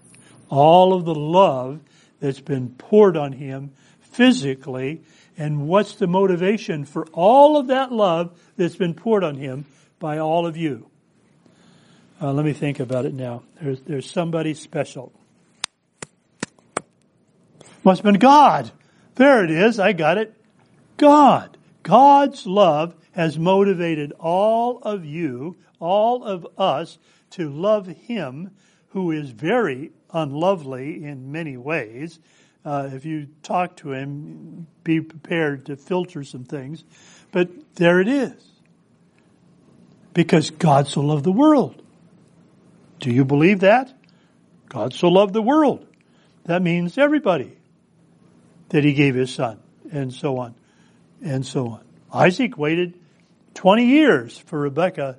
all 0.50 0.94
of 0.94 1.06
the 1.06 1.16
love 1.16 1.80
that's 2.20 2.40
been 2.40 2.70
poured 2.70 3.16
on 3.16 3.34
him 3.34 3.72
physically, 4.02 5.02
and 5.38 5.68
what's 5.68 5.96
the 5.96 6.08
motivation 6.08 6.86
for 6.86 7.06
all 7.14 7.58
of 7.58 7.68
that 7.68 7.92
love 7.92 8.38
that's 8.58 8.76
been 8.76 8.94
poured 8.94 9.24
on 9.24 9.36
him 9.36 9.66
by 10.00 10.18
all 10.18 10.46
of 10.46 10.58
you? 10.58 10.90
Uh, 12.22 12.34
let 12.34 12.46
me 12.46 12.52
think 12.52 12.80
about 12.80 13.06
it 13.06 13.14
now. 13.14 13.44
There's, 13.62 13.80
there's 13.82 14.10
somebody 14.10 14.54
special. 14.54 15.14
Must 17.84 18.00
have 18.00 18.12
been 18.12 18.20
God. 18.20 18.72
There 19.16 19.44
it 19.44 19.52
is. 19.52 19.80
I 19.80 19.94
got 19.94 20.18
it. 20.18 20.34
God. 20.98 21.58
God's 21.84 22.46
love 22.46 22.94
has 23.12 23.38
motivated 23.38 24.14
all 24.20 24.80
of 24.80 25.06
you, 25.06 25.58
all 25.80 26.24
of 26.24 26.48
us, 26.58 26.98
to 27.32 27.50
love 27.50 27.88
Him, 27.88 28.52
who 28.90 29.12
is 29.12 29.30
very 29.30 29.92
unlovely 30.12 31.04
in 31.04 31.32
many 31.32 31.58
ways, 31.58 32.20
uh, 32.66 32.90
if 32.94 33.06
you 33.06 33.28
talk 33.42 33.78
to 33.78 33.92
him, 33.92 34.68
be 34.84 35.02
prepared 35.02 35.66
to 35.68 35.76
filter 35.76 36.24
some 36.24 36.44
things. 36.44 36.84
But 37.32 37.50
there 37.76 38.02
it 38.02 38.08
is. 38.08 38.34
Because 40.14 40.50
God 40.50 40.88
so 40.88 41.02
loved 41.02 41.24
the 41.24 41.32
world. 41.32 41.82
Do 43.00 43.12
you 43.12 43.24
believe 43.24 43.62
that? 43.62 43.94
God 44.68 44.94
so 44.94 45.08
loved 45.08 45.34
the 45.34 45.42
world. 45.42 45.86
That 46.46 46.62
means 46.62 46.98
everybody 46.98 47.58
that 48.70 48.84
he 48.84 48.94
gave 48.94 49.16
his 49.16 49.34
son 49.34 49.60
and 49.92 50.14
so 50.14 50.38
on 50.38 50.56
and 51.24 51.46
so 51.46 51.68
on. 51.68 51.84
Isaac 52.14 52.58
waited 52.58 52.99
20 53.54 53.86
years 53.86 54.38
for 54.38 54.60
Rebekah 54.60 55.18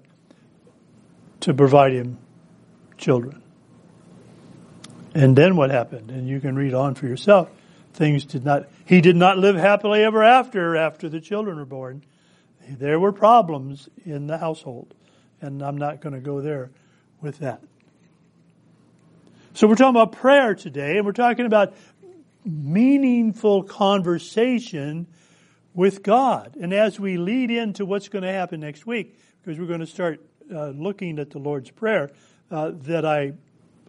to 1.40 1.54
provide 1.54 1.92
him 1.92 2.18
children. 2.96 3.42
And 5.14 5.36
then 5.36 5.56
what 5.56 5.70
happened? 5.70 6.10
And 6.10 6.28
you 6.28 6.40
can 6.40 6.54
read 6.54 6.74
on 6.74 6.94
for 6.94 7.06
yourself. 7.06 7.50
Things 7.94 8.24
did 8.24 8.44
not, 8.44 8.68
he 8.84 9.00
did 9.00 9.16
not 9.16 9.38
live 9.38 9.56
happily 9.56 10.02
ever 10.02 10.22
after, 10.22 10.76
after 10.76 11.08
the 11.08 11.20
children 11.20 11.56
were 11.56 11.64
born. 11.64 12.04
There 12.68 13.00
were 13.00 13.12
problems 13.12 13.88
in 14.04 14.26
the 14.26 14.38
household. 14.38 14.94
And 15.40 15.62
I'm 15.62 15.76
not 15.76 16.00
going 16.00 16.14
to 16.14 16.20
go 16.20 16.40
there 16.40 16.70
with 17.20 17.38
that. 17.38 17.62
So 19.54 19.66
we're 19.66 19.74
talking 19.74 20.00
about 20.00 20.12
prayer 20.12 20.54
today, 20.54 20.96
and 20.96 21.04
we're 21.04 21.12
talking 21.12 21.44
about 21.44 21.74
meaningful 22.44 23.64
conversation 23.64 25.08
with 25.74 26.02
God. 26.02 26.56
And 26.60 26.72
as 26.72 26.98
we 26.98 27.16
lead 27.16 27.50
into 27.50 27.84
what's 27.84 28.08
going 28.08 28.24
to 28.24 28.32
happen 28.32 28.60
next 28.60 28.86
week, 28.86 29.18
because 29.42 29.58
we're 29.58 29.66
going 29.66 29.80
to 29.80 29.86
start 29.86 30.20
uh, 30.52 30.68
looking 30.68 31.18
at 31.18 31.30
the 31.30 31.38
Lord's 31.38 31.70
Prayer 31.70 32.10
uh, 32.50 32.72
that 32.82 33.04
I 33.04 33.32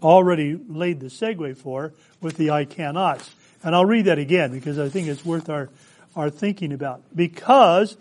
already 0.02 0.60
laid 0.68 1.00
the 1.00 1.08
segue 1.08 1.58
for 1.58 1.94
with 2.22 2.38
the 2.38 2.52
I 2.52 2.66
cannots. 2.66 3.32
And 3.64 3.76
I'll 3.76 3.86
read 3.86 4.06
that 4.06 4.20
again 4.20 4.52
because 4.52 4.80
I 4.80 4.90
think 4.90 5.08
it's 5.08 5.26
worth 5.26 5.50
our, 5.50 5.70
our 6.16 6.30
thinking 6.30 6.74
about. 6.74 7.02
Because 7.16 7.98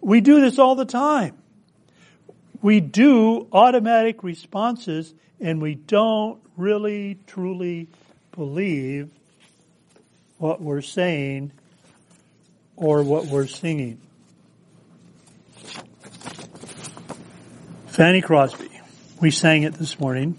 we 0.00 0.20
do 0.20 0.40
this 0.40 0.58
all 0.58 0.74
the 0.74 0.84
time. 0.84 1.36
We 2.60 2.80
do 2.80 3.48
automatic 3.52 4.22
responses 4.22 5.12
and 5.40 5.60
we 5.60 5.74
don't 5.74 6.40
really 6.56 7.18
truly 7.26 7.88
believe 8.34 9.10
what 10.38 10.60
we're 10.60 10.80
saying 10.80 11.52
or 12.82 13.02
what 13.02 13.26
we're 13.26 13.46
singing. 13.46 13.98
Fanny 17.86 18.20
Crosby. 18.20 18.68
We 19.20 19.30
sang 19.30 19.62
it 19.62 19.74
this 19.74 20.00
morning. 20.00 20.38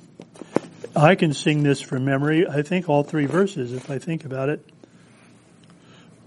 I 0.95 1.15
can 1.15 1.33
sing 1.33 1.63
this 1.63 1.79
from 1.79 2.03
memory. 2.03 2.45
I 2.47 2.61
think 2.61 2.89
all 2.89 3.03
three 3.03 3.25
verses 3.25 3.71
if 3.71 3.89
I 3.89 3.97
think 3.97 4.25
about 4.25 4.49
it. 4.49 4.67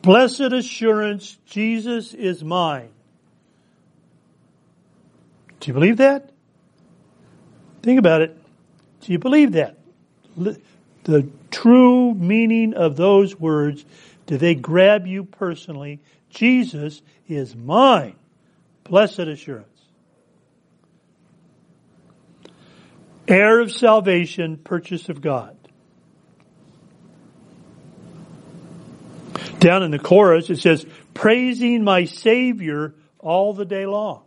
Blessed 0.03 0.53
assurance, 0.53 1.37
Jesus 1.47 2.15
is 2.15 2.43
mine. 2.43 2.89
Do 5.61 5.69
you 5.69 5.75
believe 5.75 5.99
that? 5.99 6.31
Think 7.83 7.99
about 7.99 8.23
it. 8.23 8.37
Do 9.03 9.13
you 9.13 9.19
believe 9.19 9.53
that? 9.53 9.77
The 10.37 11.29
true 11.51 12.15
meaning 12.15 12.75
of 12.75 12.97
those 12.97 13.39
words, 13.39 13.85
do 14.27 14.37
they 14.37 14.55
grab 14.55 15.07
you 15.07 15.25
personally? 15.25 16.01
Jesus 16.31 17.03
is 17.29 17.55
mine. 17.57 18.17
Blessed 18.85 19.21
assurance. 19.21 19.77
heir 23.29 23.61
of 23.61 23.73
salvation, 23.73 24.57
purchase 24.57 25.09
of 25.09 25.21
God. 25.21 25.57
Down 29.59 29.83
in 29.83 29.91
the 29.91 29.99
chorus, 29.99 30.51
it 30.51 30.59
says, 30.59 30.87
praising 31.15 31.83
my 31.83 32.05
Savior 32.05 32.95
all 33.19 33.53
the 33.53 33.65
day 33.65 33.87
long. 33.87 34.23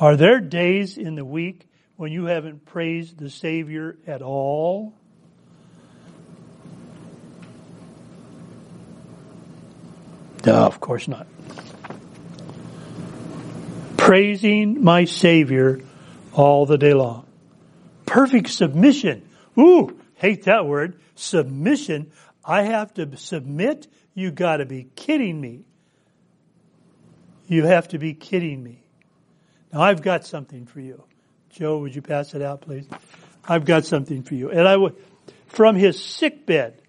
Are 0.00 0.16
there 0.16 0.40
days 0.40 0.98
in 0.98 1.14
the 1.14 1.24
week 1.24 1.66
when 1.96 2.12
you 2.12 2.26
haven't 2.26 2.66
praised 2.66 3.18
the 3.18 3.30
Savior 3.30 3.96
at 4.06 4.22
all? 4.22 4.94
No, 10.46 10.54
of 10.54 10.80
course 10.80 11.08
not 11.08 11.26
praising 14.06 14.84
my 14.84 15.04
Savior 15.04 15.80
all 16.32 16.64
the 16.64 16.78
day 16.78 16.94
long. 16.94 17.26
Perfect 18.06 18.50
submission. 18.50 19.28
Ooh, 19.58 20.00
hate 20.14 20.44
that 20.44 20.64
word. 20.64 21.00
Submission. 21.16 22.12
I 22.44 22.62
have 22.62 22.94
to 22.94 23.16
submit. 23.16 23.88
You 24.14 24.30
gotta 24.30 24.64
be 24.64 24.86
kidding 24.94 25.40
me. 25.40 25.64
You 27.48 27.64
have 27.64 27.88
to 27.88 27.98
be 27.98 28.14
kidding 28.14 28.62
me. 28.62 28.84
Now 29.72 29.80
I've 29.80 30.02
got 30.02 30.24
something 30.24 30.66
for 30.66 30.78
you. 30.78 31.02
Joe, 31.50 31.78
would 31.78 31.96
you 31.96 32.02
pass 32.02 32.32
it 32.34 32.42
out, 32.42 32.60
please? 32.60 32.86
I've 33.48 33.64
got 33.64 33.86
something 33.86 34.22
for 34.22 34.36
you. 34.36 34.50
And 34.50 34.68
I 34.68 34.76
would, 34.76 34.94
from 35.48 35.74
his 35.74 36.00
sick 36.00 36.46
bed, 36.46 36.80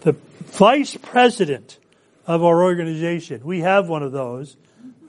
the 0.00 0.16
vice 0.52 0.96
president 0.96 1.78
of 2.26 2.44
our 2.44 2.62
organization, 2.62 3.40
we 3.42 3.60
have 3.60 3.88
one 3.88 4.02
of 4.02 4.12
those, 4.12 4.56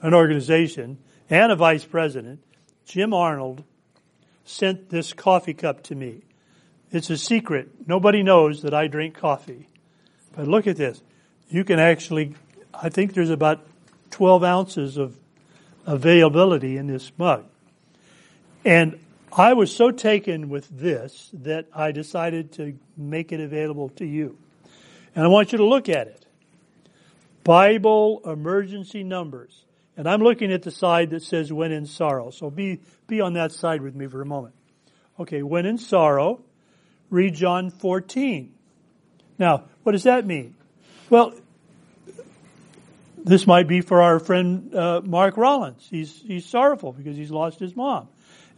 an 0.02 0.14
organization, 0.14 0.98
and 1.28 1.52
a 1.52 1.56
vice 1.56 1.84
president, 1.84 2.40
Jim 2.86 3.12
Arnold, 3.12 3.62
sent 4.44 4.90
this 4.90 5.12
coffee 5.12 5.54
cup 5.54 5.82
to 5.84 5.94
me. 5.94 6.22
It's 6.90 7.10
a 7.10 7.16
secret. 7.16 7.68
Nobody 7.86 8.22
knows 8.22 8.62
that 8.62 8.72
I 8.72 8.86
drink 8.86 9.14
coffee. 9.14 9.68
But 10.34 10.48
look 10.48 10.66
at 10.66 10.76
this. 10.76 11.02
You 11.48 11.64
can 11.64 11.78
actually, 11.78 12.34
I 12.72 12.88
think 12.88 13.14
there's 13.14 13.30
about 13.30 13.66
12 14.10 14.44
ounces 14.44 14.96
of 14.96 15.16
availability 15.86 16.76
in 16.76 16.86
this 16.86 17.12
mug. 17.18 17.44
And 18.64 18.98
I 19.36 19.52
was 19.52 19.74
so 19.74 19.90
taken 19.90 20.48
with 20.48 20.68
this 20.70 21.30
that 21.34 21.66
I 21.74 21.92
decided 21.92 22.52
to 22.52 22.78
make 22.96 23.32
it 23.32 23.40
available 23.40 23.90
to 23.90 24.06
you. 24.06 24.38
And 25.14 25.24
I 25.24 25.28
want 25.28 25.52
you 25.52 25.58
to 25.58 25.64
look 25.64 25.88
at 25.88 26.08
it. 26.08 26.26
Bible 27.44 28.22
emergency 28.24 29.04
numbers. 29.04 29.64
And 29.96 30.08
I'm 30.08 30.22
looking 30.22 30.52
at 30.52 30.62
the 30.62 30.70
side 30.70 31.10
that 31.10 31.22
says 31.22 31.52
when 31.52 31.70
in 31.70 31.86
sorrow. 31.86 32.30
So 32.30 32.50
be, 32.50 32.80
be 33.06 33.20
on 33.20 33.34
that 33.34 33.52
side 33.52 33.80
with 33.80 33.94
me 33.94 34.06
for 34.06 34.22
a 34.22 34.26
moment. 34.26 34.54
Okay, 35.20 35.42
when 35.42 35.66
in 35.66 35.78
sorrow, 35.78 36.42
read 37.10 37.34
John 37.34 37.70
14. 37.70 38.52
Now, 39.38 39.64
what 39.84 39.92
does 39.92 40.02
that 40.04 40.26
mean? 40.26 40.56
Well, 41.10 41.34
this 43.24 43.46
might 43.46 43.68
be 43.68 43.80
for 43.80 44.02
our 44.02 44.18
friend 44.18 44.74
uh, 44.74 45.00
Mark 45.04 45.36
Rollins. 45.36 45.86
He's 45.90 46.20
he's 46.22 46.44
sorrowful 46.44 46.92
because 46.92 47.16
he's 47.16 47.30
lost 47.30 47.58
his 47.58 47.74
mom, 47.74 48.08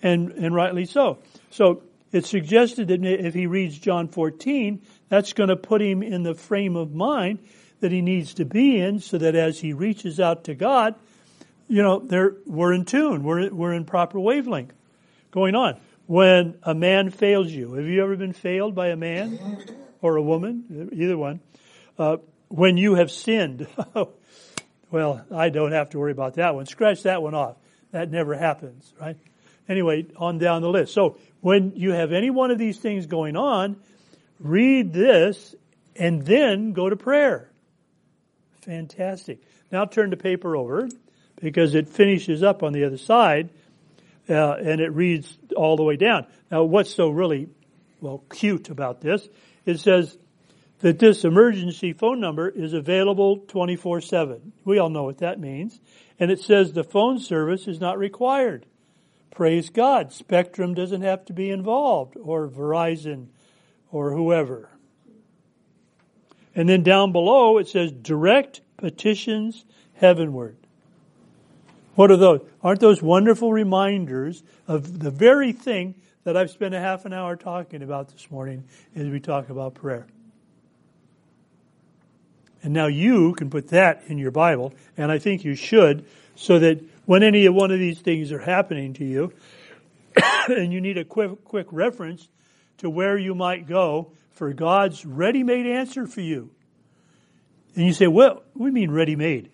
and 0.03 0.33
and 0.33 0.55
rightly 0.55 0.87
so. 0.87 1.19
So 1.51 1.83
it's 2.13 2.29
suggested 2.29 2.89
that 2.89 3.05
if 3.05 3.35
he 3.35 3.47
reads 3.47 3.79
John 3.79 4.09
14, 4.09 4.81
that's 5.09 5.33
going 5.33 5.49
to 5.49 5.57
put 5.57 5.83
him 5.83 6.03
in 6.03 6.23
the 6.23 6.35
frame 6.35 6.77
of 6.77 6.95
mind 6.95 7.41
that 7.81 7.93
he 7.93 8.01
needs 8.01 8.35
to 8.35 8.45
be 8.45 8.79
in, 8.79 9.01
so 9.01 9.19
that 9.19 9.35
as 9.35 9.61
he 9.61 9.73
reaches 9.73 10.19
out 10.19 10.45
to 10.45 10.55
God, 10.55 10.95
you 11.69 11.83
know, 11.83 12.39
we're 12.47 12.73
in 12.73 12.85
tune. 12.85 13.25
We're 13.25 13.53
we're 13.53 13.73
in 13.73 13.85
proper 13.85 14.21
wavelength 14.21 14.73
going 15.31 15.55
on. 15.55 15.79
When 16.07 16.59
a 16.63 16.75
man 16.75 17.11
fails 17.11 17.51
you, 17.51 17.75
have 17.75 17.87
you 17.87 18.03
ever 18.03 18.17
been 18.17 18.33
failed 18.33 18.75
by 18.75 18.89
a 18.89 18.97
man 18.97 19.39
or 20.01 20.17
a 20.17 20.23
woman, 20.23 20.91
either 20.93 21.19
one? 21.19 21.41
Uh, 21.99 22.19
when 22.49 22.77
you 22.77 22.95
have 22.95 23.11
sinned, 23.11 23.67
well, 24.91 25.27
I 25.33 25.49
don't 25.49 25.73
have 25.73 25.91
to 25.91 25.99
worry 25.99 26.13
about 26.13 26.35
that 26.35 26.55
one. 26.55 26.67
Scratch 26.67 27.03
that 27.03 27.23
one 27.23 27.35
off. 27.35 27.57
That 27.91 28.11
never 28.11 28.35
happens, 28.35 28.93
right? 29.01 29.17
Anyway, 29.69 30.07
on 30.17 30.39
down 30.39 30.63
the 30.63 30.69
list. 30.69 30.95
So 30.95 31.19
when 31.47 31.75
you 31.77 31.93
have 31.93 32.11
any 32.11 32.29
one 32.29 32.51
of 32.51 32.59
these 32.59 32.77
things 32.77 33.07
going 33.07 33.37
on, 33.37 33.77
read 34.41 34.93
this 34.93 35.55
and 35.95 36.27
then 36.27 36.73
go 36.73 36.91
to 36.91 36.97
prayer. 36.97 37.49
Fantastic. 38.63 39.39
Now 39.71 39.85
turn 39.85 40.11
the 40.11 40.17
paper 40.17 40.57
over 40.57 40.89
because 41.41 41.77
it 41.77 41.89
finishes 41.89 42.43
up 42.43 42.65
on 42.65 42.73
the 42.73 42.83
other 42.83 42.99
side 42.99 43.51
uh, 44.29 44.55
and 44.55 44.81
it 44.81 44.93
reads 44.93 45.39
all 45.57 45.77
the 45.77 45.85
way 45.85 45.95
down. 45.95 46.27
Now, 46.51 46.65
what's 46.65 46.93
so 46.93 47.11
really 47.11 47.49
well 48.01 48.25
cute 48.29 48.69
about 48.69 49.01
this? 49.01 49.29
It 49.65 49.79
says 49.79 50.19
that 50.81 50.99
this 50.99 51.25
emergency 51.25 51.93
phone 51.93 52.19
number 52.19 52.49
is 52.49 52.73
available 52.73 53.39
24/7. 53.39 54.51
We 54.65 54.81
all 54.81 54.91
know 54.91 55.05
what 55.05 55.19
that 55.19 55.39
means, 55.39 55.79
and 56.19 56.33
it 56.33 56.41
says 56.41 56.73
the 56.73 56.83
phone 56.83 57.21
service 57.21 57.69
is 57.69 57.79
not 57.79 57.99
required. 57.99 58.67
Praise 59.37 59.69
God, 59.69 60.15
Spectrum 60.15 60.73
doesn't 60.73 61.03
have 61.03 61.27
to 61.27 61.35
be 61.35 61.51
involved, 61.51 62.17
or 62.17 62.49
Verizon, 62.49 63.27
or 63.93 64.13
whoever. 64.13 64.71
And 66.55 66.67
then 66.67 66.83
down 66.83 67.13
below 67.13 67.59
it 67.59 67.69
says 67.69 67.93
direct 67.93 68.63
petitions 68.79 69.67
heavenward. 69.97 70.57
What 71.97 72.11
are 72.11 72.17
those? 72.17 72.49
Aren't 72.63 72.81
those 72.81 73.03
wonderful 73.03 73.53
reminders 73.53 74.43
of 74.67 75.01
the 75.01 75.11
very 75.11 75.53
thing 75.53 75.97
that 76.25 76.35
I've 76.35 76.51
spent 76.51 76.75
a 76.75 76.81
half 76.81 77.05
an 77.05 77.13
hour 77.13 77.37
talking 77.37 77.83
about 77.83 78.09
this 78.09 78.31
morning 78.31 78.65
as 78.95 79.07
we 79.07 79.21
talk 79.21 79.51
about 79.51 79.75
prayer? 79.75 80.07
And 82.63 82.73
now 82.73 82.87
you 82.87 83.35
can 83.35 83.51
put 83.51 83.69
that 83.69 84.03
in 84.07 84.17
your 84.17 84.31
Bible, 84.31 84.73
and 84.97 85.13
I 85.13 85.19
think 85.19 85.45
you 85.45 85.55
should, 85.55 86.07
so 86.37 86.59
that 86.59 86.83
when 87.07 87.23
any 87.23 87.49
one 87.49 87.71
of 87.71 87.79
these 87.79 88.01
things 88.01 88.33
are 88.33 88.41
happening 88.41 88.93
to 88.95 89.05
you, 89.05 89.33
and 90.49 90.73
you 90.73 90.81
need 90.81 90.99
a 90.99 91.05
quick, 91.05 91.45
quick 91.45 91.69
reference 91.71 92.29
to 92.79 92.91
where 92.91 93.17
you 93.17 93.35
might 93.35 93.67
go 93.67 94.13
for 94.33 94.53
God's 94.53 95.07
ready-made 95.07 95.67
answer 95.67 96.07
for 96.07 96.21
you. 96.21 96.51
And 97.75 97.87
you 97.87 97.93
say, 97.93 98.07
well, 98.07 98.43
we 98.55 98.71
mean 98.71 98.91
ready-made. 98.91 99.51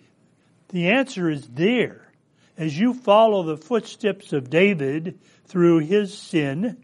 The 0.69 0.89
answer 0.89 1.31
is 1.31 1.47
there 1.49 2.11
as 2.57 2.79
you 2.79 2.95
follow 2.95 3.43
the 3.43 3.57
footsteps 3.57 4.33
of 4.33 4.51
David 4.51 5.19
through 5.47 5.81
his 5.81 6.17
sin, 6.17 6.83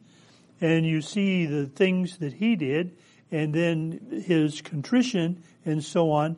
and 0.61 0.87
you 0.87 1.01
see 1.01 1.47
the 1.47 1.67
things 1.67 2.19
that 2.19 2.33
he 2.33 2.57
did, 2.57 2.97
and 3.31 3.55
then 3.55 4.23
his 4.27 4.61
contrition 4.61 5.43
and 5.65 5.83
so 5.83 6.11
on, 6.11 6.37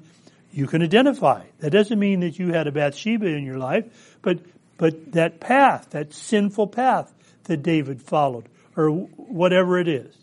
you 0.53 0.67
can 0.67 0.83
identify. 0.83 1.45
That 1.61 1.71
doesn't 1.71 1.99
mean 1.99 2.21
that 2.21 2.39
you 2.39 2.53
had 2.53 2.67
a 2.67 2.73
Bathsheba 2.73 3.27
in 3.27 3.45
your 3.45 3.59
life, 3.59 4.19
but 4.23 4.41
but 4.79 5.13
that 5.13 5.41
path, 5.41 5.91
that 5.91 6.15
sinful 6.15 6.69
path 6.69 7.13
that 7.45 7.59
David 7.59 8.03
followed, 8.03 8.49
or 8.77 8.91
whatever 8.91 9.79
it 9.79 9.89
is, 9.89 10.15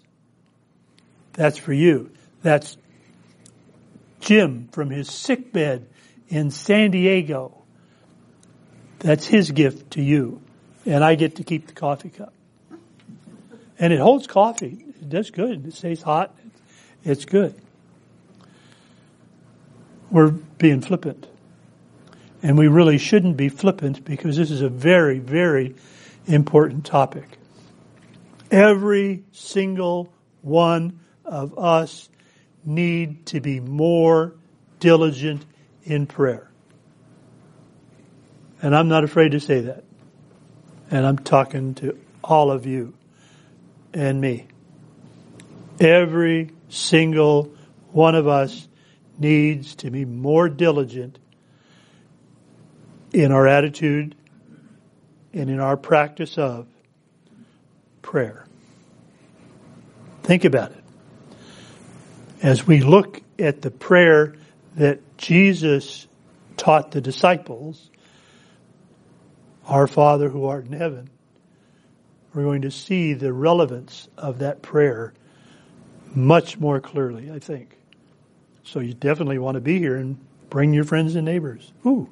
that's 1.34 1.58
for 1.58 1.74
you. 1.74 2.12
That's 2.42 2.76
Jim 4.20 4.68
from 4.72 4.90
his 4.90 5.12
sick 5.12 5.54
bed 5.54 5.88
in 6.28 6.50
San 6.50 6.92
Diego 6.92 7.58
that's 9.00 9.28
his 9.28 9.52
gift 9.52 9.92
to 9.92 10.02
you. 10.02 10.42
And 10.86 11.04
I 11.04 11.16
get 11.16 11.36
to 11.38 11.44
keep 11.44 11.68
the 11.68 11.74
coffee 11.74 12.10
cup. 12.10 12.34
And 13.80 13.94
it 13.94 14.00
holds 14.00 14.26
coffee. 14.26 14.86
It 15.02 15.10
does 15.10 15.30
good. 15.30 15.68
It 15.68 15.74
stays 15.74 16.02
hot. 16.02 16.36
It's 17.04 17.26
good. 17.26 17.56
We're 20.10 20.32
being 20.32 20.82
flippant. 20.82 21.28
And 22.42 22.58
we 22.58 22.68
really 22.68 22.98
shouldn't 22.98 23.36
be 23.36 23.50
flippant 23.50 24.06
because 24.06 24.38
this 24.38 24.52
is 24.52 24.62
a 24.62 24.70
very, 24.70 25.20
very 25.20 25.76
important 26.26 26.86
topic. 26.86 27.26
Every 28.52 29.24
single 29.32 30.14
one 30.42 31.00
of 31.26 31.58
us 31.58 32.10
need 32.64 33.26
to 33.28 33.42
be 33.42 33.60
more 33.60 34.36
diligent 34.80 35.46
in 35.84 36.06
prayer. 36.06 36.50
And 38.62 38.76
I'm 38.76 38.88
not 38.88 39.04
afraid 39.04 39.32
to 39.32 39.40
say 39.40 39.62
that. 39.62 39.84
And 40.90 41.06
I'm 41.06 41.18
talking 41.18 41.76
to 41.76 41.98
all 42.24 42.52
of 42.52 42.66
you 42.66 42.94
and 43.94 44.20
me. 44.22 44.48
Every 45.80 46.52
single 46.70 47.52
one 47.92 48.16
of 48.16 48.28
us 48.28 48.67
needs 49.20 49.76
to 49.76 49.92
be 49.92 50.06
more 50.06 50.50
diligent 50.50 51.20
in 53.14 53.32
our 53.32 53.48
attitude 53.48 54.16
and 55.34 55.50
in 55.50 55.60
our 55.60 55.78
practice 55.78 56.38
of 56.38 56.68
prayer. 58.02 58.46
Think 60.24 60.46
about 60.46 60.72
it. 60.72 60.84
As 62.42 62.68
we 62.68 62.82
look 62.82 63.22
at 63.40 63.62
the 63.62 63.72
prayer 63.72 64.36
that 64.76 65.18
Jesus 65.18 66.08
taught 66.58 66.92
the 66.92 67.02
disciples, 67.02 67.90
our 69.66 69.88
Father 69.88 70.30
who 70.30 70.46
art 70.46 70.66
in 70.66 70.74
heaven, 70.74 71.10
we're 72.34 72.44
going 72.44 72.62
to 72.64 72.72
see 72.72 73.14
the 73.14 73.34
relevance 73.34 74.08
of 74.18 74.40
that 74.40 74.62
prayer 74.62 75.14
much 76.14 76.60
more 76.60 76.80
clearly, 76.80 77.32
I 77.32 77.40
think. 77.40 77.76
So 78.68 78.82
you 78.82 78.94
definitely 78.94 79.40
want 79.40 79.56
to 79.56 79.62
be 79.62 79.80
here 79.80 79.96
and 79.96 80.18
bring 80.50 80.74
your 80.74 80.84
friends 80.84 81.16
and 81.16 81.24
neighbors. 81.24 81.72
Ooh. 81.86 82.10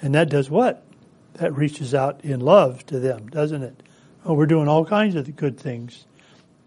And 0.00 0.14
that 0.14 0.30
does 0.30 0.48
what? 0.48 0.82
That 1.34 1.54
reaches 1.54 1.94
out 1.94 2.24
in 2.24 2.40
love 2.40 2.84
to 2.86 2.98
them, 2.98 3.28
doesn't 3.28 3.62
it? 3.62 3.82
Oh, 4.24 4.32
we're 4.32 4.46
doing 4.46 4.68
all 4.68 4.86
kinds 4.86 5.16
of 5.16 5.36
good 5.36 5.60
things 5.60 6.06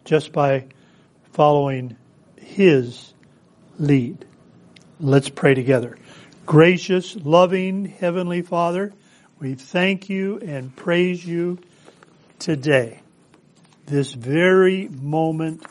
just 0.03 0.31
by 0.31 0.67
following 1.33 1.97
His 2.37 3.13
lead. 3.79 4.25
Let's 4.99 5.29
pray 5.29 5.55
together. 5.55 5.97
Gracious, 6.45 7.15
loving 7.15 7.85
Heavenly 7.85 8.43
Father, 8.43 8.93
we 9.39 9.55
thank 9.55 10.07
you 10.07 10.37
and 10.39 10.75
praise 10.75 11.25
you 11.25 11.57
today, 12.37 13.01
this 13.87 14.13
very 14.13 14.87
moment 14.87 15.65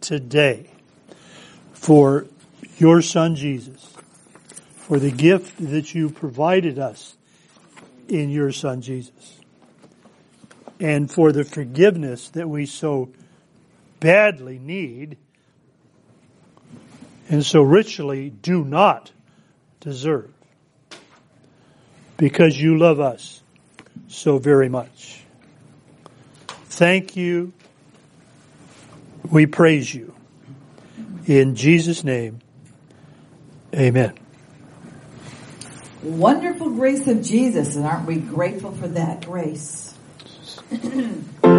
today, 0.00 0.70
for 1.72 2.26
your 2.78 3.02
Son 3.02 3.36
Jesus, 3.36 3.94
for 4.76 4.98
the 4.98 5.10
gift 5.10 5.54
that 5.58 5.94
you 5.94 6.10
provided 6.10 6.78
us 6.78 7.16
in 8.08 8.30
your 8.30 8.52
Son 8.52 8.80
Jesus. 8.80 9.40
And 10.78 11.10
for 11.10 11.32
the 11.32 11.44
forgiveness 11.44 12.28
that 12.30 12.48
we 12.48 12.66
so 12.66 13.08
badly 13.98 14.58
need 14.58 15.16
and 17.28 17.44
so 17.44 17.62
richly 17.62 18.30
do 18.30 18.62
not 18.64 19.10
deserve. 19.80 20.30
Because 22.18 22.60
you 22.60 22.78
love 22.78 23.00
us 23.00 23.42
so 24.08 24.38
very 24.38 24.68
much. 24.68 25.22
Thank 26.48 27.16
you. 27.16 27.52
We 29.30 29.46
praise 29.46 29.92
you. 29.92 30.14
In 31.26 31.56
Jesus' 31.56 32.04
name, 32.04 32.40
amen. 33.76 34.14
Wonderful 36.02 36.70
grace 36.70 37.06
of 37.06 37.22
Jesus, 37.22 37.76
and 37.76 37.84
aren't 37.84 38.06
we 38.06 38.16
grateful 38.16 38.72
for 38.72 38.88
that 38.88 39.26
grace? 39.26 39.94